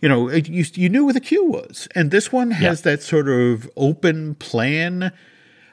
you 0.00 0.08
know, 0.08 0.28
it, 0.28 0.48
you 0.48 0.64
you 0.74 0.88
knew 0.88 1.04
where 1.04 1.12
the 1.14 1.20
queue 1.20 1.44
was, 1.44 1.86
and 1.94 2.10
this 2.10 2.32
one 2.32 2.52
has 2.52 2.82
that 2.82 3.02
sort 3.02 3.28
of 3.28 3.70
open 3.76 4.34
plan. 4.36 5.12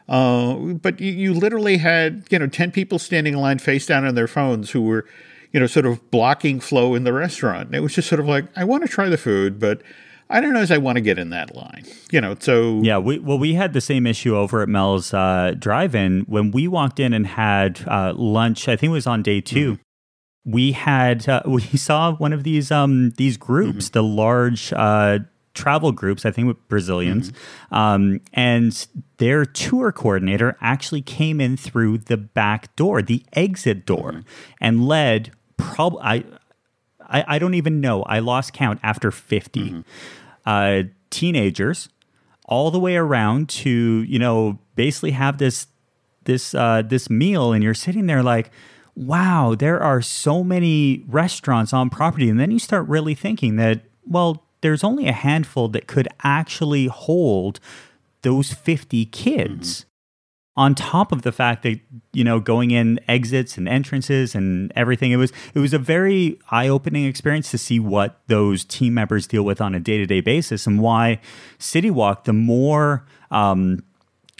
Uh, 0.09 0.55
but 0.55 0.99
you, 0.99 1.11
you 1.11 1.33
literally 1.33 1.77
had 1.77 2.25
you 2.29 2.39
know 2.39 2.47
ten 2.47 2.71
people 2.71 2.99
standing 2.99 3.33
in 3.33 3.39
line 3.39 3.59
face 3.59 3.85
down 3.85 4.05
on 4.05 4.15
their 4.15 4.27
phones 4.27 4.71
who 4.71 4.81
were, 4.81 5.05
you 5.51 5.59
know, 5.59 5.67
sort 5.67 5.85
of 5.85 6.11
blocking 6.11 6.59
flow 6.59 6.95
in 6.95 7.03
the 7.03 7.13
restaurant. 7.13 7.67
And 7.67 7.75
it 7.75 7.79
was 7.81 7.93
just 7.93 8.07
sort 8.07 8.19
of 8.19 8.27
like 8.27 8.45
I 8.55 8.63
want 8.63 8.83
to 8.83 8.89
try 8.89 9.09
the 9.09 9.17
food, 9.17 9.59
but 9.59 9.81
I 10.29 10.41
don't 10.41 10.53
know 10.53 10.59
as 10.59 10.71
I 10.71 10.77
want 10.77 10.97
to 10.97 11.01
get 11.01 11.17
in 11.17 11.29
that 11.29 11.55
line. 11.55 11.85
You 12.11 12.21
know, 12.21 12.35
so 12.39 12.81
Yeah, 12.81 12.97
we 12.97 13.19
well 13.19 13.39
we 13.39 13.53
had 13.53 13.73
the 13.73 13.81
same 13.81 14.05
issue 14.05 14.35
over 14.35 14.61
at 14.61 14.69
Mel's 14.69 15.13
uh, 15.13 15.53
Drive-In 15.57 16.25
when 16.27 16.51
we 16.51 16.67
walked 16.67 16.99
in 16.99 17.13
and 17.13 17.27
had 17.27 17.83
uh, 17.87 18.13
lunch. 18.15 18.67
I 18.67 18.75
think 18.75 18.89
it 18.89 18.93
was 18.93 19.07
on 19.07 19.23
day 19.23 19.41
2 19.41 19.79
We 20.45 20.73
had 20.73 21.27
uh, 21.29 21.43
we 21.45 21.61
saw 21.61 22.13
one 22.15 22.33
of 22.33 22.43
these 22.43 22.71
um 22.71 23.11
these 23.11 23.37
groups, 23.37 23.89
the 23.89 24.03
large 24.03 24.73
uh, 24.73 25.19
travel 25.53 25.91
groups. 25.91 26.25
I 26.25 26.31
think 26.31 26.47
with 26.47 26.67
Brazilians, 26.67 27.31
um, 27.71 28.19
and 28.33 28.87
their 29.17 29.45
tour 29.45 29.91
coordinator 29.91 30.57
actually 30.61 31.01
came 31.01 31.41
in 31.41 31.57
through 31.57 31.99
the 31.99 32.17
back 32.17 32.75
door, 32.75 33.01
the 33.01 33.23
exit 33.33 33.85
door, 33.85 34.23
and 34.59 34.85
led. 34.85 35.31
Prob 35.57 35.97
I, 36.01 36.23
I 37.01 37.35
I 37.35 37.39
don't 37.39 37.53
even 37.53 37.81
know. 37.81 38.03
I 38.03 38.19
lost 38.19 38.53
count 38.53 38.79
after 38.83 39.11
50 39.11 39.83
uh, 40.45 40.83
teenagers 41.09 41.89
all 42.45 42.71
the 42.71 42.79
way 42.79 42.95
around 42.95 43.49
to 43.49 43.69
you 43.69 44.19
know 44.19 44.59
basically 44.75 45.11
have 45.11 45.37
this 45.37 45.67
this 46.23 46.53
uh, 46.53 46.81
this 46.85 47.09
meal 47.09 47.51
and 47.53 47.63
you're 47.63 47.73
sitting 47.73 48.05
there 48.05 48.23
like 48.23 48.51
wow 48.95 49.55
there 49.57 49.79
are 49.79 50.01
so 50.01 50.43
many 50.43 51.03
restaurants 51.07 51.73
on 51.73 51.89
property. 51.89 52.29
And 52.29 52.39
then 52.39 52.51
you 52.51 52.59
start 52.59 52.87
really 52.87 53.15
thinking 53.15 53.55
that 53.57 53.81
well 54.05 54.43
there's 54.61 54.83
only 54.83 55.07
a 55.07 55.13
handful 55.13 55.67
that 55.69 55.87
could 55.87 56.07
actually 56.23 56.87
hold 56.87 57.59
those 58.21 58.51
50 58.53 59.05
kids 59.05 59.85
on 60.57 60.73
top 60.73 61.11
of 61.11 61.21
the 61.21 61.31
fact 61.31 61.63
that 61.63 61.79
you 62.11 62.23
know 62.23 62.39
going 62.39 62.71
in 62.71 62.99
exits 63.07 63.57
and 63.57 63.69
entrances 63.69 64.33
and 64.35 64.73
everything 64.75 65.11
it 65.11 65.17
was 65.17 65.31
it 65.53 65.59
was 65.59 65.73
a 65.73 65.79
very 65.79 66.39
eye-opening 66.49 67.05
experience 67.05 67.51
to 67.51 67.57
see 67.57 67.79
what 67.79 68.19
those 68.27 68.65
team 68.65 68.93
members 68.95 69.27
deal 69.27 69.43
with 69.43 69.61
on 69.61 69.75
a 69.75 69.79
day-to-day 69.79 70.19
basis 70.19 70.65
and 70.65 70.81
why 70.81 71.19
city 71.59 71.91
walk 71.91 72.23
the 72.23 72.33
more 72.33 73.05
um, 73.29 73.83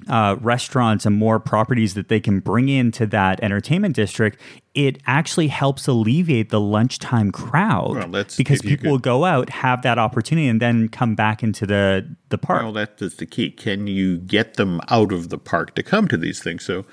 uh, 0.08 0.36
restaurants 0.42 1.06
and 1.06 1.16
more 1.16 1.40
properties 1.40 1.96
that 1.96 2.08
they 2.08 2.20
can 2.20 2.40
bring 2.40 2.70
into 2.70 3.06
that 3.08 3.42
entertainment 3.44 3.96
district, 3.96 4.40
it 4.76 5.00
actually 5.08 5.48
helps 5.48 5.88
alleviate 5.88 6.50
the 6.50 6.60
lunchtime 6.62 7.32
crowd 7.32 7.96
Well, 8.12 8.26
because 8.38 8.62
people 8.62 8.84
could- 8.84 8.92
will 8.92 9.00
go 9.00 9.26
out, 9.26 9.50
have 9.50 9.82
that 9.82 9.98
opportunity, 9.98 10.48
and 10.48 10.62
then 10.62 10.88
come 10.88 11.16
back 11.16 11.42
into 11.42 11.66
the 11.66 12.16
the 12.30 12.38
park. 12.38 12.62
Well, 12.62 12.74
that 12.74 13.02
is 13.02 13.16
the 13.16 13.26
key. 13.26 13.50
Can 13.50 13.88
you 13.88 14.18
get 14.18 14.54
them 14.56 14.80
out 14.90 15.12
of 15.12 15.30
the 15.30 15.38
park 15.38 15.74
to 15.76 15.84
come 15.84 16.08
to 16.10 16.18
these 16.18 16.44
things? 16.44 16.64
So 16.64 16.86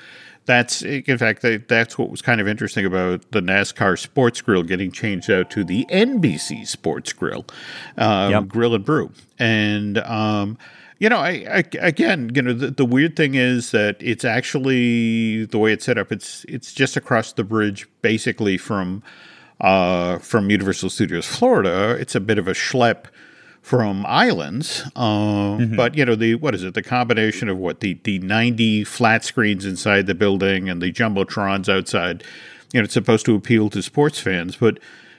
that's, 0.47 0.81
in 0.83 1.19
fact, 1.19 1.43
that- 1.43 1.69
that's 1.69 1.99
what 1.99 2.11
was 2.11 2.23
kind 2.23 2.41
of 2.41 2.49
interesting 2.49 2.85
about 2.87 3.31
the 3.33 3.41
NASCAR 3.43 3.99
Sports 3.99 4.41
Grill 4.41 4.63
getting 4.63 4.91
changed 4.93 5.31
out 5.31 5.51
to 5.51 5.63
the 5.65 5.87
NBC 5.91 6.65
Sports 6.67 7.13
Grill, 7.13 7.45
um, 7.99 8.31
Yep. 8.31 8.49
Grill 8.49 8.75
and 8.75 8.85
Brew. 8.85 9.11
And, 9.39 9.99
um, 9.99 10.57
you 10.99 11.09
know, 11.09 11.19
I, 11.19 11.45
I 11.51 11.65
again, 11.81 12.31
you 12.35 12.43
know, 12.43 12.53
the, 12.53 12.71
the 12.71 12.85
weird 12.85 13.17
thing 13.17 13.35
is 13.35 13.71
that 13.73 13.97
it's 14.01 14.25
actually 14.25 15.45
the 15.47 15.59
way 15.59 15.73
it's 15.73 15.85
set 15.85 15.99
up. 15.99 16.13
It's 16.13 16.45
it's 16.49 16.73
just 16.73 16.97
across 16.97 17.33
the 17.33 17.45
bridge, 17.45 17.87
basically 18.03 18.57
from 18.59 19.03
uh, 19.61 20.19
from 20.19 20.51
Universal 20.51 20.91
Studios 20.91 21.27
Florida. 21.27 21.97
It's 21.99 22.15
a 22.15 22.21
bit 22.21 22.39
of 22.39 22.47
a 22.49 22.53
schlep 22.53 23.07
from 23.63 24.05
islands. 24.07 24.83
Uh, 24.95 25.57
But 25.77 25.97
you 25.97 26.05
know 26.05 26.15
the 26.15 26.35
what 26.37 26.55
is 26.55 26.63
it? 26.65 26.75
The 26.75 26.83
combination 26.83 27.49
of 27.49 27.57
what 27.59 27.81
the 27.81 27.99
the 28.05 28.19
ninety 28.21 28.85
flat 28.85 29.25
screens 29.25 29.65
inside 29.65 30.07
the 30.07 30.15
building 30.15 30.69
and 30.69 30.81
the 30.83 30.93
jumbotrons 30.93 31.69
outside. 31.69 32.23
You 32.73 32.81
know, 32.81 32.85
it's 32.85 32.95
supposed 32.95 33.25
to 33.27 33.35
appeal 33.35 33.71
to 33.71 33.83
sports 33.83 34.19
fans. 34.19 34.57
But 34.57 34.79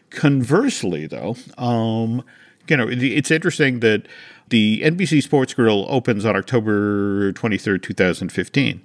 conversely, 0.09 1.07
though, 1.07 1.35
um, 1.57 2.23
you 2.67 2.77
know, 2.77 2.87
it- 2.87 3.01
it's 3.03 3.31
interesting 3.31 3.79
that 3.81 4.07
the 4.49 4.81
NBC 4.81 5.23
Sports 5.23 5.53
Grill 5.53 5.85
opens 5.89 6.25
on 6.25 6.35
October 6.35 7.31
twenty 7.33 7.57
third, 7.57 7.83
two 7.83 7.93
thousand 7.93 8.31
fifteen. 8.31 8.81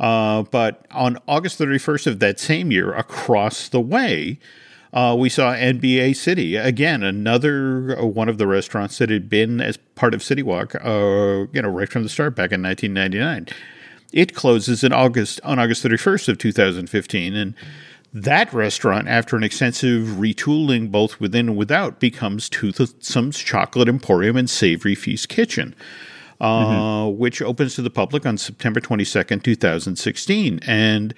Uh, 0.00 0.42
but 0.42 0.86
on 0.90 1.16
August 1.28 1.58
31st 1.58 2.08
of 2.08 2.18
that 2.18 2.40
same 2.40 2.72
year, 2.72 2.92
across 2.94 3.68
the 3.68 3.80
way, 3.80 4.40
uh, 4.92 5.14
we 5.18 5.28
saw 5.28 5.52
NBA 5.54 6.14
City 6.16 6.56
again, 6.56 7.02
another 7.02 7.98
uh, 7.98 8.06
one 8.06 8.28
of 8.28 8.38
the 8.38 8.46
restaurants 8.46 8.98
that 8.98 9.10
had 9.10 9.28
been 9.28 9.60
as 9.60 9.76
part 9.96 10.14
of 10.14 10.22
City 10.22 10.42
Walk, 10.42 10.74
uh, 10.76 11.46
you 11.52 11.62
know, 11.62 11.68
right 11.68 11.88
from 11.88 12.04
the 12.04 12.08
start 12.08 12.36
back 12.36 12.52
in 12.52 12.62
1999. 12.62 13.48
It 14.12 14.34
closes 14.34 14.84
in 14.84 14.92
August 14.92 15.40
on 15.42 15.58
August 15.58 15.84
31st 15.84 16.28
of 16.28 16.38
2015, 16.38 17.34
and 17.34 17.54
that 18.14 18.52
restaurant, 18.52 19.08
after 19.08 19.36
an 19.36 19.42
extensive 19.42 20.06
retooling 20.06 20.90
both 20.90 21.20
within 21.20 21.48
and 21.48 21.56
without, 21.56 22.00
becomes 22.00 22.48
Toothsome's 22.48 23.38
Chocolate 23.38 23.88
Emporium 23.88 24.36
and 24.36 24.48
Savory 24.48 24.94
Feast 24.94 25.28
Kitchen 25.28 25.74
uh, 26.40 27.08
which 27.08 27.40
opens 27.42 27.74
to 27.74 27.82
the 27.82 27.90
public 27.90 28.26
on 28.26 28.36
September 28.36 28.80
22nd, 28.80 29.42
2016. 29.42 30.60
And 30.66 31.14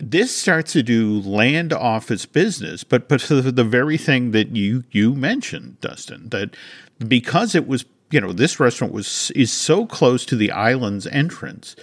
this 0.00 0.34
starts 0.34 0.72
to 0.74 0.82
do 0.82 1.20
land 1.20 1.72
office 1.72 2.26
business, 2.26 2.84
but 2.84 3.08
but 3.08 3.20
for 3.20 3.34
the 3.34 3.64
very 3.64 3.96
thing 3.96 4.32
that 4.32 4.54
you 4.54 4.84
you 4.90 5.14
mentioned, 5.14 5.80
Dustin, 5.80 6.28
that 6.28 6.54
because 7.06 7.54
it 7.54 7.66
was 7.66 7.86
you 8.10 8.20
know 8.20 8.32
this 8.32 8.60
restaurant 8.60 8.92
was 8.92 9.30
is 9.30 9.50
so 9.50 9.86
close 9.86 10.26
to 10.26 10.36
the 10.36 10.50
island's 10.50 11.06
entrance, 11.06 11.74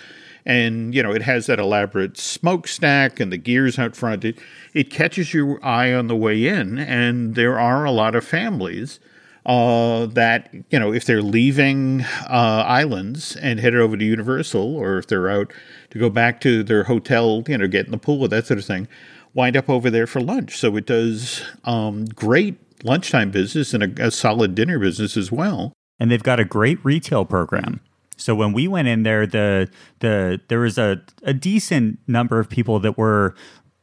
and 0.45 0.93
you 0.93 1.01
know 1.01 1.11
it 1.11 1.21
has 1.23 1.47
that 1.47 1.59
elaborate 1.59 2.17
smokestack 2.17 3.19
and 3.19 3.31
the 3.31 3.37
gears 3.37 3.79
out 3.79 3.95
front. 3.95 4.23
It 4.25 4.39
it 4.73 4.89
catches 4.89 5.33
your 5.33 5.63
eye 5.65 5.93
on 5.93 6.07
the 6.07 6.15
way 6.15 6.47
in, 6.47 6.77
and 6.77 7.35
there 7.35 7.59
are 7.59 7.85
a 7.85 7.91
lot 7.91 8.15
of 8.15 8.25
families 8.25 8.99
uh, 9.45 10.05
that 10.07 10.53
you 10.69 10.79
know 10.79 10.93
if 10.93 11.05
they're 11.05 11.21
leaving 11.21 12.01
uh, 12.29 12.63
islands 12.67 13.35
and 13.37 13.59
headed 13.59 13.79
over 13.79 13.97
to 13.97 14.05
Universal, 14.05 14.75
or 14.75 14.97
if 14.97 15.07
they're 15.07 15.29
out 15.29 15.51
to 15.91 15.99
go 15.99 16.09
back 16.09 16.41
to 16.41 16.63
their 16.63 16.83
hotel, 16.83 17.43
you 17.47 17.57
know, 17.57 17.67
get 17.67 17.85
in 17.85 17.91
the 17.91 17.97
pool, 17.97 18.19
with 18.19 18.31
that 18.31 18.45
sort 18.45 18.59
of 18.59 18.65
thing, 18.65 18.87
wind 19.33 19.55
up 19.57 19.69
over 19.69 19.89
there 19.89 20.07
for 20.07 20.21
lunch. 20.21 20.57
So 20.57 20.75
it 20.75 20.85
does 20.85 21.43
um, 21.63 22.05
great 22.05 22.57
lunchtime 22.83 23.31
business 23.31 23.73
and 23.73 23.99
a, 23.99 24.07
a 24.07 24.11
solid 24.11 24.53
dinner 24.55 24.77
business 24.79 25.17
as 25.17 25.31
well. 25.31 25.73
and 25.99 26.11
they've 26.11 26.21
got 26.23 26.39
a 26.39 26.45
great 26.45 26.83
retail 26.83 27.25
program. 27.25 27.79
So 28.17 28.35
when 28.35 28.53
we 28.53 28.67
went 28.67 28.87
in 28.87 29.03
there, 29.03 29.25
the 29.25 29.69
the 29.99 30.41
there 30.47 30.59
was 30.59 30.77
a, 30.77 31.01
a 31.23 31.33
decent 31.33 31.99
number 32.07 32.39
of 32.39 32.49
people 32.49 32.79
that 32.79 32.97
were, 32.97 33.35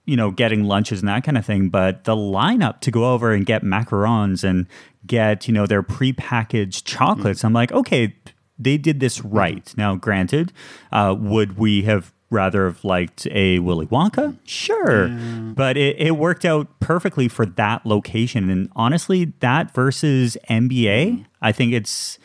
you 0.04 0.16
know, 0.16 0.30
getting 0.30 0.64
lunches 0.64 1.00
and 1.00 1.08
that 1.08 1.24
kind 1.24 1.38
of 1.38 1.44
thing. 1.44 1.68
But 1.68 2.04
the 2.04 2.16
lineup 2.16 2.80
to 2.80 2.90
go 2.90 3.12
over 3.12 3.32
and 3.32 3.44
get 3.46 3.62
macarons 3.62 4.44
and 4.44 4.66
get, 5.06 5.46
you 5.48 5.54
know, 5.54 5.66
their 5.66 5.82
prepackaged 5.82 6.84
chocolates, 6.84 7.42
mm. 7.42 7.46
I'm 7.46 7.52
like, 7.52 7.72
okay, 7.72 8.14
they 8.58 8.78
did 8.78 9.00
this 9.00 9.18
mm-hmm. 9.18 9.36
right. 9.36 9.74
Now, 9.76 9.94
granted, 9.96 10.52
uh, 10.90 11.14
would 11.18 11.58
we 11.58 11.82
have 11.82 12.12
rather 12.30 12.64
have 12.64 12.82
liked 12.82 13.26
a 13.30 13.58
Willy 13.58 13.86
Wonka? 13.86 14.38
Sure. 14.44 15.08
But 15.08 15.76
it, 15.76 15.96
it 16.00 16.12
worked 16.12 16.44
out 16.44 16.80
perfectly 16.80 17.28
for 17.28 17.44
that 17.44 17.84
location. 17.84 18.48
And 18.48 18.70
honestly, 18.74 19.34
that 19.40 19.74
versus 19.74 20.36
NBA, 20.48 21.12
mm. 21.12 21.26
I 21.42 21.52
think 21.52 21.72
it's 21.72 22.18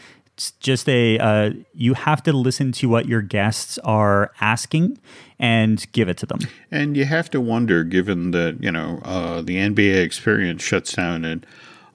just 0.59 0.87
a 0.87 1.17
uh, 1.17 1.51
you 1.73 1.93
have 1.93 2.23
to 2.23 2.33
listen 2.33 2.71
to 2.73 2.89
what 2.89 3.07
your 3.07 3.21
guests 3.21 3.77
are 3.79 4.31
asking 4.39 4.99
and 5.39 5.85
give 5.91 6.09
it 6.09 6.17
to 6.17 6.25
them. 6.25 6.39
And 6.71 6.95
you 6.95 7.05
have 7.05 7.29
to 7.31 7.41
wonder, 7.41 7.83
given 7.83 8.31
that 8.31 8.61
you 8.61 8.71
know 8.71 9.01
uh, 9.03 9.41
the 9.41 9.57
NBA 9.57 10.03
experience 10.03 10.63
shuts 10.63 10.93
down 10.93 11.25
in 11.25 11.43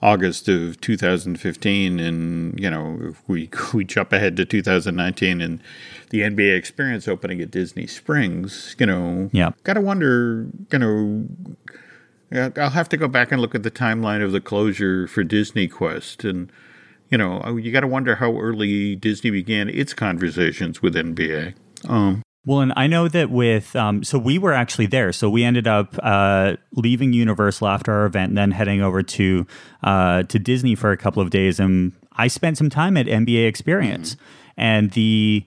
August 0.01 0.49
of 0.49 0.81
2015, 0.81 2.01
and 2.01 2.59
you 2.59 2.71
know 2.71 2.99
if 3.03 3.29
we 3.29 3.49
we 3.75 3.85
jump 3.85 4.13
ahead 4.13 4.37
to 4.37 4.45
2019 4.45 5.41
and 5.41 5.61
the 6.11 6.21
NBA 6.21 6.57
experience 6.57 7.09
opening 7.09 7.41
at 7.41 7.51
Disney 7.51 7.87
Springs, 7.87 8.77
you 8.79 8.87
know, 8.87 9.31
yeah, 9.33 9.53
got 9.65 9.75
to 9.75 9.81
wonder, 9.81 10.47
you 10.71 10.79
know. 10.79 11.27
I'll 12.57 12.71
have 12.71 12.89
to 12.89 12.97
go 12.97 13.09
back 13.09 13.31
and 13.31 13.43
look 13.43 13.55
at 13.55 13.63
the 13.63 13.71
timeline 13.71 14.25
of 14.25 14.33
the 14.33 14.41
closure 14.41 15.07
for 15.07 15.23
Disney 15.23 15.69
Quest 15.69 16.25
and 16.25 16.51
you 17.13 17.19
know, 17.19 17.59
you 17.59 17.71
got 17.71 17.81
to 17.81 17.87
wonder 17.87 18.17
how 18.17 18.39
early 18.39 18.97
Disney 18.97 19.31
began 19.31 19.69
its 19.69 19.93
conversations 19.93 20.81
with 20.81 20.95
NBA. 20.95 21.55
Um, 21.87 22.23
well, 22.47 22.61
and 22.61 22.73
I 22.75 22.87
know 22.87 23.07
that 23.07 23.31
with, 23.31 23.77
um, 23.77 24.03
so 24.03 24.19
we 24.19 24.39
were 24.39 24.55
actually 24.55 24.87
there. 24.87 25.13
So 25.13 25.29
we 25.29 25.45
ended 25.45 25.69
up 25.69 25.95
uh, 26.03 26.57
leaving 26.73 27.13
Universal 27.13 27.69
after 27.69 27.93
our 27.93 28.07
event 28.07 28.31
and 28.31 28.39
then 28.39 28.51
heading 28.51 28.81
over 28.81 29.03
to 29.03 29.47
uh, 29.83 30.23
to 30.23 30.39
Disney 30.39 30.75
for 30.75 30.91
a 30.91 30.97
couple 30.97 31.23
of 31.23 31.29
days. 31.29 31.61
And 31.61 31.93
I 32.13 32.29
spent 32.29 32.57
some 32.57 32.71
time 32.71 32.97
at 32.97 33.05
NBA 33.05 33.47
Experience. 33.47 34.15
Mm-hmm. 34.15 34.25
And 34.57 34.91
the 34.93 35.47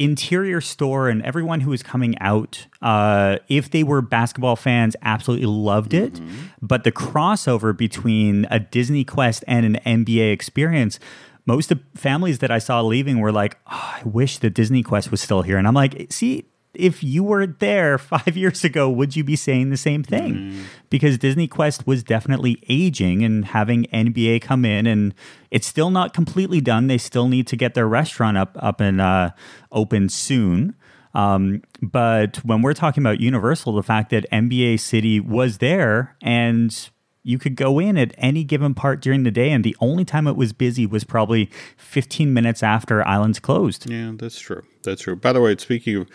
interior 0.00 0.60
store 0.62 1.08
and 1.10 1.22
everyone 1.22 1.60
who 1.60 1.70
was 1.70 1.82
coming 1.82 2.18
out, 2.20 2.66
uh, 2.80 3.36
if 3.48 3.70
they 3.70 3.84
were 3.84 4.00
basketball 4.00 4.56
fans, 4.56 4.96
absolutely 5.02 5.46
loved 5.46 5.92
it. 5.92 6.14
Mm-hmm. 6.14 6.36
But 6.62 6.84
the 6.84 6.90
crossover 6.90 7.76
between 7.76 8.46
a 8.50 8.58
Disney 8.58 9.04
Quest 9.04 9.44
and 9.46 9.64
an 9.66 10.02
NBA 10.02 10.32
experience, 10.32 10.98
most 11.44 11.70
of 11.70 11.80
families 11.94 12.38
that 12.38 12.50
I 12.50 12.58
saw 12.58 12.80
leaving 12.80 13.20
were 13.20 13.30
like, 13.30 13.58
oh, 13.66 13.94
I 13.98 14.02
wish 14.04 14.38
the 14.38 14.50
Disney 14.50 14.82
Quest 14.82 15.10
was 15.10 15.20
still 15.20 15.42
here. 15.42 15.58
And 15.58 15.68
I'm 15.68 15.74
like, 15.74 16.10
see, 16.10 16.46
if 16.74 17.02
you 17.02 17.24
were 17.24 17.46
there 17.46 17.98
five 17.98 18.34
years 18.36 18.64
ago, 18.64 18.88
would 18.88 19.16
you 19.16 19.24
be 19.24 19.36
saying 19.36 19.70
the 19.70 19.76
same 19.76 20.02
thing? 20.02 20.34
Mm. 20.34 20.64
Because 20.88 21.18
Disney 21.18 21.46
Quest 21.48 21.86
was 21.86 22.02
definitely 22.02 22.62
aging 22.68 23.24
and 23.24 23.44
having 23.44 23.84
NBA 23.92 24.42
come 24.42 24.64
in, 24.64 24.86
and 24.86 25.14
it's 25.50 25.66
still 25.66 25.90
not 25.90 26.14
completely 26.14 26.60
done. 26.60 26.86
They 26.86 26.98
still 26.98 27.28
need 27.28 27.46
to 27.48 27.56
get 27.56 27.74
their 27.74 27.88
restaurant 27.88 28.36
up 28.36 28.56
up 28.60 28.80
and 28.80 29.00
uh, 29.00 29.30
open 29.72 30.08
soon. 30.08 30.74
Um, 31.12 31.62
but 31.82 32.36
when 32.44 32.62
we're 32.62 32.74
talking 32.74 33.02
about 33.02 33.20
Universal, 33.20 33.74
the 33.74 33.82
fact 33.82 34.10
that 34.10 34.30
NBA 34.30 34.78
City 34.78 35.18
was 35.18 35.58
there 35.58 36.16
and 36.22 36.90
you 37.22 37.38
could 37.38 37.54
go 37.54 37.78
in 37.78 37.98
at 37.98 38.14
any 38.16 38.44
given 38.44 38.74
part 38.74 39.00
during 39.00 39.24
the 39.24 39.30
day, 39.30 39.50
and 39.50 39.62
the 39.62 39.76
only 39.80 40.04
time 40.04 40.26
it 40.26 40.36
was 40.36 40.52
busy 40.52 40.86
was 40.86 41.04
probably 41.04 41.50
15 41.76 42.32
minutes 42.32 42.62
after 42.62 43.06
Islands 43.06 43.38
closed. 43.38 43.88
Yeah, 43.90 44.12
that's 44.16 44.38
true. 44.38 44.62
That's 44.82 45.02
true. 45.02 45.16
By 45.16 45.32
the 45.34 45.40
way, 45.40 45.56
speaking 45.58 45.96
of 45.96 46.08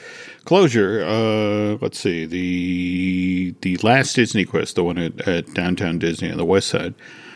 closure, 0.46 1.04
uh, 1.06 1.78
let's 1.82 2.00
see 2.00 2.26
the 2.26 3.56
the 3.62 3.78
last 3.78 4.16
Disney 4.16 4.46
Quest, 4.46 4.76
the 4.76 4.84
one 4.84 4.98
at, 4.98 5.28
at 5.28 5.54
downtown 5.54 6.00
Disney 6.00 6.32
on 6.32 6.38
the 6.38 6.46
west 6.46 6.70
side, 6.70 6.96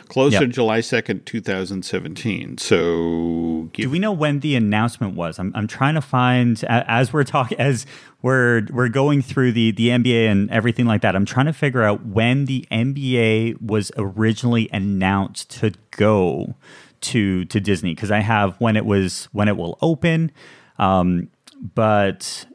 closed 0.10 0.34
yep. 0.34 0.42
on 0.42 0.52
July 0.52 0.82
second, 0.82 1.26
two 1.26 1.40
thousand 1.40 1.86
seventeen. 1.86 2.58
So, 2.58 3.70
do 3.72 3.90
we 3.90 4.00
know 4.00 4.12
when 4.12 4.42
the 4.42 4.56
announcement 4.56 5.16
was? 5.16 5.40
I'm 5.40 5.54
I'm 5.56 5.68
trying 5.68 5.96
to 5.96 6.02
find 6.02 6.62
as 6.66 7.14
we're 7.14 7.24
talking 7.24 7.58
as 7.60 7.86
we're 8.22 8.68
we're 8.72 8.90
going 8.90 9.22
through 9.22 9.54
the 9.54 9.72
the 9.72 9.90
NBA 9.90 10.28
and 10.30 10.52
everything 10.52 10.86
like 10.86 11.02
that. 11.02 11.16
I'm 11.16 11.26
trying 11.26 11.46
to 11.46 11.54
figure 11.54 11.84
out 11.84 12.06
when 12.06 12.46
the 12.46 12.68
NBA 12.72 13.62
was 13.62 13.92
originally 13.96 14.70
announced 14.74 15.50
to 15.60 15.72
go 15.92 16.56
to 17.02 17.46
to 17.46 17.60
Disney 17.60 17.96
because 17.96 18.12
I 18.12 18.20
have 18.20 18.60
when 18.60 18.76
it 18.76 18.86
was 18.86 19.30
when 19.32 19.48
it 19.48 19.56
will 19.56 19.78
open, 19.82 20.32
um, 20.78 21.30
but 21.76 22.46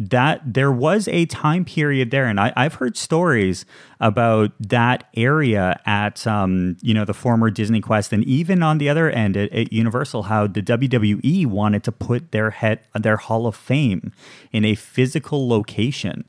that 0.00 0.40
there 0.44 0.72
was 0.72 1.06
a 1.08 1.26
time 1.26 1.62
period 1.62 2.10
there, 2.10 2.24
and 2.24 2.40
I, 2.40 2.52
have 2.56 2.76
heard 2.76 2.96
stories 2.96 3.66
about 4.00 4.50
that 4.58 5.04
area 5.14 5.78
at 5.84 6.26
um, 6.26 6.78
you 6.80 6.94
know 6.94 7.04
the 7.04 7.12
former 7.12 7.50
Disney 7.50 7.82
Quest, 7.82 8.10
and 8.10 8.24
even 8.24 8.62
on 8.62 8.78
the 8.78 8.88
other 8.88 9.10
end 9.10 9.36
at, 9.36 9.52
at, 9.52 9.72
Universal, 9.72 10.24
how 10.24 10.46
the 10.46 10.62
WWE 10.62 11.46
wanted 11.46 11.84
to 11.84 11.92
put 11.92 12.32
their 12.32 12.50
head 12.50 12.80
their 12.98 13.18
Hall 13.18 13.46
of 13.46 13.54
Fame 13.54 14.12
in 14.52 14.64
a 14.64 14.74
physical 14.74 15.46
location 15.46 16.24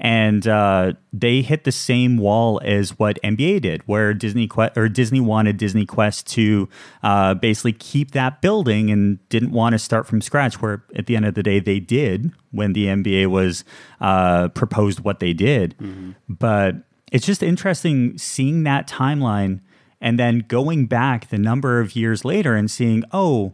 and 0.00 0.48
uh, 0.48 0.94
they 1.12 1.42
hit 1.42 1.64
the 1.64 1.72
same 1.72 2.16
wall 2.16 2.58
as 2.64 2.98
what 2.98 3.18
NBA 3.22 3.60
did, 3.60 3.82
where 3.86 4.14
Disney 4.14 4.48
Quest 4.48 4.76
or 4.78 4.88
Disney 4.88 5.20
wanted 5.20 5.58
Disney 5.58 5.84
Quest 5.84 6.26
to 6.28 6.68
uh, 7.02 7.34
basically 7.34 7.74
keep 7.74 8.12
that 8.12 8.40
building 8.40 8.90
and 8.90 9.18
didn't 9.28 9.52
want 9.52 9.74
to 9.74 9.78
start 9.78 10.06
from 10.06 10.22
scratch. 10.22 10.62
Where 10.62 10.82
at 10.96 11.06
the 11.06 11.16
end 11.16 11.26
of 11.26 11.34
the 11.34 11.42
day, 11.42 11.60
they 11.60 11.80
did 11.80 12.32
when 12.50 12.72
the 12.72 12.86
NBA 12.86 13.26
was 13.26 13.62
uh, 14.00 14.48
proposed 14.48 15.00
what 15.00 15.20
they 15.20 15.34
did. 15.34 15.76
Mm-hmm. 15.78 16.12
But 16.30 16.76
it's 17.12 17.26
just 17.26 17.42
interesting 17.42 18.16
seeing 18.16 18.62
that 18.62 18.88
timeline 18.88 19.60
and 20.00 20.18
then 20.18 20.44
going 20.48 20.86
back 20.86 21.28
the 21.28 21.38
number 21.38 21.78
of 21.78 21.94
years 21.94 22.24
later 22.24 22.54
and 22.54 22.70
seeing, 22.70 23.04
oh, 23.12 23.52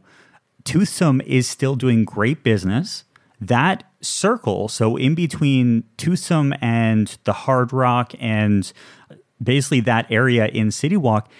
Toothsome 0.62 1.20
is 1.22 1.48
still 1.48 1.74
doing 1.74 2.04
great 2.04 2.44
business. 2.44 3.04
That 3.40 3.84
circle, 4.00 4.68
so 4.68 4.96
in 4.96 5.14
between 5.14 5.84
Toothsome 5.96 6.54
and 6.60 7.16
the 7.24 7.32
Hard 7.32 7.72
Rock 7.72 8.12
and 8.18 8.72
basically 9.42 9.80
that 9.80 10.10
area 10.10 10.46
in 10.46 10.70
City 10.70 10.96
Walk, 10.96 11.30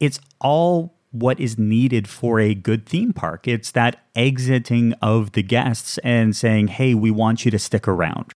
it's 0.00 0.18
all 0.40 0.94
what 1.10 1.38
is 1.38 1.58
needed 1.58 2.08
for 2.08 2.40
a 2.40 2.54
good 2.54 2.86
theme 2.86 3.12
park. 3.12 3.46
It's 3.46 3.70
that 3.72 4.02
exiting 4.16 4.94
of 5.02 5.32
the 5.32 5.42
guests 5.42 5.98
and 5.98 6.34
saying, 6.34 6.68
"Hey, 6.68 6.94
we 6.94 7.10
want 7.10 7.44
you 7.44 7.50
to 7.50 7.58
stick 7.58 7.86
around." 7.86 8.32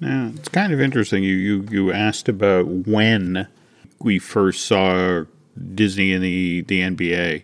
Now, 0.00 0.30
it's 0.34 0.48
kind 0.48 0.72
of 0.72 0.80
interesting. 0.80 1.22
You 1.22 1.34
you 1.34 1.66
you 1.70 1.92
asked 1.92 2.28
about 2.28 2.66
when 2.66 3.48
we 3.98 4.18
first 4.18 4.64
saw 4.64 5.24
Disney 5.74 6.12
in 6.12 6.22
the 6.22 6.62
the 6.62 6.80
NBA. 6.82 7.42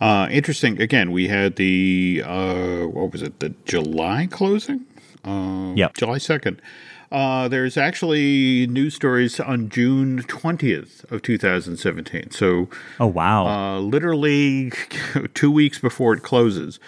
Uh, 0.00 0.28
interesting. 0.30 0.80
Again, 0.80 1.10
we 1.10 1.28
had 1.28 1.56
the 1.56 2.22
uh, 2.24 2.86
what 2.86 3.12
was 3.12 3.22
it? 3.22 3.40
The 3.40 3.54
July 3.64 4.28
closing. 4.30 4.86
Uh, 5.24 5.72
yeah, 5.74 5.88
July 5.96 6.18
second. 6.18 6.62
Uh, 7.10 7.48
there's 7.48 7.76
actually 7.76 8.66
news 8.66 8.94
stories 8.94 9.40
on 9.40 9.70
June 9.70 10.22
20th 10.22 11.10
of 11.10 11.22
2017. 11.22 12.30
So, 12.30 12.68
oh 13.00 13.06
wow, 13.06 13.46
uh, 13.46 13.80
literally 13.80 14.70
two 15.34 15.50
weeks 15.50 15.78
before 15.78 16.14
it 16.14 16.22
closes. 16.22 16.78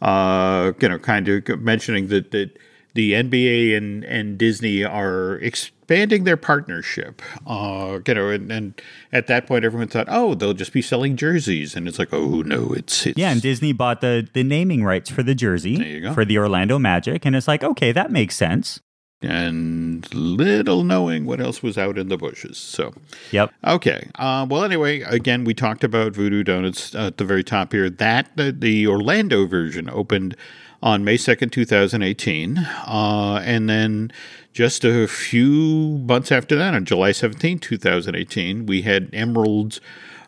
Uh, 0.00 0.72
you 0.80 0.88
know, 0.88 0.98
kind 0.98 1.28
of 1.28 1.60
mentioning 1.60 2.08
that 2.08 2.30
that 2.30 2.56
the 2.94 3.12
NBA 3.12 3.76
and, 3.76 4.04
and 4.04 4.38
Disney 4.38 4.84
are 4.84 5.38
expanding 5.84 6.24
their 6.24 6.36
partnership. 6.36 7.20
Uh, 7.46 7.98
you 8.06 8.14
know, 8.14 8.30
and, 8.30 8.50
and, 8.50 8.82
at 9.12 9.26
that 9.26 9.46
point, 9.46 9.64
everyone 9.64 9.86
thought, 9.86 10.06
oh, 10.08 10.34
they'll 10.34 10.54
just 10.54 10.72
be 10.72 10.82
selling 10.82 11.14
jerseys, 11.14 11.76
and 11.76 11.86
it's 11.86 11.98
like, 11.98 12.12
oh 12.12 12.42
no, 12.42 12.72
it's, 12.72 13.06
it's 13.06 13.18
yeah. 13.18 13.30
And 13.30 13.40
Disney 13.40 13.72
bought 13.72 14.00
the 14.00 14.26
the 14.32 14.42
naming 14.42 14.82
rights 14.82 15.10
for 15.10 15.22
the 15.22 15.34
jersey 15.34 16.02
for 16.14 16.24
the 16.24 16.38
Orlando 16.38 16.78
Magic, 16.78 17.24
and 17.24 17.36
it's 17.36 17.46
like, 17.46 17.62
okay, 17.62 17.92
that 17.92 18.10
makes 18.10 18.34
sense. 18.34 18.80
And 19.22 20.12
little 20.12 20.84
knowing 20.84 21.26
what 21.26 21.40
else 21.40 21.62
was 21.62 21.78
out 21.78 21.96
in 21.96 22.08
the 22.08 22.18
bushes. 22.18 22.58
So, 22.58 22.92
yep. 23.30 23.54
Okay. 23.66 24.10
Uh, 24.16 24.46
well, 24.48 24.64
anyway, 24.64 25.00
again, 25.02 25.44
we 25.44 25.54
talked 25.54 25.82
about 25.82 26.12
Voodoo 26.12 26.42
Donuts 26.42 26.94
at 26.94 27.16
the 27.16 27.24
very 27.24 27.42
top 27.44 27.72
here. 27.72 27.88
That 27.88 28.36
the, 28.36 28.52
the 28.52 28.86
Orlando 28.86 29.46
version 29.46 29.88
opened 29.88 30.36
on 30.84 31.02
May 31.02 31.16
2nd, 31.16 31.50
2018. 31.50 32.58
Uh, 32.58 33.42
and 33.42 33.68
then 33.70 34.12
just 34.52 34.84
a 34.84 35.08
few 35.08 35.98
months 36.06 36.30
after 36.30 36.54
that, 36.56 36.74
on 36.74 36.84
July 36.84 37.10
17, 37.10 37.58
2018, 37.58 38.66
we 38.66 38.82
had 38.82 39.10
Emeril's 39.12 39.80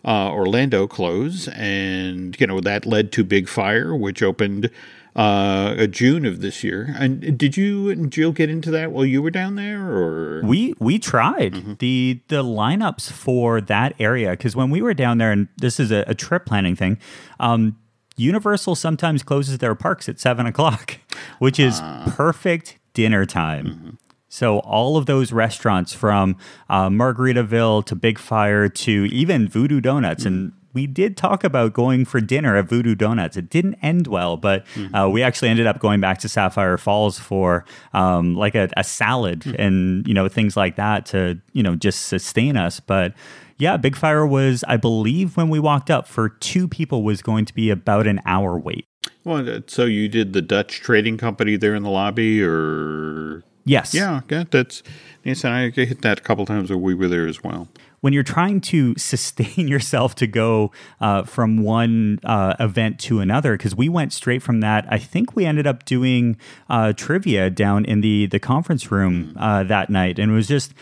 uh, 0.05 0.31
Orlando 0.33 0.87
close. 0.87 1.47
And, 1.49 2.41
you 2.41 2.47
know, 2.47 2.61
that 2.61 2.87
led 2.87 3.13
to 3.13 3.23
Big 3.23 3.49
Fire, 3.49 3.95
which 3.95 4.23
opened 4.23 4.71
uh, 5.15 5.87
June 5.89 6.25
of 6.25 6.41
this 6.41 6.65
year. 6.65 6.95
And 6.99 7.37
did 7.37 7.59
you 7.59 7.91
and 7.91 8.11
Jill 8.11 8.33
get 8.33 8.49
into 8.49 8.71
that 8.71 8.93
while 8.93 9.05
you 9.05 9.21
were 9.21 9.31
down 9.31 9.57
there, 9.57 9.83
or 9.83 10.43
we 10.45 10.75
we 10.79 10.99
tried 10.99 11.55
mm-hmm. 11.55 11.73
the 11.79 12.21
the 12.29 12.45
lineups 12.45 13.11
for 13.11 13.63
that 13.63 13.95
area 13.99 14.33
because 14.33 14.55
when 14.55 14.69
we 14.69 14.83
were 14.83 14.93
down 14.93 15.17
there, 15.17 15.33
and 15.33 15.49
this 15.57 15.81
is 15.81 15.91
a, 15.91 16.05
a 16.07 16.15
trip 16.15 16.45
planning 16.45 16.77
thing. 16.77 16.99
Um, 17.41 17.79
Universal 18.17 18.75
sometimes 18.77 19.23
closes 19.23 19.59
their 19.59 19.75
parks 19.75 20.09
at 20.09 20.19
seven 20.19 20.47
o'clock, 20.47 20.99
which 21.39 21.59
is 21.59 21.81
uh, 21.81 22.13
perfect 22.17 22.79
dinner 22.95 23.27
time. 23.27 23.67
Mm-hmm. 23.67 23.91
So 24.29 24.59
all 24.61 24.97
of 24.97 25.07
those 25.07 25.33
restaurants 25.33 25.93
from 25.93 26.37
uh, 26.69 26.89
Margaritaville 26.89 27.87
to 27.87 27.95
Big 27.95 28.19
Fire 28.19 28.69
to 28.69 28.91
even 29.07 29.49
Voodoo 29.49 29.81
Donuts, 29.81 30.25
mm-hmm. 30.25 30.35
and 30.35 30.53
we 30.77 30.87
did 30.87 31.17
talk 31.17 31.43
about 31.43 31.73
going 31.73 32.05
for 32.05 32.21
dinner 32.21 32.55
at 32.55 32.67
Voodoo 32.67 32.95
Donuts. 32.95 33.39
It 33.39 33.49
didn't 33.49 33.77
end 33.77 34.07
well, 34.07 34.37
but 34.37 34.67
mm-hmm. 34.75 34.95
uh, 34.95 35.09
we 35.09 35.23
actually 35.23 35.49
ended 35.49 35.67
up 35.67 35.79
going 35.79 36.01
back 36.01 36.19
to 36.19 36.29
Sapphire 36.29 36.77
Falls 36.77 37.19
for 37.19 37.65
um, 37.95 38.35
like 38.35 38.55
a, 38.55 38.69
a 38.77 38.85
salad 38.85 39.41
mm-hmm. 39.41 39.61
and 39.61 40.07
you 40.07 40.13
know 40.13 40.29
things 40.29 40.55
like 40.55 40.77
that 40.77 41.07
to 41.07 41.41
you 41.55 41.63
know 41.63 41.77
just 41.77 42.07
sustain 42.07 42.59
us. 42.59 42.79
But 42.79 43.15
Yeah, 43.59 43.77
Big 43.77 43.97
Fire 43.97 44.27
was, 44.27 44.65
I 44.69 44.77
believe, 44.77 45.37
when 45.37 45.49
we 45.49 45.59
walked 45.59 45.91
up 45.91 46.07
for 46.07 46.29
two 46.29 46.69
people 46.69 47.03
was 47.03 47.23
going 47.23 47.45
to 47.47 47.55
be 47.55 47.71
about 47.71 48.07
an 48.07 48.21
hour 48.27 48.59
wait. 48.59 48.87
Well, 49.25 49.49
uh, 49.49 49.61
so 49.67 49.85
you 49.85 50.09
did 50.09 50.33
the 50.35 50.43
Dutch 50.43 50.81
trading 50.81 51.17
company 51.19 51.57
there 51.57 51.75
in 51.75 51.83
the 51.83 51.91
lobby, 51.91 52.43
or 52.43 53.43
Yes. 53.65 53.95
yeah, 53.95 54.21
yeah 54.31 54.45
that's 54.49 54.83
and 55.25 55.45
I 55.45 55.71
hit 55.71 56.03
that 56.03 56.21
a 56.21 56.23
couple 56.23 56.47
times 56.47 56.71
when 56.71 56.81
we 56.81 56.95
were 56.95 57.09
there 57.09 57.27
as 57.27 57.43
well. 57.43 57.67
when 58.01 58.13
you're 58.13 58.23
trying 58.23 58.61
to 58.61 58.95
sustain 58.99 59.67
yourself 59.67 60.15
to 60.17 60.27
go 60.29 60.71
uh, 61.01 61.25
from 61.25 61.59
one 61.63 62.21
uh, 62.23 62.55
event 62.61 63.01
to 63.01 63.19
another, 63.19 63.57
because 63.57 63.75
we 63.75 63.89
went 63.89 64.13
straight 64.13 64.43
from 64.43 64.61
that. 64.61 64.87
I 64.89 64.99
think 64.99 65.35
we 65.35 65.45
ended 65.45 65.67
up 65.67 65.85
doing 65.85 66.37
uh, 66.69 66.93
trivia 66.93 67.51
down 67.51 67.85
in 67.85 68.03
the 68.03 68.27
the 68.27 68.39
conference 68.39 68.93
room 68.93 69.35
uh, 69.37 69.65
that 69.65 69.91
night, 69.91 70.21
and 70.21 70.31
it 70.31 70.35
was 70.35 70.47
just 70.47 70.73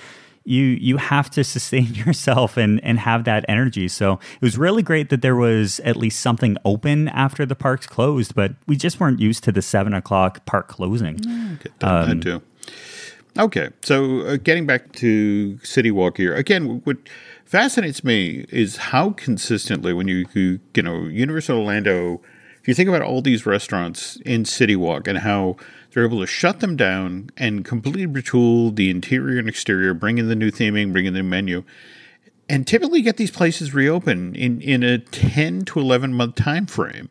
you 0.45 0.63
you 0.63 0.97
have 0.99 1.31
to 1.31 1.45
sustain 1.45 1.95
yourself 1.95 2.57
and 2.57 2.83
and 2.85 2.99
have 2.99 3.25
that 3.25 3.45
energy. 3.49 3.89
So 3.89 4.15
it 4.15 4.43
was 4.43 4.57
really 4.59 4.83
great 4.83 5.11
that 5.11 5.23
there 5.23 5.37
was 5.37 5.81
at 5.81 5.97
least 5.97 6.21
something 6.21 6.57
open 6.65 7.09
after 7.09 7.47
the 7.47 7.57
parks 7.57 7.87
closed, 7.87 8.35
but 8.35 8.53
we 8.67 8.77
just 8.77 9.01
weren't 9.01 9.21
used 9.21 9.45
to 9.45 9.53
the 9.53 9.63
seven 9.63 9.95
o'clock 9.95 10.45
park 10.47 10.69
closing. 10.69 11.17
Get 11.17 11.79
that, 11.81 12.07
that 12.09 12.23
too. 12.23 12.43
Okay, 13.37 13.71
so 13.83 14.21
uh, 14.21 14.37
getting 14.37 14.65
back 14.65 14.93
to 14.93 15.59
City 15.65 15.91
Walk 15.91 16.19
here 16.19 16.35
again, 16.35 16.83
what 16.85 16.99
fascinates 17.45 18.05
me 18.05 18.47
is 18.51 18.77
how 18.77 19.11
consistently 19.11 19.93
when 19.93 20.07
you, 20.07 20.27
you 20.35 20.61
you 20.75 20.83
know 20.83 21.07
Universal 21.07 21.59
Orlando, 21.59 22.21
if 22.65 22.69
you 22.69 22.73
think 22.73 22.89
about 22.89 23.03
all 23.03 23.21
these 23.21 23.45
restaurants 23.45 24.17
in 24.25 24.47
City 24.47 24.75
Walk 24.75 25.07
and 25.07 25.19
how 25.19 25.59
they're 25.91 26.07
able 26.07 26.21
to 26.21 26.27
shut 26.27 26.61
them 26.61 26.77
down 26.77 27.29
and 27.37 27.63
completely 27.63 28.07
retool 28.07 28.75
the 28.75 28.89
interior 28.89 29.39
and 29.39 29.51
exterior, 29.51 29.93
bring 29.93 30.17
in 30.17 30.29
the 30.29 30.35
new 30.35 30.51
theming, 30.51 30.91
bring 30.91 31.05
in 31.05 31.13
the 31.13 31.23
menu, 31.23 31.63
and 32.49 32.67
typically 32.67 33.03
get 33.03 33.19
these 33.19 33.31
places 33.31 33.75
reopened 33.75 34.35
in 34.35 34.63
in 34.63 34.83
a 34.83 34.97
ten 34.97 35.67
to 35.67 35.79
eleven 35.79 36.15
month 36.15 36.37
time 36.37 36.65
frame. 36.65 37.11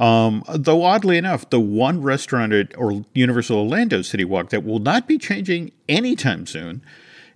Um, 0.00 0.42
though 0.52 0.82
oddly 0.82 1.16
enough, 1.18 1.48
the 1.50 1.60
one 1.60 2.02
restaurant 2.02 2.52
at 2.52 2.76
or 2.76 3.04
Universal 3.14 3.58
Orlando 3.58 4.02
City 4.02 4.24
Walk 4.24 4.48
that 4.48 4.64
will 4.64 4.80
not 4.80 5.06
be 5.06 5.18
changing 5.18 5.70
anytime 5.88 6.46
soon 6.46 6.82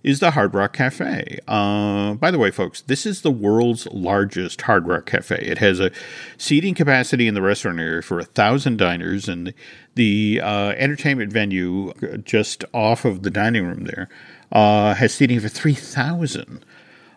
is 0.05 0.19
the 0.19 0.31
Hard 0.31 0.53
Rock 0.53 0.73
Cafe. 0.73 1.39
Uh, 1.47 2.13
by 2.13 2.29
the 2.29 2.37
way, 2.37 2.51
folks, 2.51 2.81
this 2.81 3.07
is 3.07 3.23
the 3.23 3.31
world's 3.31 3.87
largest 3.87 4.61
Hard 4.61 4.87
Rock 4.87 5.07
Cafe. 5.07 5.35
It 5.35 5.57
has 5.57 5.79
a 5.79 5.89
seating 6.37 6.75
capacity 6.75 7.27
in 7.27 7.33
the 7.33 7.41
restaurant 7.41 7.79
area 7.79 8.03
for 8.03 8.19
a 8.19 8.23
thousand 8.23 8.77
diners, 8.77 9.27
and 9.27 9.51
the 9.95 10.39
uh, 10.43 10.73
entertainment 10.77 11.33
venue 11.33 11.91
just 12.23 12.63
off 12.71 13.03
of 13.03 13.23
the 13.23 13.31
dining 13.31 13.65
room 13.65 13.85
there 13.85 14.07
uh, 14.51 14.93
has 14.93 15.11
seating 15.11 15.39
for 15.39 15.49
three 15.49 15.73
thousand. 15.73 16.63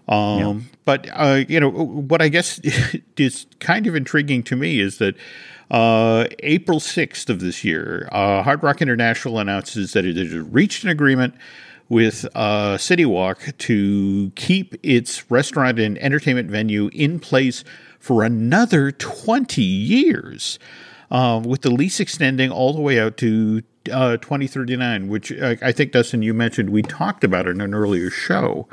Um, 0.08 0.38
yeah. 0.38 0.60
But 0.86 1.08
uh, 1.12 1.44
you 1.46 1.60
know 1.60 1.68
what 1.68 2.22
I 2.22 2.28
guess 2.28 2.58
is 3.18 3.46
kind 3.60 3.86
of 3.86 3.96
intriguing 3.96 4.42
to 4.44 4.56
me 4.56 4.80
is 4.80 4.96
that 4.96 5.14
uh, 5.70 6.24
April 6.38 6.80
sixth 6.80 7.28
of 7.28 7.40
this 7.40 7.64
year, 7.64 8.08
uh, 8.10 8.42
Hard 8.42 8.62
Rock 8.62 8.80
International 8.80 9.40
announces 9.40 9.92
that 9.92 10.06
it 10.06 10.16
has 10.16 10.32
reached 10.32 10.84
an 10.84 10.88
agreement 10.88 11.34
with 11.88 12.26
uh, 12.34 12.76
City 12.78 13.04
Walk 13.04 13.56
to 13.58 14.30
keep 14.34 14.74
its 14.82 15.30
restaurant 15.30 15.78
and 15.78 15.98
entertainment 15.98 16.50
venue 16.50 16.90
in 16.92 17.18
place 17.20 17.64
for 17.98 18.22
another 18.22 18.90
twenty 18.92 19.62
years, 19.62 20.58
uh, 21.10 21.40
with 21.44 21.62
the 21.62 21.70
lease 21.70 22.00
extending 22.00 22.50
all 22.50 22.72
the 22.72 22.80
way 22.80 22.98
out 23.00 23.16
to 23.18 23.62
uh, 23.90 24.16
2039, 24.18 25.08
which 25.08 25.32
I, 25.32 25.56
I 25.62 25.72
think, 25.72 25.92
Dustin, 25.92 26.22
you 26.22 26.34
mentioned 26.34 26.70
we 26.70 26.82
talked 26.82 27.24
about 27.24 27.46
it 27.46 27.50
in 27.50 27.60
an 27.60 27.74
earlier 27.74 28.10
show. 28.10 28.68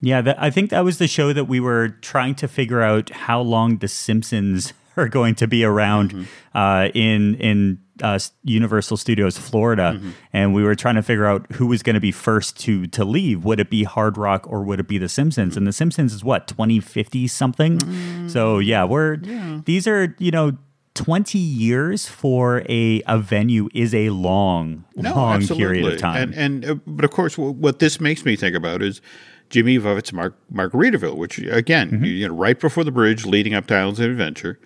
Yeah, 0.00 0.20
that, 0.22 0.40
I 0.40 0.50
think 0.50 0.70
that 0.70 0.84
was 0.84 0.98
the 0.98 1.08
show 1.08 1.32
that 1.32 1.46
we 1.46 1.58
were 1.60 1.88
trying 1.88 2.34
to 2.36 2.48
figure 2.48 2.82
out 2.82 3.10
how 3.10 3.40
long 3.40 3.78
The 3.78 3.88
Simpsons 3.88 4.72
are 4.98 5.08
going 5.08 5.34
to 5.36 5.46
be 5.46 5.64
around 5.64 6.12
mm-hmm. 6.12 6.58
uh, 6.58 6.88
in 6.94 7.34
in 7.36 7.78
uh, 8.02 8.18
Universal 8.44 8.96
Studios 8.96 9.38
Florida, 9.38 9.94
mm-hmm. 9.96 10.10
and 10.32 10.54
we 10.54 10.62
were 10.62 10.74
trying 10.74 10.94
to 10.96 11.02
figure 11.02 11.26
out 11.26 11.50
who 11.52 11.66
was 11.66 11.82
going 11.82 11.94
to 11.94 12.00
be 12.00 12.12
first 12.12 12.58
to 12.60 12.86
to 12.88 13.04
leave. 13.04 13.44
Would 13.44 13.60
it 13.60 13.70
be 13.70 13.84
Hard 13.84 14.16
Rock 14.16 14.46
or 14.46 14.62
would 14.62 14.80
it 14.80 14.88
be 14.88 14.98
The 14.98 15.08
Simpsons? 15.08 15.52
Mm-hmm. 15.52 15.58
And 15.58 15.66
The 15.66 15.72
Simpsons 15.72 16.12
is 16.14 16.24
what 16.24 16.46
twenty 16.46 16.80
fifty 16.80 17.26
something. 17.26 17.78
Mm-hmm. 17.78 18.28
So 18.28 18.58
yeah, 18.58 18.84
we're 18.84 19.18
yeah. 19.22 19.60
these 19.64 19.86
are 19.86 20.14
you 20.18 20.30
know 20.30 20.56
20 20.94 21.38
years 21.38 22.08
for 22.08 22.64
a, 22.68 23.00
a 23.06 23.20
venue 23.20 23.68
is 23.72 23.94
a 23.94 24.10
long, 24.10 24.84
no, 24.96 25.14
long 25.14 25.36
absolutely. 25.36 25.64
period 25.64 25.94
of 25.94 26.00
time. 26.00 26.34
And, 26.34 26.64
and 26.64 26.64
uh, 26.64 26.74
but 26.88 27.04
of 27.04 27.12
course, 27.12 27.38
what 27.38 27.78
this 27.78 28.00
makes 28.00 28.24
me 28.24 28.34
think 28.34 28.56
about 28.56 28.82
is 28.82 29.00
Jimmy 29.48 29.78
Buffett's 29.78 30.12
Mar- 30.12 30.34
Margaritaville, 30.52 31.16
which 31.16 31.38
again, 31.38 31.90
mm-hmm. 31.90 32.04
you 32.04 32.28
know, 32.28 32.34
right 32.34 32.58
before 32.58 32.82
the 32.84 32.90
bridge 32.90 33.24
leading 33.24 33.54
up 33.54 33.66
to 33.68 33.76
Islands 33.76 34.00
of 34.00 34.10
Adventure. 34.10 34.58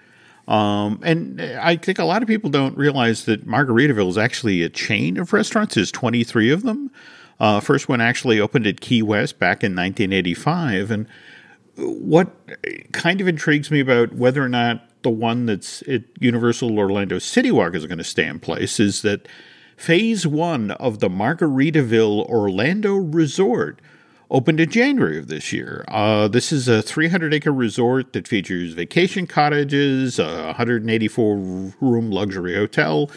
Um, 0.49 1.01
and 1.03 1.41
I 1.41 1.77
think 1.77 1.99
a 1.99 2.05
lot 2.05 2.23
of 2.23 2.29
people 2.29 2.51
don't 2.51 2.77
realize 2.77 3.25
that 3.27 3.47
Margaritaville 3.47 4.09
is 4.09 4.19
actually 4.19 4.63
a 4.63 4.69
chain 4.69 5.17
of 5.17 5.33
restaurants. 5.33 5.77
There's 5.77 5.93
23 5.93 6.51
of 6.51 6.63
them. 6.63 6.91
Uh, 7.39 7.61
first 7.61 7.89
one 7.89 8.01
actually 8.01 8.41
opened 8.41 8.67
at 8.67 8.81
Key 8.81 9.03
West 9.03 9.39
back 9.39 9.63
in 9.63 9.73
1985. 9.73 10.91
And 10.91 11.07
what 11.77 12.31
kind 12.93 13.21
of 13.21 13.29
intrigues 13.29 13.71
me 13.71 13.81
about 13.81 14.13
whether 14.15 14.43
or 14.43 14.49
not 14.49 14.89
the 15.03 15.11
one 15.11 15.47
that's 15.47 15.83
at 15.89 16.03
Universal 16.21 16.79
Orlando 16.79 17.19
City 17.19 17.51
Walk 17.51 17.75
is 17.75 17.87
going 17.87 17.99
to 17.99 18.05
stay 18.05 18.27
in 18.27 18.39
place 18.39 18.79
is 18.79 19.03
that 19.03 19.27
phase 19.77 20.27
one 20.27 20.73
of 20.73 21.01
the 21.01 21.09
Margaritaville 21.09 22.27
Orlando 22.29 22.95
Resort– 22.95 23.81
opened 24.33 24.59
in 24.59 24.71
January 24.71 25.19
of 25.19 25.29
this 25.29 25.53
year. 25.53 25.85
Uh, 25.89 26.27
this 26.27 26.51
is 26.51 26.67
a 26.67 26.83
300 26.83 27.35
acre 27.35 27.53
resort 27.53 28.15
that 28.15 28.27
features 28.27 28.73
vacation 28.73 29.27
cottages, 29.27 30.19
a 30.19 30.47
184 30.47 31.37
room 31.37 32.11
luxury 32.11 32.55
hotel, 32.55 33.11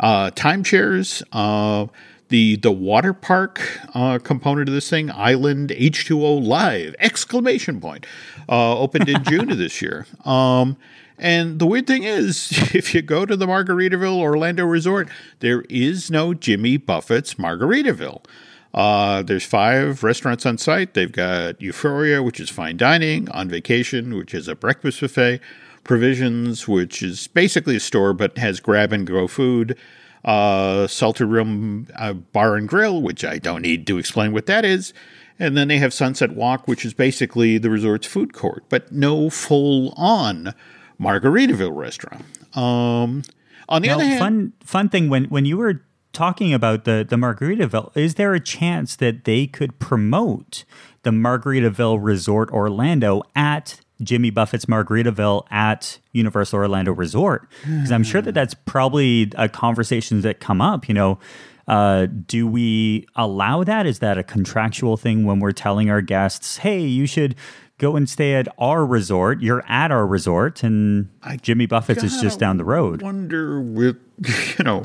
uh, 0.00 0.30
timeshares. 0.30 1.22
Uh, 1.30 1.86
the 2.30 2.56
the 2.56 2.72
water 2.72 3.12
park 3.12 3.60
uh, 3.94 4.18
component 4.18 4.68
of 4.68 4.74
this 4.74 4.88
thing, 4.88 5.10
Island 5.10 5.68
H2O 5.68 6.44
Live! 6.44 6.96
Exclamation 6.98 7.80
point! 7.80 8.06
Uh, 8.48 8.78
opened 8.78 9.08
in 9.08 9.22
June 9.28 9.52
of 9.52 9.58
this 9.58 9.82
year. 9.82 10.06
Um, 10.24 10.78
and 11.18 11.58
the 11.58 11.66
weird 11.66 11.86
thing 11.86 12.02
is, 12.02 12.50
if 12.74 12.94
you 12.94 13.02
go 13.02 13.26
to 13.26 13.36
the 13.36 13.46
Margaritaville 13.46 14.18
Orlando 14.18 14.64
Resort, 14.64 15.08
there 15.40 15.62
is 15.68 16.10
no 16.10 16.32
Jimmy 16.32 16.78
Buffett's 16.78 17.34
Margaritaville. 17.34 18.24
Uh, 18.74 19.22
there's 19.22 19.44
five 19.44 20.02
restaurants 20.02 20.44
on 20.44 20.58
site. 20.58 20.94
They've 20.94 21.12
got 21.12 21.62
Euphoria, 21.62 22.22
which 22.22 22.40
is 22.40 22.50
fine 22.50 22.76
dining, 22.76 23.30
On 23.30 23.48
Vacation, 23.48 24.16
which 24.16 24.34
is 24.34 24.48
a 24.48 24.56
breakfast 24.56 25.00
buffet, 25.00 25.40
Provisions, 25.84 26.66
which 26.66 27.02
is 27.02 27.28
basically 27.28 27.76
a 27.76 27.80
store 27.80 28.12
but 28.12 28.36
has 28.38 28.58
grab 28.58 28.92
and 28.92 29.06
go 29.06 29.28
food, 29.28 29.78
uh, 30.24 30.86
Salted 30.86 31.28
Rim 31.28 31.86
uh, 31.94 32.14
Bar 32.14 32.56
and 32.56 32.68
Grill, 32.68 33.00
which 33.00 33.24
I 33.24 33.38
don't 33.38 33.62
need 33.62 33.86
to 33.86 33.98
explain 33.98 34.32
what 34.32 34.46
that 34.46 34.64
is. 34.64 34.92
And 35.38 35.56
then 35.56 35.68
they 35.68 35.78
have 35.78 35.92
Sunset 35.92 36.32
Walk, 36.32 36.66
which 36.66 36.84
is 36.84 36.94
basically 36.94 37.58
the 37.58 37.70
resort's 37.70 38.06
food 38.06 38.32
court, 38.32 38.64
but 38.68 38.90
no 38.92 39.30
full 39.30 39.92
on 39.96 40.54
Margaritaville 40.98 41.76
restaurant. 41.76 42.24
Um, 42.56 43.22
on 43.68 43.82
the 43.82 43.88
now, 43.88 43.94
other 43.94 44.04
hand, 44.04 44.18
fun 44.18 44.52
fun 44.64 44.88
thing 44.88 45.08
when 45.08 45.24
when 45.24 45.44
you 45.44 45.58
were 45.58 45.82
talking 46.14 46.54
about 46.54 46.84
the 46.84 47.06
the 47.08 47.16
Margaritaville, 47.16 47.94
is 47.96 48.14
there 48.14 48.32
a 48.32 48.40
chance 48.40 48.96
that 48.96 49.24
they 49.24 49.46
could 49.46 49.78
promote 49.78 50.64
the 51.02 51.10
Margaritaville 51.10 51.98
Resort 52.00 52.50
Orlando 52.50 53.22
at 53.36 53.80
Jimmy 54.02 54.30
Buffett's 54.30 54.64
Margaritaville 54.64 55.44
at 55.50 55.98
Universal 56.12 56.58
Orlando 56.60 56.92
Resort? 56.92 57.50
Because 57.62 57.92
I'm 57.92 58.04
sure 58.04 58.22
that 58.22 58.32
that's 58.32 58.54
probably 58.54 59.30
a 59.36 59.48
conversation 59.48 60.22
that 60.22 60.40
come 60.40 60.60
up. 60.60 60.88
You 60.88 60.94
know, 60.94 61.18
uh, 61.68 62.06
do 62.06 62.46
we 62.46 63.06
allow 63.16 63.64
that? 63.64 63.86
Is 63.86 63.98
that 63.98 64.16
a 64.16 64.22
contractual 64.22 64.96
thing 64.96 65.24
when 65.24 65.40
we're 65.40 65.52
telling 65.52 65.90
our 65.90 66.00
guests, 66.00 66.58
"Hey, 66.58 66.80
you 66.80 67.06
should"? 67.06 67.34
Go 67.78 67.96
and 67.96 68.08
stay 68.08 68.34
at 68.34 68.46
our 68.56 68.86
resort. 68.86 69.42
You're 69.42 69.64
at 69.66 69.90
our 69.90 70.06
resort, 70.06 70.62
and 70.62 71.08
I 71.24 71.36
Jimmy 71.36 71.66
Buffett's 71.66 72.04
is 72.04 72.20
just 72.22 72.38
down 72.38 72.56
the 72.56 72.64
road. 72.64 73.02
Wonder 73.02 73.60
with 73.60 73.96
you 74.58 74.64
know 74.64 74.84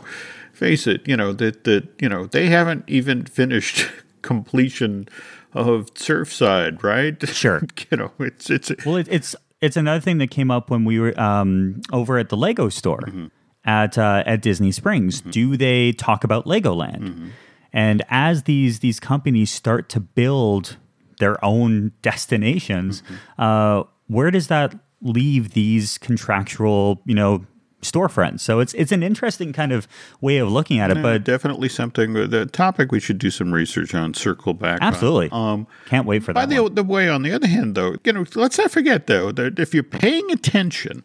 face 0.60 0.86
it, 0.86 1.08
you 1.08 1.16
know 1.16 1.32
that 1.34 1.64
that 1.64 1.88
you 2.00 2.10
know 2.10 2.26
they 2.28 2.48
haven't 2.48 2.84
even 2.88 3.26
finished 3.26 3.90
completion 4.22 5.08
of 5.54 5.94
Surfside, 5.96 6.84
right? 6.84 7.18
Sure. 7.34 7.62
you 7.90 7.98
know, 7.98 8.12
it's 8.20 8.50
it's 8.50 8.72
well, 8.86 8.98
it, 8.98 9.08
it's 9.10 9.36
it's 9.62 9.78
another 9.78 10.00
thing 10.00 10.18
that 10.20 10.30
came 10.30 10.52
up 10.52 10.70
when 10.70 10.86
we 10.86 11.00
were 11.00 11.20
um, 11.20 11.82
over 11.92 12.18
at 12.18 12.30
the 12.30 12.38
Lego 12.38 12.70
store 12.70 13.00
mm-hmm. 13.00 13.28
at 13.66 13.98
uh, 13.98 14.24
at 14.26 14.42
Disney 14.42 14.72
Springs. 14.72 15.22
Mm-hmm. 15.22 15.30
Do 15.32 15.58
they 15.58 15.94
talk 15.94 16.24
about 16.24 16.46
Legoland? 16.46 17.02
Mm-hmm. 17.02 17.30
And 17.72 18.04
as 18.10 18.44
these 18.44 18.80
these 18.80 19.00
companies 19.00 19.52
start 19.52 19.90
to 19.90 20.00
build 20.00 20.78
their 21.20 21.44
own 21.44 21.92
destinations, 22.02 23.02
mm-hmm. 23.02 23.42
uh, 23.42 23.84
where 24.08 24.32
does 24.32 24.48
that 24.48 24.76
leave 25.02 25.54
these 25.54 25.98
contractual, 25.98 27.02
you 27.06 27.16
know, 27.16 27.46
storefronts. 27.82 28.42
So 28.42 28.60
it's 28.60 28.74
it's 28.74 28.92
an 28.92 29.04
interesting 29.04 29.54
kind 29.54 29.72
of 29.72 29.88
way 30.22 30.38
of 30.38 30.52
looking 30.52 30.80
at 30.80 30.92
it. 30.92 30.98
Yeah, 30.98 31.04
but 31.04 31.24
definitely 31.24 31.70
something 31.70 32.16
uh, 32.16 32.28
the 32.28 32.46
topic 32.46 32.92
we 32.92 33.00
should 33.00 33.18
do 33.18 33.32
some 33.32 33.54
research 33.54 33.94
on. 33.96 34.14
Circle 34.14 34.54
back. 34.54 34.82
on. 34.82 34.88
absolutely, 34.88 35.30
Um, 35.32 35.68
can't 35.86 36.06
wait 36.06 36.24
for 36.24 36.34
by 36.34 36.46
that. 36.46 36.56
the, 36.56 36.70
the 36.70 36.84
way, 36.84 37.10
on 37.10 37.22
the 37.24 37.32
other 37.32 37.48
hand, 37.48 37.76
though, 37.76 37.96
you 38.04 38.14
know, 38.14 38.26
let's 38.36 38.58
not 38.58 38.72
forget 38.72 39.08
though 39.08 39.32
that 39.32 39.60
if 39.60 39.74
you're 39.74 39.84
paying 39.84 40.30
attention 40.32 41.04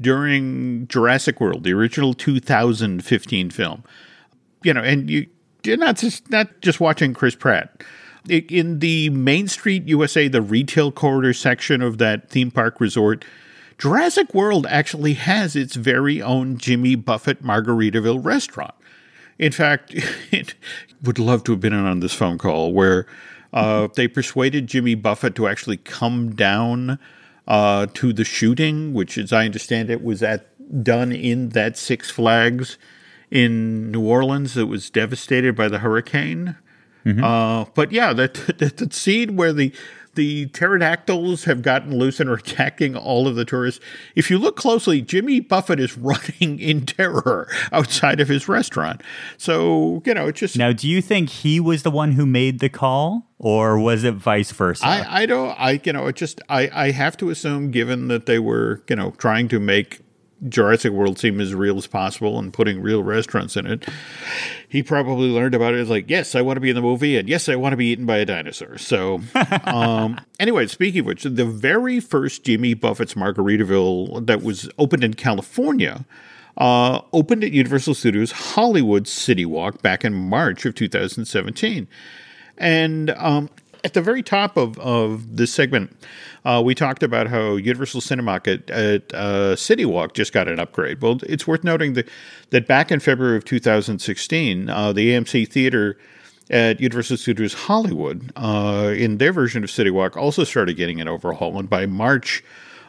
during 0.00 0.86
Jurassic 0.88 1.40
World, 1.40 1.64
the 1.64 1.72
original 1.72 2.14
2015 2.14 3.50
film, 3.50 3.84
you 4.62 4.72
know, 4.72 4.82
and 4.82 5.10
you 5.10 5.26
you're 5.64 5.76
not 5.76 5.96
just 5.96 6.30
not 6.30 6.60
just 6.60 6.80
watching 6.80 7.14
Chris 7.14 7.34
Pratt. 7.34 7.82
In 8.28 8.80
the 8.80 9.08
Main 9.10 9.48
Street 9.48 9.86
USA, 9.88 10.28
the 10.28 10.42
retail 10.42 10.92
corridor 10.92 11.32
section 11.32 11.80
of 11.80 11.96
that 11.98 12.28
theme 12.28 12.50
park 12.50 12.78
resort, 12.80 13.24
Jurassic 13.78 14.34
World 14.34 14.66
actually 14.68 15.14
has 15.14 15.54
its 15.54 15.76
very 15.76 16.20
own 16.20 16.58
Jimmy 16.58 16.96
Buffett 16.96 17.42
Margaritaville 17.42 18.24
restaurant. 18.24 18.74
In 19.38 19.52
fact, 19.52 19.92
it 20.32 20.54
would 21.02 21.18
love 21.18 21.44
to 21.44 21.52
have 21.52 21.60
been 21.60 21.72
in 21.72 21.86
on 21.86 22.00
this 22.00 22.12
phone 22.12 22.38
call 22.38 22.72
where 22.72 23.06
uh, 23.52 23.88
they 23.94 24.08
persuaded 24.08 24.66
Jimmy 24.66 24.94
Buffett 24.94 25.34
to 25.36 25.46
actually 25.46 25.76
come 25.76 26.34
down 26.34 26.98
uh, 27.46 27.86
to 27.94 28.12
the 28.12 28.24
shooting, 28.24 28.92
which, 28.92 29.16
as 29.16 29.32
I 29.32 29.46
understand 29.46 29.90
it, 29.90 30.02
was 30.02 30.22
at 30.22 30.46
done 30.82 31.12
in 31.12 31.50
that 31.50 31.78
Six 31.78 32.10
Flags 32.10 32.76
in 33.30 33.90
New 33.90 34.02
Orleans 34.02 34.54
that 34.54 34.66
was 34.66 34.90
devastated 34.90 35.56
by 35.56 35.68
the 35.68 35.78
hurricane. 35.78 36.56
Uh, 37.24 37.64
but 37.74 37.90
yeah, 37.90 38.12
that, 38.12 38.34
that 38.58 38.76
that 38.76 38.92
scene 38.92 39.36
where 39.36 39.52
the 39.52 39.72
the 40.18 40.46
pterodactyls 40.46 41.44
have 41.44 41.62
gotten 41.62 41.96
loose 41.96 42.18
and 42.18 42.28
are 42.28 42.34
attacking 42.34 42.96
all 42.96 43.28
of 43.28 43.36
the 43.36 43.44
tourists. 43.44 43.80
If 44.16 44.32
you 44.32 44.36
look 44.36 44.56
closely, 44.56 45.00
Jimmy 45.00 45.38
Buffett 45.38 45.78
is 45.78 45.96
running 45.98 46.58
in 46.58 46.84
terror 46.86 47.48
outside 47.70 48.18
of 48.18 48.26
his 48.26 48.48
restaurant. 48.48 49.00
So 49.36 50.02
you 50.04 50.14
know, 50.14 50.26
it's 50.26 50.40
just 50.40 50.58
now, 50.58 50.72
do 50.72 50.88
you 50.88 51.00
think 51.00 51.30
he 51.30 51.60
was 51.60 51.84
the 51.84 51.92
one 51.92 52.12
who 52.12 52.26
made 52.26 52.58
the 52.58 52.68
call, 52.68 53.28
or 53.38 53.78
was 53.78 54.02
it 54.02 54.14
vice 54.14 54.50
versa? 54.50 54.84
I, 54.84 55.22
I 55.22 55.26
don't 55.26 55.50
I 55.50 55.80
you 55.84 55.92
know 55.92 56.08
it 56.08 56.16
just 56.16 56.40
I, 56.48 56.68
I 56.72 56.90
have 56.90 57.16
to 57.18 57.30
assume 57.30 57.70
given 57.70 58.08
that 58.08 58.26
they 58.26 58.40
were 58.40 58.82
you 58.88 58.96
know 58.96 59.12
trying 59.12 59.46
to 59.48 59.60
make 59.60 60.00
Jurassic 60.46 60.92
World 60.92 61.18
seem 61.18 61.40
as 61.40 61.54
real 61.54 61.78
as 61.78 61.86
possible 61.86 62.38
and 62.38 62.52
putting 62.52 62.80
real 62.80 63.02
restaurants 63.02 63.56
in 63.56 63.66
it, 63.66 63.88
he 64.68 64.82
probably 64.82 65.28
learned 65.28 65.54
about 65.54 65.74
it 65.74 65.80
as 65.80 65.90
like 65.90 66.08
yes 66.08 66.34
I 66.34 66.42
want 66.42 66.56
to 66.56 66.60
be 66.60 66.70
in 66.70 66.76
the 66.76 66.82
movie 66.82 67.16
and 67.16 67.28
yes 67.28 67.48
I 67.48 67.56
want 67.56 67.72
to 67.72 67.76
be 67.76 67.86
eaten 67.86 68.06
by 68.06 68.18
a 68.18 68.24
dinosaur. 68.24 68.78
So 68.78 69.20
um, 69.64 70.20
anyway, 70.38 70.66
speaking 70.66 71.00
of 71.00 71.06
which, 71.06 71.24
the 71.24 71.44
very 71.44 72.00
first 72.00 72.44
Jimmy 72.44 72.74
Buffett's 72.74 73.14
Margaritaville 73.14 74.26
that 74.26 74.42
was 74.42 74.70
opened 74.78 75.04
in 75.04 75.14
California. 75.14 76.04
Uh, 76.56 77.02
opened 77.12 77.44
at 77.44 77.52
Universal 77.52 77.94
Studios 77.94 78.32
Hollywood 78.32 79.06
City 79.06 79.46
Walk 79.46 79.80
back 79.80 80.04
in 80.04 80.12
March 80.12 80.66
of 80.66 80.74
2017. 80.74 81.86
And 82.56 83.10
um, 83.10 83.48
at 83.84 83.94
the 83.94 84.02
very 84.02 84.22
top 84.22 84.56
of, 84.56 84.78
of 84.78 85.36
this 85.36 85.52
segment, 85.52 85.96
uh, 86.44 86.62
we 86.64 86.74
talked 86.74 87.02
about 87.02 87.26
how 87.28 87.56
Universal 87.56 88.00
Cinemark 88.00 88.46
at, 88.46 88.70
at 88.70 89.14
uh, 89.14 89.56
City 89.56 89.84
Walk 89.84 90.14
just 90.14 90.32
got 90.32 90.48
an 90.48 90.58
upgrade. 90.58 91.02
Well, 91.02 91.18
it's 91.24 91.46
worth 91.46 91.64
noting 91.64 91.94
that, 91.94 92.08
that 92.50 92.66
back 92.66 92.90
in 92.90 93.00
February 93.00 93.36
of 93.36 93.44
2016, 93.44 94.70
uh, 94.70 94.92
the 94.92 95.10
AMC 95.12 95.48
Theater 95.48 95.98
at 96.50 96.80
Universal 96.80 97.18
Studios 97.18 97.52
Hollywood, 97.52 98.32
uh, 98.36 98.94
in 98.96 99.18
their 99.18 99.32
version 99.32 99.62
of 99.62 99.70
City 99.70 99.90
Walk, 99.90 100.16
also 100.16 100.44
started 100.44 100.76
getting 100.76 101.00
an 101.00 101.08
overhaul. 101.08 101.58
And 101.58 101.68
by 101.68 101.86
March 101.86 102.42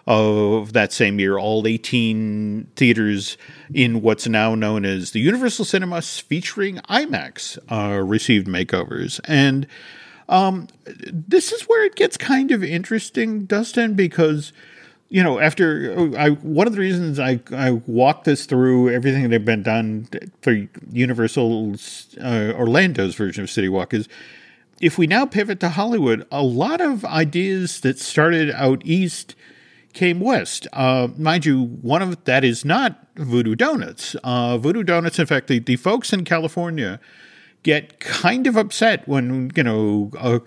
of 0.07 0.73
that 0.73 0.91
same 0.91 1.19
year, 1.19 1.37
all 1.37 1.67
18 1.67 2.71
theaters 2.75 3.37
in 3.73 4.01
what's 4.01 4.27
now 4.27 4.55
known 4.55 4.85
as 4.85 5.11
the 5.11 5.19
Universal 5.19 5.65
Cinemas 5.65 6.19
featuring 6.19 6.77
IMAX 6.89 7.59
uh, 7.71 8.01
received 8.01 8.47
makeovers. 8.47 9.19
And 9.25 9.67
um, 10.30 10.67
this 10.86 11.51
is 11.51 11.63
where 11.63 11.84
it 11.84 11.95
gets 11.95 12.15
kind 12.15 12.51
of 12.51 12.63
interesting, 12.63 13.45
Dustin, 13.45 13.95
because 13.95 14.53
you 15.09 15.23
know, 15.23 15.39
after 15.39 16.15
I 16.17 16.30
one 16.30 16.67
of 16.67 16.73
the 16.73 16.80
reasons 16.80 17.19
I 17.19 17.41
I 17.51 17.71
walked 17.71 18.25
this 18.25 18.45
through 18.45 18.91
everything 18.91 19.23
that 19.23 19.32
had 19.32 19.45
been 19.45 19.63
done 19.63 20.07
for 20.41 20.67
Universal's 20.91 22.15
uh, 22.21 22.53
Orlando's 22.55 23.15
version 23.15 23.43
of 23.43 23.49
City 23.49 23.69
Walk 23.69 23.93
is 23.93 24.07
if 24.80 24.99
we 24.99 25.07
now 25.07 25.25
pivot 25.25 25.59
to 25.61 25.69
Hollywood, 25.69 26.25
a 26.32 26.43
lot 26.43 26.80
of 26.80 27.03
ideas 27.03 27.82
that 27.82 27.97
started 27.99 28.51
out 28.51 28.84
east 28.86 29.36
came 29.93 30.19
west. 30.19 30.67
Uh, 30.71 31.07
mind 31.17 31.45
you, 31.45 31.63
one 31.82 32.03
of 32.03 32.23
that 32.25 32.43
is 32.43 32.63
not 32.63 33.07
Voodoo 33.15 33.55
Donuts. 33.55 34.15
Uh, 34.23 34.59
Voodoo 34.59 34.84
Donuts, 34.84 35.17
in 35.19 35.25
fact, 35.25 35.47
the, 35.47 35.59
the 35.59 35.75
folks 35.75 36.13
in 36.13 36.23
California 36.23 36.99
get 37.64 37.99
kind 37.99 38.47
of 38.47 38.55
upset 38.55 39.07
when 39.07 39.51
you 39.55 39.64
know 39.64 40.12
uh, 40.18 40.39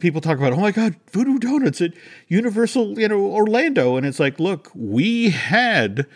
people 0.00 0.20
talk 0.20 0.38
about, 0.38 0.52
oh 0.52 0.60
my 0.60 0.72
God, 0.72 0.96
Voodoo 1.12 1.38
Donuts 1.38 1.80
at 1.80 1.92
Universal, 2.28 2.98
you 2.98 3.08
know, 3.08 3.20
Orlando, 3.20 3.96
and 3.96 4.06
it's 4.06 4.18
like, 4.18 4.40
look, 4.40 4.70
we 4.74 5.30
had 5.30 6.06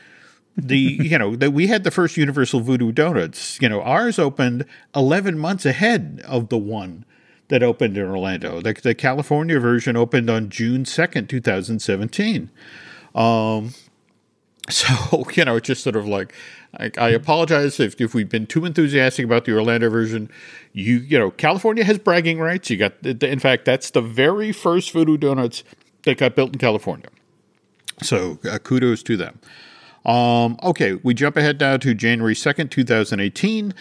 the 0.57 0.79
you 1.03 1.19
know 1.19 1.37
that 1.37 1.53
we 1.53 1.69
had 1.69 1.85
the 1.85 1.91
first 1.91 2.17
Universal 2.17 2.61
Voodoo 2.61 2.93
Donuts. 2.93 3.61
You 3.61 3.69
know, 3.69 3.83
ours 3.83 4.19
opened 4.19 4.65
eleven 4.95 5.39
months 5.39 5.65
ahead 5.67 6.23
of 6.27 6.49
the 6.49 6.59
one 6.59 7.05
that 7.49 7.63
opened 7.63 7.97
in 7.97 8.05
Orlando. 8.05 8.61
The, 8.61 8.73
the 8.73 8.95
California 8.95 9.61
version 9.61 9.97
opened 9.97 10.31
on 10.31 10.49
June 10.49 10.85
second, 10.85 11.29
two 11.29 11.41
thousand 11.41 11.81
seventeen. 11.81 12.51
Um, 13.15 13.75
so 14.71 15.25
you 15.35 15.45
know, 15.45 15.57
it's 15.57 15.67
just 15.67 15.83
sort 15.83 15.97
of 15.97 16.07
like 16.07 16.33
I, 16.79 16.91
I 16.99 17.09
apologize 17.11 17.79
if, 17.81 18.01
if 18.01 18.15
we've 18.15 18.29
been 18.29 18.47
too 18.47 18.65
enthusiastic 18.65 19.25
about 19.25 19.45
the 19.45 19.53
Orlando 19.53 19.91
version. 19.91 20.31
You 20.73 20.97
you 20.99 21.19
know, 21.19 21.31
California 21.31 21.85
has 21.85 21.99
bragging 21.99 22.39
rights. 22.39 22.71
You 22.71 22.79
got 22.79 22.95
in 23.05 23.39
fact 23.39 23.67
that's 23.67 23.91
the 23.91 24.01
very 24.01 24.53
first 24.53 24.93
Voodoo 24.93 25.17
Donuts 25.17 25.65
that 26.05 26.19
got 26.19 26.35
built 26.35 26.53
in 26.53 26.59
California. 26.59 27.09
So 28.03 28.39
uh, 28.51 28.59
kudos 28.59 29.03
to 29.05 29.17
them. 29.17 29.39
Um, 30.07 30.59
okay, 30.63 30.95
we 30.95 31.15
jump 31.15 31.37
ahead 31.37 31.61
now 31.61 31.77
to 31.79 31.95
January 31.95 32.35
second, 32.35 32.71
two 32.71 32.85
thousand 32.85 33.21
eighteen. 33.21 33.75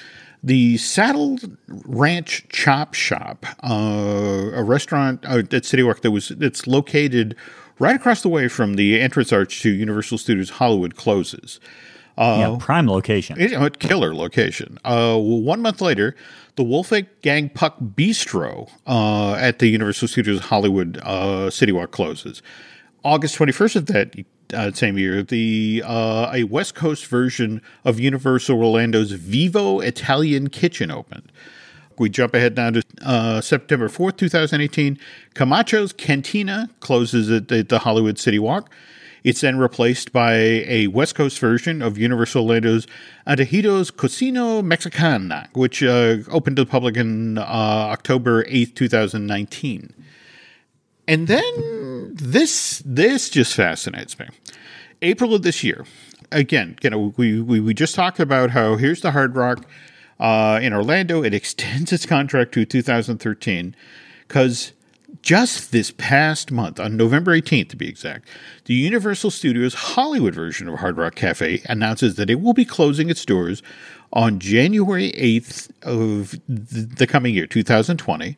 The 0.46 0.76
Saddle 0.76 1.40
Ranch 1.68 2.46
Chop 2.50 2.94
Shop, 2.94 3.46
uh, 3.64 4.52
a 4.54 4.62
restaurant 4.62 5.26
uh, 5.26 5.44
at 5.52 5.64
City 5.64 5.84
Walk 5.84 6.02
that 6.02 6.12
was 6.12 6.32
it's 6.32 6.68
located 6.68 7.38
right 7.80 7.96
across 7.96 8.22
the 8.22 8.30
way 8.30 8.48
from 8.48 8.76
the 8.76 9.00
entrance 9.00 9.32
arch 9.32 9.62
to 9.62 9.70
Universal 9.70 10.18
Studios 10.20 10.52
Hollywood 10.52 10.96
closes. 10.96 11.60
yeah, 12.40 12.58
prime 12.60 12.88
location. 12.88 13.40
It, 13.40 13.54
a 13.54 13.70
killer 13.72 14.14
location. 14.14 14.78
Uh, 14.86 15.18
one 15.18 15.62
month 15.62 15.82
later, 15.82 16.16
the 16.56 16.64
Wolfgang 16.64 17.50
Puck 17.50 17.78
Bistro 17.80 18.70
uh, 18.86 19.34
at 19.34 19.60
the 19.60 19.68
Universal 19.68 20.10
Studios 20.10 20.40
Hollywood 20.42 20.98
uh, 20.98 21.50
City 21.50 21.72
Walk 21.72 21.92
closes. 21.92 22.44
August 23.04 23.38
21st 23.38 23.76
of 23.76 23.86
that 23.88 24.16
uh, 24.54 24.72
same 24.72 24.98
year, 24.98 25.24
the 25.24 25.84
uh, 25.86 26.30
a 26.34 26.44
West 26.44 26.76
Coast 26.76 27.08
version 27.08 27.62
of 27.84 28.00
Universal 28.00 28.58
Orlando's 28.58 29.12
Vivo 29.12 29.80
Italian 29.80 30.50
Kitchen 30.50 30.92
opened. 30.92 31.32
We 32.00 32.10
jump 32.10 32.34
ahead 32.34 32.56
now 32.56 32.72
to 32.72 32.84
uh, 33.02 33.42
September 33.42 33.90
4th, 33.90 34.18
2018. 34.18 34.98
Camacho's 35.34 35.94
Cantina 35.94 36.70
closes 36.80 37.30
at 37.30 37.48
the, 37.48 37.80
Hollywood 37.80 38.20
City 38.20 38.40
Walk. 38.40 38.70
It's 39.24 39.42
then 39.42 39.58
replaced 39.58 40.12
by 40.12 40.34
a 40.34 40.88
West 40.88 41.16
Coast 41.16 41.40
version 41.40 41.82
of 41.82 41.98
Universal 41.98 42.44
Orlando's 42.44 42.88
Antojitos 43.26 43.96
Cocina 43.96 44.62
Mexicana, 44.62 45.48
which 45.54 45.82
uh, 45.82 46.18
opened 46.30 46.58
to 46.58 46.66
the 46.66 46.70
public 46.70 46.98
in 46.98 47.38
uh, 47.38 47.42
October 47.42 48.44
8th, 48.46 48.76
2019. 48.76 49.94
And 51.08 51.28
then 51.28 52.14
this 52.14 52.82
this 52.86 53.30
just 53.30 53.54
fascinates 53.54 54.18
me. 54.20 54.28
April 55.02 55.34
of 55.34 55.42
this 55.42 55.64
year, 55.64 55.86
again, 56.32 56.78
you 56.82 56.90
know, 56.90 57.14
we, 57.18 57.42
we, 57.42 57.60
we 57.60 57.74
just 57.74 57.96
talked 57.96 58.20
about 58.20 58.52
how 58.52 58.76
here's 58.78 59.02
the 59.02 59.12
Hard 59.12 59.36
Rock 59.36 59.66
uh, 60.20 60.60
in 60.62 60.74
Orlando. 60.74 61.24
It 61.24 61.34
extends 61.42 61.92
its 61.92 62.06
contract 62.06 62.54
to 62.54 62.66
2013 62.66 63.76
because 64.28 64.74
just 65.22 65.72
this 65.72 65.92
past 65.92 66.52
month, 66.52 66.80
on 66.80 66.98
November 66.98 67.40
18th 67.40 67.70
to 67.70 67.76
be 67.78 67.88
exact, 67.88 68.28
the 68.66 68.74
Universal 68.74 69.32
Studios 69.32 69.74
Hollywood 69.74 70.34
version 70.36 70.68
of 70.68 70.80
Hard 70.80 70.98
Rock 70.98 71.16
Cafe 71.16 71.62
announces 71.70 72.16
that 72.16 72.30
it 72.30 72.42
will 72.42 72.54
be 72.54 72.66
closing 72.66 73.10
its 73.10 73.24
doors 73.24 73.62
on 74.12 74.40
January 74.40 75.12
8th 75.14 75.70
of 75.84 76.32
th- 76.48 76.88
the 76.98 77.08
coming 77.08 77.34
year, 77.36 77.48
2020, 77.48 78.38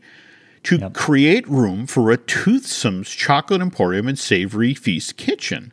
to 0.64 0.78
Yep. 0.78 0.94
create 0.94 1.48
room 1.48 1.86
for 1.88 2.12
a 2.12 2.18
Toothsome's 2.18 3.10
Chocolate 3.10 3.62
Emporium 3.62 4.08
and 4.08 4.18
Savory 4.20 4.74
Feast 4.74 5.16
Kitchen. 5.18 5.72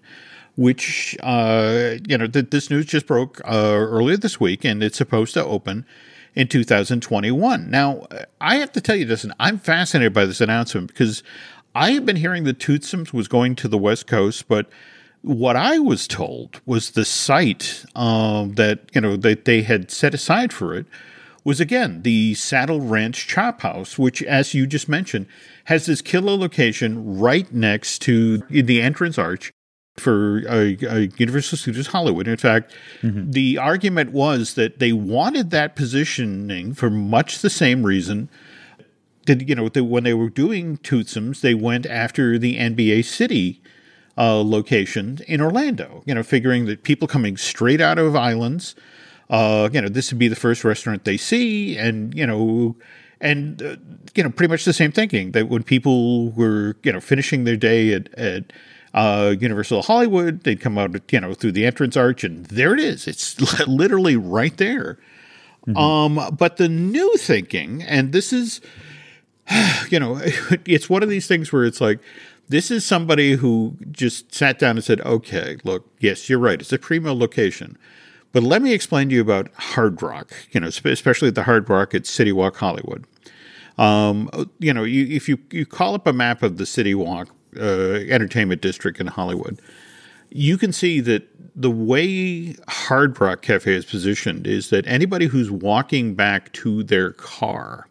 Which, 0.57 1.17
uh, 1.23 1.95
you 2.07 2.19
know, 2.19 2.27
th- 2.27 2.51
this 2.51 2.69
news 2.69 2.87
just 2.87 3.07
broke 3.07 3.41
uh, 3.45 3.75
earlier 3.75 4.19
this 4.19 4.39
week, 4.39 4.65
and 4.65 4.83
it's 4.83 4.99
supposed 4.99 5.33
to 5.35 5.45
open 5.45 5.87
in 6.35 6.49
2021. 6.49 7.71
Now, 7.71 8.07
I 8.41 8.57
have 8.57 8.73
to 8.73 8.81
tell 8.81 8.97
you 8.97 9.05
this, 9.05 9.25
and 9.25 9.33
I'm 9.39 9.59
fascinated 9.59 10.13
by 10.13 10.27
this 10.27 10.41
announcement 10.41 10.89
because 10.89 11.23
I 11.75 11.93
have 11.93 12.05
been 12.05 12.17
hearing 12.17 12.45
that 12.45 12.61
Toothsome's 12.61 13.13
was 13.13 13.29
going 13.29 13.55
to 13.57 13.69
the 13.69 13.79
West 13.79 14.07
Coast, 14.07 14.47
but 14.47 14.69
what 15.23 15.57
I 15.57 15.79
was 15.79 16.07
told 16.07 16.61
was 16.67 16.91
the 16.91 17.05
site 17.05 17.85
um, 17.95 18.55
that 18.55 18.91
you 18.93 19.01
know 19.01 19.17
that 19.17 19.45
they 19.45 19.63
had 19.63 19.91
set 19.91 20.15
aside 20.15 20.53
for 20.53 20.75
it 20.75 20.87
was 21.45 21.61
again 21.61 22.03
the 22.03 22.35
Saddle 22.35 22.81
Ranch 22.81 23.27
Chop 23.27 23.63
House, 23.63 23.99
which, 23.99 24.23
as 24.23 24.55
you 24.55 24.67
just 24.67 24.89
mentioned, 24.89 25.27
has 25.65 25.87
this 25.87 26.03
killer 26.03 26.37
location 26.37 27.19
right 27.19 27.53
next 27.53 28.01
to 28.03 28.39
the 28.49 28.83
entrance 28.83 29.19
arch 29.19 29.53
for 29.97 30.43
uh, 30.49 30.73
uh, 30.89 31.07
Universal 31.17 31.59
Studios 31.59 31.89
Hollywood. 31.89 32.27
In 32.27 32.37
fact, 32.37 32.75
mm-hmm. 33.03 33.31
the 33.31 33.59
argument 33.59 34.13
was 34.13 34.55
that 34.55 34.79
they 34.79 34.93
wanted 34.93 35.51
that 35.51 35.77
positioning 35.77 36.75
for 36.75 36.91
much 36.91 37.41
the 37.41 37.51
same 37.51 37.85
reason 37.85 38.29
that 39.27 39.49
you 39.49 39.55
know 39.55 39.69
that 39.69 39.85
when 39.85 40.05
they 40.05 40.15
were 40.15 40.31
doing 40.31 40.79
Toothsomes, 40.79 41.41
they 41.41 41.55
went 41.55 41.87
after 41.87 42.39
the 42.39 42.57
NBA 42.57 43.05
City 43.05 43.63
uh, 44.17 44.43
location 44.43 45.21
in 45.29 45.41
Orlando. 45.41 46.03
You 46.07 46.15
know, 46.15 46.23
figuring 46.23 46.67
that 46.67 46.83
people 46.83 47.07
coming 47.07 47.37
straight 47.37 47.81
out 47.81 47.99
of 47.99 48.17
islands 48.17 48.75
uh, 49.33 49.71
you 49.73 49.81
know, 49.81 49.89
this 49.89 50.13
would 50.13 50.19
be 50.19 50.29
the 50.29 50.37
first 50.37 50.63
restaurant 50.63 51.05
they 51.05 51.17
see, 51.17 51.77
and 51.79 52.15
you 52.15 52.27
know, 52.27 52.77
and 53.19 53.63
uh, 53.63 53.77
you 54.15 54.23
know, 54.23 54.29
pretty 54.29 54.51
much 54.51 54.67
the 54.67 54.75
same 54.75 54.93
thinking 54.93 55.33
that 55.33 55.49
when 55.49 55.63
people 55.63 56.31
were 56.33 56.77
you 56.83 56.93
know 56.93 57.01
finishing 57.01 57.45
their 57.45 57.57
day 57.57 57.95
at 57.95 58.13
at 58.15 58.53
uh, 58.95 59.35
Universal 59.39 59.83
Hollywood, 59.83 60.45
they'd 60.45 60.61
come 60.61 60.79
out 60.79 60.95
you 61.11 61.21
know 61.21 61.35
through 61.35 61.53
the 61.53 61.65
entrance 61.65 61.97
arch, 61.97 62.25
and 62.25 62.47
there 62.47 62.75
it 62.75 62.81
is. 62.81 63.07
It's 63.07 63.41
literally 63.67 64.17
right 64.17 64.57
there. 64.57 64.99
Mm-hmm. 65.67 65.77
Um, 65.77 66.37
but 66.37 66.57
the 66.57 66.69
new 66.69 67.17
thinking, 67.17 67.83
and 67.83 68.13
this 68.13 68.33
is, 68.33 68.61
you 69.89 69.99
know, 70.01 70.21
it's 70.67 70.91
one 70.91 71.03
of 71.03 71.09
these 71.09 71.27
things 71.27 71.53
where 71.53 71.65
it's 71.65 71.81
like. 71.81 72.01
This 72.49 72.71
is 72.71 72.85
somebody 72.85 73.37
who 73.37 73.77
just 73.93 74.35
sat 74.35 74.59
down 74.59 74.77
and 74.77 74.85
said, 74.85 75.01
okay, 75.03 75.57
look, 75.65 75.89
yes, 76.01 76.29
you're 76.29 76.41
right. 76.41 76.61
It's 76.61 76.73
a 76.73 76.79
primo 76.79 77.15
location. 77.15 77.79
But 78.33 78.43
let 78.43 78.61
me 78.61 78.75
explain 78.75 79.09
to 79.09 79.15
you 79.15 79.21
about 79.23 79.49
Hard 79.55 80.03
Rock, 80.03 80.33
you 80.51 80.61
know, 80.61 80.67
especially 80.67 81.31
the 81.31 81.45
Hard 81.45 81.71
Rock 81.71 81.95
at 81.95 82.05
City 82.05 82.33
Walk 82.33 82.57
Hollywood. 82.57 83.07
Um, 83.79 84.29
you 84.59 84.75
know, 84.75 84.85
you, 84.85 85.07
if 85.15 85.29
you, 85.29 85.39
you 85.51 85.65
call 85.65 85.95
up 85.95 86.07
a 86.07 86.13
map 86.13 86.43
of 86.43 86.59
the 86.59 86.67
City 86.67 86.95
Walk 86.95 87.29
uh, 87.57 87.63
Entertainment 88.09 88.61
District 88.61 89.01
in 89.01 89.09
Hollywood, 89.09 89.61
you 90.31 90.57
can 90.57 90.73
see 90.73 91.01
that 91.01 91.29
the 91.55 91.71
way 91.71 92.57
Hard 92.69 93.21
Rock 93.21 93.43
Cafe 93.43 93.73
is 93.73 93.85
positioned 93.85 94.47
is 94.47 94.71
that 94.71 94.87
anybody 94.87 95.27
who's 95.27 95.51
walking 95.51 96.15
back 96.15 96.51
to 96.53 96.83
their 96.83 97.13
car, 97.13 97.87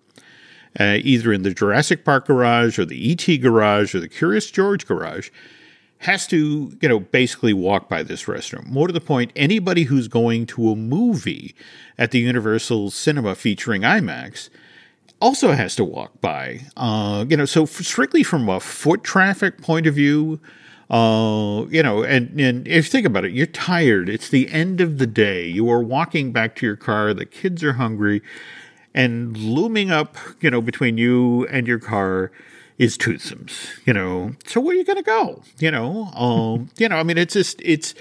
uh, 0.80 0.98
either 1.02 1.32
in 1.32 1.44
the 1.44 1.54
Jurassic 1.54 2.04
Park 2.04 2.26
garage 2.26 2.80
or 2.80 2.86
the 2.86 3.12
ET 3.12 3.38
garage 3.38 3.94
or 3.94 4.00
the 4.00 4.08
Curious 4.08 4.50
George 4.50 4.88
garage, 4.88 5.30
has 6.00 6.26
to, 6.28 6.76
you 6.82 6.90
know, 6.90 7.00
basically 7.00 7.54
walk 7.54 7.88
by 7.88 8.02
this 8.02 8.28
restaurant. 8.28 8.68
More 8.68 8.88
to 8.88 8.94
the 8.94 9.00
point, 9.00 9.32
anybody 9.36 9.84
who's 9.84 10.08
going 10.08 10.48
to 10.48 10.72
a 10.72 10.76
movie 10.76 11.54
at 11.98 12.10
the 12.10 12.20
Universal 12.20 12.90
Cinema 12.90 13.36
featuring 13.36 13.84
IMAX 13.84 14.50
also 15.22 15.52
has 15.52 15.76
to 15.76 15.86
walk 15.86 16.20
by. 16.20 16.62
Uh, 16.76 17.26
you 17.30 17.38
know, 17.38 17.46
so 17.46 17.66
strictly 17.66 18.24
from 18.24 18.50
a 18.50 18.60
foot 18.60 19.04
traffic 19.04 19.62
point 19.62 19.88
of 19.88 19.96
view, 19.96 20.42
uh, 20.90 21.66
you 21.70 21.82
know, 21.82 22.04
and, 22.04 22.38
and 22.40 22.68
if 22.68 22.86
you 22.86 22.92
think 22.92 23.06
about 23.06 23.24
it, 23.24 23.32
you're 23.32 23.46
tired. 23.46 24.10
It's 24.10 24.30
the 24.30 24.50
end 24.50 24.82
of 24.82 24.98
the 24.98 25.08
day. 25.08 25.48
You 25.48 25.70
are 25.70 25.82
walking 25.82 26.34
back 26.34 26.56
to 26.58 26.66
your 26.66 26.76
car. 26.76 27.14
The 27.14 27.26
kids 27.26 27.64
are 27.64 27.74
hungry. 27.74 28.22
And 28.94 29.38
looming 29.38 29.90
up, 29.90 30.18
you 30.42 30.52
know, 30.52 30.60
between 30.60 30.98
you 30.98 31.48
and 31.48 31.66
your 31.66 31.80
car 31.80 32.32
is 32.78 32.98
Toothsomes, 32.98 33.70
you 33.86 33.94
know. 33.94 34.34
So 34.46 34.60
where 34.60 34.76
are 34.76 34.78
you 34.78 34.84
going 34.84 34.98
to 34.98 35.04
go? 35.04 35.44
You 35.60 35.72
know, 35.72 36.06
um, 36.08 36.70
you 36.78 36.90
know. 36.90 36.98
I 36.98 37.04
mean, 37.04 37.18
it's 37.18 37.36
just 37.36 37.62
it's 37.64 37.94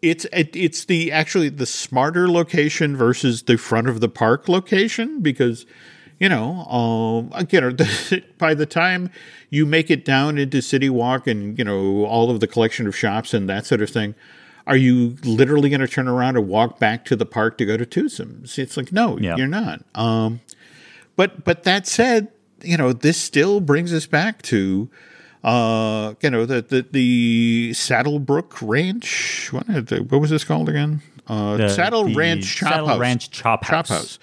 it's 0.00 0.24
it's 0.32 0.86
the 0.86 1.12
actually 1.12 1.50
the 1.50 1.66
smarter 1.66 2.30
location 2.30 2.96
versus 2.96 3.42
the 3.42 3.58
front 3.58 3.88
of 3.88 4.00
the 4.00 4.08
park 4.08 4.48
location 4.48 5.20
because 5.20 5.66
you 6.20 6.28
know, 6.28 6.64
um, 6.66 7.32
again, 7.34 7.76
by 8.38 8.54
the 8.54 8.66
time 8.66 9.10
you 9.48 9.66
make 9.66 9.90
it 9.90 10.04
down 10.04 10.38
into 10.38 10.60
City 10.60 10.90
Walk 10.90 11.26
and 11.26 11.58
you 11.58 11.64
know 11.64 12.04
all 12.04 12.30
of 12.30 12.38
the 12.38 12.46
collection 12.46 12.86
of 12.86 12.94
shops 12.94 13.34
and 13.34 13.48
that 13.48 13.66
sort 13.66 13.80
of 13.80 13.90
thing, 13.90 14.14
are 14.66 14.76
you 14.76 15.16
literally 15.24 15.70
going 15.70 15.80
to 15.80 15.88
turn 15.88 16.06
around 16.06 16.36
and 16.36 16.46
walk 16.46 16.78
back 16.78 17.04
to 17.06 17.16
the 17.16 17.26
park 17.26 17.58
to 17.58 17.64
go 17.64 17.76
to 17.76 17.86
Toothsomes? 17.86 18.58
It's 18.58 18.76
like 18.76 18.92
no, 18.92 19.18
yeah. 19.18 19.36
you're 19.36 19.48
not. 19.48 19.82
Um, 19.94 20.40
but 21.16 21.42
but 21.42 21.64
that 21.64 21.86
said, 21.86 22.28
you 22.62 22.76
know, 22.76 22.92
this 22.92 23.16
still 23.16 23.60
brings 23.60 23.92
us 23.92 24.04
back 24.06 24.42
to, 24.42 24.90
uh, 25.42 26.14
you 26.20 26.28
know, 26.28 26.44
the 26.44 26.60
the, 26.60 26.86
the 26.90 27.70
Saddlebrook 27.72 28.60
Ranch. 28.60 29.50
What, 29.52 29.66
what 29.66 30.20
was 30.20 30.28
this 30.28 30.44
called 30.44 30.68
again? 30.68 31.00
Uh, 31.26 31.56
the, 31.56 31.68
Saddle 31.70 32.04
the 32.04 32.14
Ranch 32.14 32.56
Chop 32.56 32.72
Saddle 32.72 32.88
House. 32.88 32.98
Ranch 32.98 33.30
Chop 33.30 33.64
House. 33.64 33.88
Chop 33.88 33.98
House. 33.98 34.18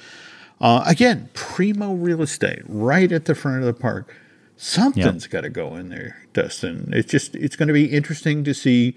Uh, 0.59 0.83
again, 0.85 1.29
primo 1.33 1.93
real 1.93 2.21
estate, 2.21 2.61
right 2.67 3.11
at 3.11 3.25
the 3.25 3.35
front 3.35 3.59
of 3.59 3.65
the 3.65 3.73
park. 3.73 4.15
Something's 4.55 5.25
yep. 5.25 5.31
got 5.31 5.41
to 5.41 5.49
go 5.49 5.75
in 5.75 5.89
there, 5.89 6.23
Dustin. 6.33 6.89
It's 6.91 7.11
just 7.11 7.35
it's 7.35 7.55
going 7.55 7.67
to 7.67 7.73
be 7.73 7.85
interesting 7.85 8.43
to 8.43 8.53
see 8.53 8.95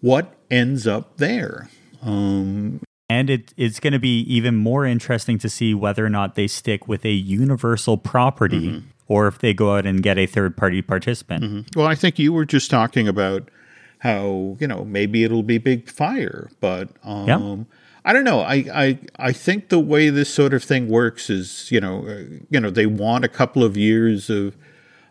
what 0.00 0.36
ends 0.50 0.86
up 0.86 1.16
there. 1.16 1.68
Um, 2.00 2.80
and 3.08 3.28
it, 3.28 3.52
it's 3.56 3.80
going 3.80 3.92
to 3.92 3.98
be 3.98 4.20
even 4.20 4.54
more 4.54 4.86
interesting 4.86 5.36
to 5.38 5.48
see 5.48 5.74
whether 5.74 6.06
or 6.06 6.08
not 6.08 6.36
they 6.36 6.46
stick 6.46 6.86
with 6.86 7.04
a 7.04 7.10
universal 7.10 7.96
property 7.96 8.68
mm-hmm. 8.68 8.86
or 9.08 9.26
if 9.26 9.40
they 9.40 9.52
go 9.52 9.76
out 9.76 9.84
and 9.84 10.00
get 10.00 10.16
a 10.16 10.26
third 10.26 10.56
party 10.56 10.80
participant. 10.80 11.42
Mm-hmm. 11.42 11.78
Well, 11.78 11.88
I 11.88 11.96
think 11.96 12.20
you 12.20 12.32
were 12.32 12.44
just 12.44 12.70
talking 12.70 13.08
about 13.08 13.50
how, 13.98 14.56
you 14.60 14.68
know, 14.68 14.84
maybe 14.84 15.24
it'll 15.24 15.42
be 15.42 15.58
big 15.58 15.90
fire, 15.90 16.50
but 16.60 16.90
um, 17.02 17.26
yeah. 17.26 17.56
I 18.04 18.12
don't 18.12 18.24
know. 18.24 18.40
I, 18.40 18.64
I 18.72 18.98
I 19.18 19.32
think 19.32 19.68
the 19.68 19.78
way 19.78 20.08
this 20.08 20.32
sort 20.32 20.54
of 20.54 20.64
thing 20.64 20.88
works 20.88 21.28
is, 21.28 21.70
you 21.70 21.80
know, 21.80 22.06
uh, 22.06 22.24
you 22.48 22.60
know, 22.60 22.70
they 22.70 22.86
want 22.86 23.24
a 23.24 23.28
couple 23.28 23.62
of 23.62 23.76
years 23.76 24.30
of 24.30 24.56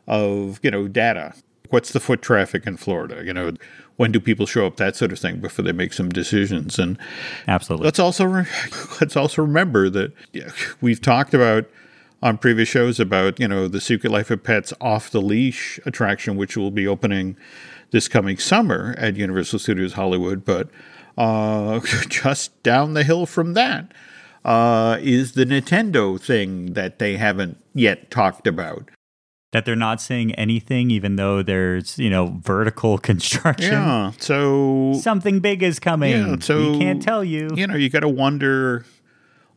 of, 0.08 0.60
you 0.64 0.72
know, 0.72 0.88
data. 0.88 1.34
What's 1.70 1.92
the 1.94 2.00
foot 2.00 2.24
traffic 2.24 2.66
in 2.66 2.78
Florida? 2.78 3.24
You 3.24 3.32
know, 3.32 3.54
when 4.00 4.14
do 4.14 4.20
people 4.22 4.46
show 4.46 4.66
up 4.66 4.78
that 4.78 4.96
sort 4.96 5.12
of 5.12 5.20
thing 5.20 5.42
before 5.42 5.66
they 5.66 5.74
make 5.74 5.92
some 5.92 6.08
decisions 6.08 6.80
and 6.80 6.98
absolutely 7.50 7.84
let's 7.84 8.00
also 8.00 8.24
re- 8.24 8.46
let's 9.02 9.18
also 9.18 9.42
remember 9.42 9.90
that 9.90 10.14
we've 10.80 11.02
talked 11.02 11.34
about 11.34 11.66
on 12.24 12.38
previous 12.38 12.70
shows 12.70 12.98
about 12.98 13.38
you 13.42 13.48
know 13.48 13.68
the 13.68 13.82
secret 13.82 14.10
life 14.10 14.32
of 14.32 14.42
pets 14.42 14.74
off 14.80 15.12
the 15.12 15.22
leash 15.22 15.82
attraction 15.86 16.38
which 16.38 16.56
will 16.56 16.72
be 16.72 16.88
opening 16.88 17.36
this 17.92 18.08
coming 18.08 18.38
summer 18.38 18.96
at 18.98 19.18
universal 19.18 19.60
studios 19.60 19.94
hollywood 19.94 20.46
but 20.46 20.70
uh, 21.20 21.80
just 22.10 22.64
down 22.64 22.94
the 22.94 23.04
hill 23.04 23.26
from 23.28 23.54
that 23.54 23.94
uh, 24.46 24.98
is 25.02 25.34
the 25.34 25.46
nintendo 25.46 26.20
thing 26.20 26.74
that 26.74 26.98
they 26.98 27.18
haven't 27.18 27.58
yet 27.76 28.10
talked 28.10 28.48
about. 28.48 28.90
That 29.52 29.66
they're 29.66 29.76
not 29.76 30.00
saying 30.00 30.34
anything 30.36 30.92
even 30.92 31.16
though 31.16 31.42
there's 31.44 32.00
you 32.00 32.10
know 32.10 32.40
vertical 32.42 32.98
construction? 33.10 33.74
Yeah 33.74 34.12
so 34.18 34.94
something 35.00 35.40
big 35.40 35.62
is 35.62 35.80
coming. 35.80 36.12
Yeah, 36.12 36.36
so 36.40 36.72
we 36.72 36.80
can't 36.80 37.02
tell 37.02 37.24
you. 37.24 37.50
you 37.54 37.68
know 37.68 37.76
you 37.76 37.90
got 37.90 38.02
to 38.02 38.10
wonder 38.10 38.86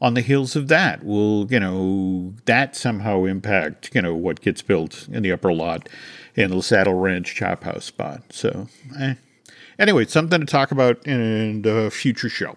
on 0.00 0.14
the 0.14 0.20
heels 0.20 0.56
of 0.56 0.66
that 0.66 1.04
will 1.04 1.46
you 1.52 1.60
know 1.60 2.34
that 2.46 2.74
somehow 2.74 3.24
impact 3.24 3.90
you 3.94 4.02
know 4.02 4.16
what 4.16 4.40
gets 4.40 4.62
built 4.62 5.06
in 5.12 5.22
the 5.22 5.30
upper 5.30 5.52
lot 5.52 5.88
in 6.34 6.50
the 6.50 6.62
saddle 6.62 6.94
ranch 6.94 7.34
chop 7.36 7.62
house 7.62 7.84
spot? 7.84 8.22
So 8.30 8.66
eh. 8.98 9.14
Anyway 9.82 10.04
something 10.06 10.40
to 10.40 10.46
talk 10.46 10.70
about 10.70 11.04
in 11.06 11.62
the 11.62 11.90
future 11.90 12.28
show 12.28 12.56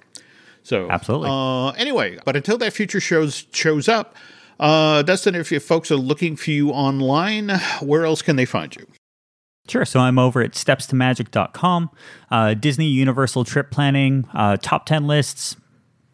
so 0.63 0.89
absolutely 0.89 1.30
uh, 1.30 1.71
anyway 1.71 2.17
but 2.23 2.36
until 2.36 2.57
that 2.57 2.71
future 2.71 2.99
shows 2.99 3.45
shows 3.51 3.89
up 3.89 4.15
uh, 4.59 5.01
Dustin, 5.01 5.36
if, 5.36 5.51
your 5.51 5.59
folks 5.59 5.91
are 5.91 5.97
looking 5.97 6.36
for 6.36 6.51
you 6.51 6.69
online, 6.69 7.49
where 7.82 8.05
else 8.05 8.21
can 8.21 8.36
they 8.36 8.45
find 8.45 8.76
you? 8.76 8.88
Sure. 9.67 9.86
So 9.86 9.99
I'm 9.99 10.19
over 10.19 10.41
at 10.41 10.51
stepstomagic.com, 10.51 11.89
uh, 12.30 12.53
Disney 12.53 12.88
Universal 12.88 13.45
trip 13.45 13.71
planning, 13.71 14.28
uh, 14.34 14.57
top 14.61 14.86
10 14.86 15.07
lists, 15.07 15.55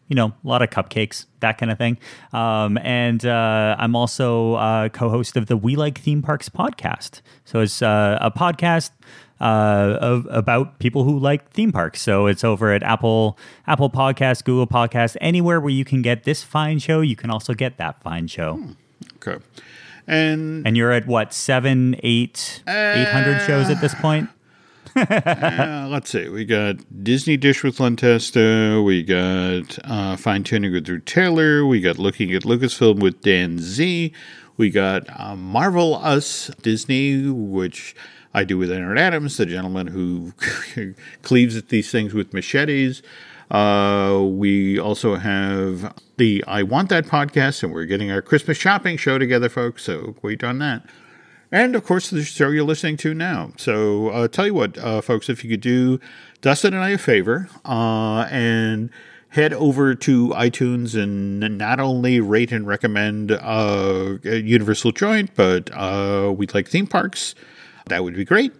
you 0.08 0.16
know, 0.16 0.28
a 0.28 0.48
lot 0.48 0.62
of 0.62 0.70
cupcakes, 0.70 1.26
that 1.40 1.58
kind 1.58 1.70
of 1.70 1.76
thing. 1.76 1.98
Um, 2.32 2.78
and 2.78 3.24
uh, 3.24 3.76
I'm 3.78 3.94
also 3.94 4.54
uh, 4.54 4.88
co 4.88 5.10
host 5.10 5.36
of 5.36 5.46
the 5.46 5.56
We 5.56 5.76
Like 5.76 5.98
Theme 5.98 6.22
Parks 6.22 6.48
podcast. 6.48 7.20
So 7.44 7.60
it's 7.60 7.82
uh, 7.82 8.18
a 8.20 8.30
podcast 8.30 8.90
uh, 9.42 9.98
of, 10.00 10.26
about 10.30 10.78
people 10.78 11.02
who 11.02 11.18
like 11.18 11.50
theme 11.50 11.72
parks. 11.72 12.00
So 12.00 12.26
it's 12.26 12.44
over 12.44 12.72
at 12.72 12.82
Apple 12.84 13.36
Apple 13.66 13.90
Podcast, 13.90 14.44
Google 14.44 14.68
Podcast, 14.68 15.16
anywhere 15.20 15.60
where 15.60 15.72
you 15.72 15.84
can 15.84 16.00
get 16.00 16.22
this 16.22 16.42
fine 16.44 16.78
show. 16.78 17.00
You 17.00 17.16
can 17.16 17.28
also 17.28 17.52
get 17.52 17.76
that 17.78 18.00
fine 18.02 18.28
show. 18.28 18.54
Hmm. 18.54 18.72
Okay, 19.16 19.44
and 20.06 20.66
and 20.66 20.76
you're 20.76 20.92
at 20.92 21.06
what 21.08 21.34
seven, 21.34 21.96
eight, 22.04 22.62
uh, 22.68 22.70
eight 22.70 23.08
hundred 23.08 23.40
shows 23.40 23.68
at 23.68 23.80
this 23.80 23.94
point. 23.96 24.30
uh, 24.96 25.88
let's 25.90 26.10
see. 26.10 26.28
We 26.28 26.44
got 26.44 26.76
Disney 27.02 27.36
Dish 27.36 27.64
with 27.64 27.80
Len 27.80 27.96
Testa. 27.96 28.80
We 28.84 29.02
got 29.02 29.78
uh, 29.84 30.16
Fine 30.16 30.44
Tuning 30.44 30.72
with 30.72 30.84
Drew 30.84 31.00
Taylor. 31.00 31.66
We 31.66 31.80
got 31.80 31.98
Looking 31.98 32.32
at 32.34 32.42
Lucasfilm 32.42 33.00
with 33.00 33.22
Dan 33.22 33.58
Zehr. 33.58 34.12
We 34.58 34.68
got 34.68 35.04
uh, 35.18 35.34
Marvel 35.34 35.96
Us 35.96 36.50
Disney, 36.60 37.26
which 37.26 37.96
I 38.34 38.44
do 38.44 38.58
with 38.58 38.70
Aaron 38.70 38.98
Adams, 38.98 39.36
the 39.36 39.46
gentleman 39.46 39.88
who 39.88 40.32
cleaves 41.22 41.56
at 41.56 41.68
these 41.68 41.90
things 41.90 42.14
with 42.14 42.32
machetes. 42.32 43.02
Uh, 43.50 44.22
we 44.24 44.78
also 44.78 45.16
have 45.16 45.94
the 46.16 46.42
I 46.46 46.62
Want 46.62 46.88
That 46.88 47.04
podcast, 47.04 47.62
and 47.62 47.72
we're 47.72 47.84
getting 47.84 48.10
our 48.10 48.22
Christmas 48.22 48.56
shopping 48.56 48.96
show 48.96 49.18
together, 49.18 49.50
folks. 49.50 49.84
So 49.84 50.16
wait 50.22 50.42
on 50.42 50.58
that. 50.60 50.86
And 51.50 51.76
of 51.76 51.84
course, 51.84 52.08
the 52.08 52.22
show 52.22 52.48
you're 52.48 52.64
listening 52.64 52.96
to 52.98 53.12
now. 53.12 53.52
So, 53.58 54.08
uh, 54.08 54.28
tell 54.28 54.46
you 54.46 54.54
what, 54.54 54.78
uh, 54.78 55.02
folks, 55.02 55.28
if 55.28 55.44
you 55.44 55.50
could 55.50 55.60
do 55.60 56.00
Dustin 56.40 56.72
and 56.72 56.82
I 56.82 56.90
a 56.90 56.98
favor 56.98 57.50
uh, 57.66 58.26
and 58.30 58.88
head 59.28 59.52
over 59.52 59.94
to 59.94 60.28
iTunes 60.28 61.00
and 61.00 61.40
not 61.58 61.78
only 61.78 62.20
rate 62.20 62.52
and 62.52 62.66
recommend 62.66 63.32
uh, 63.32 64.16
Universal 64.22 64.92
Joint, 64.92 65.34
but 65.34 65.70
uh, 65.74 66.32
we'd 66.34 66.54
like 66.54 66.68
theme 66.68 66.86
parks. 66.86 67.34
That 67.86 68.04
would 68.04 68.14
be 68.14 68.24
great. 68.24 68.52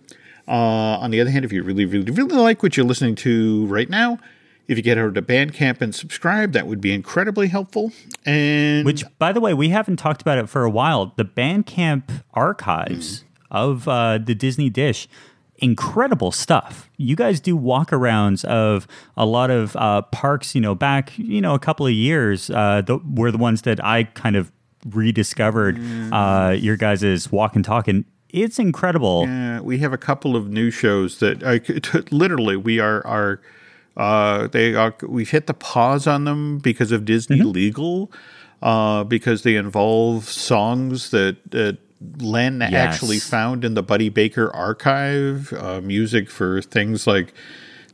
Uh, 0.48 0.98
on 1.00 1.10
the 1.10 1.20
other 1.20 1.30
hand, 1.30 1.44
if 1.44 1.52
you 1.52 1.62
really, 1.62 1.84
really, 1.84 2.10
really 2.10 2.36
like 2.36 2.62
what 2.62 2.76
you're 2.76 2.86
listening 2.86 3.14
to 3.16 3.66
right 3.66 3.88
now, 3.88 4.18
if 4.68 4.76
you 4.76 4.82
get 4.82 4.98
over 4.98 5.12
to 5.12 5.22
Bandcamp 5.22 5.80
and 5.80 5.94
subscribe, 5.94 6.52
that 6.52 6.66
would 6.66 6.80
be 6.80 6.92
incredibly 6.92 7.48
helpful. 7.48 7.92
And 8.24 8.84
which, 8.84 9.04
by 9.18 9.32
the 9.32 9.40
way, 9.40 9.54
we 9.54 9.70
haven't 9.70 9.96
talked 9.96 10.22
about 10.22 10.38
it 10.38 10.48
for 10.48 10.64
a 10.64 10.70
while. 10.70 11.12
The 11.16 11.24
Bandcamp 11.24 12.22
archives 12.34 13.20
mm. 13.20 13.24
of 13.50 13.88
uh, 13.88 14.18
the 14.18 14.34
Disney 14.34 14.70
Dish, 14.70 15.08
incredible 15.58 16.32
stuff. 16.32 16.90
You 16.96 17.16
guys 17.16 17.40
do 17.40 17.58
walkarounds 17.58 18.44
of 18.44 18.86
a 19.16 19.26
lot 19.26 19.50
of 19.50 19.76
uh, 19.76 20.02
parks. 20.02 20.54
You 20.54 20.60
know, 20.60 20.74
back 20.74 21.16
you 21.18 21.40
know 21.40 21.54
a 21.54 21.60
couple 21.60 21.86
of 21.86 21.92
years 21.92 22.50
uh, 22.50 22.82
the, 22.84 22.98
were 22.98 23.30
the 23.30 23.38
ones 23.38 23.62
that 23.62 23.84
I 23.84 24.04
kind 24.04 24.36
of 24.36 24.50
rediscovered. 24.86 25.76
Mm. 25.76 26.62
your 26.62 26.76
guys' 26.76 27.30
walk 27.30 27.56
and 27.56 27.64
talk 27.64 27.88
and 27.88 28.04
it's 28.32 28.58
incredible. 28.58 29.26
Yeah, 29.26 29.60
we 29.60 29.78
have 29.78 29.92
a 29.92 29.98
couple 29.98 30.36
of 30.36 30.48
new 30.48 30.70
shows 30.70 31.18
that 31.18 31.42
I 31.44 31.60
literally 32.10 32.56
we 32.56 32.80
are 32.80 33.06
are 33.06 33.40
uh, 33.96 34.46
they 34.48 34.74
are, 34.74 34.94
we've 35.02 35.30
hit 35.30 35.46
the 35.46 35.54
pause 35.54 36.06
on 36.06 36.24
them 36.24 36.58
because 36.58 36.92
of 36.92 37.04
Disney 37.04 37.38
mm-hmm. 37.38 37.50
legal, 37.50 38.10
uh, 38.62 39.04
because 39.04 39.42
they 39.42 39.56
involve 39.56 40.24
songs 40.24 41.10
that 41.10 41.36
that 41.50 41.78
Len 42.18 42.60
yes. 42.60 42.72
actually 42.72 43.18
found 43.18 43.64
in 43.64 43.74
the 43.74 43.82
Buddy 43.82 44.08
Baker 44.08 44.54
archive, 44.54 45.52
uh, 45.52 45.80
music 45.80 46.30
for 46.30 46.62
things 46.62 47.06
like 47.06 47.32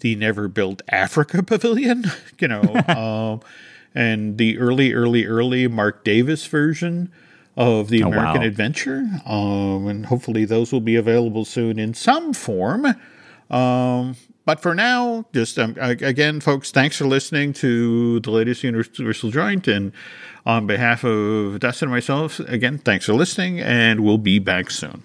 the 0.01 0.15
Never 0.15 0.49
Built 0.49 0.83
Africa 0.89 1.43
Pavilion, 1.47 2.05
you 2.39 2.49
know, 2.49 2.63
um, 2.89 3.41
and 3.95 4.39
the 4.39 4.59
early, 4.59 4.93
early, 4.93 5.27
early 5.27 5.67
Marc 5.69 6.05
Davis 6.05 6.47
version 6.47 7.11
of 7.59 7.89
the 7.89 8.01
American 8.03 8.37
oh, 8.37 8.41
wow. 8.41 8.47
Adventure, 8.47 9.05
um, 9.27 9.89
and 9.89 10.07
hopefully 10.07 10.45
those 10.45 10.73
will 10.73 10.81
be 10.81 10.95
available 10.95 11.45
soon 11.45 11.79
in 11.79 11.93
some 11.93 12.33
form. 12.33 12.87
Um, 13.51 14.15
but 14.45 14.61
for 14.61 14.77
now, 14.77 15.27
just 15.35 15.59
um, 15.59 15.77
again, 15.81 16.41
folks, 16.41 16.71
thanks 16.71 16.97
for 16.97 17.07
listening 17.07 17.53
to 17.55 18.21
the 18.21 18.31
latest 18.31 18.63
Universal 18.63 19.31
Joint. 19.33 19.67
And 19.67 19.93
on 20.47 20.69
behalf 20.69 21.03
of 21.03 21.59
Dustin 21.59 21.87
and 21.89 21.95
myself, 21.95 22.39
again, 22.41 22.79
thanks 22.79 23.07
for 23.07 23.15
listening, 23.15 23.59
and 23.59 24.01
we'll 24.01 24.19
be 24.19 24.39
back 24.39 24.71
soon. 24.71 25.03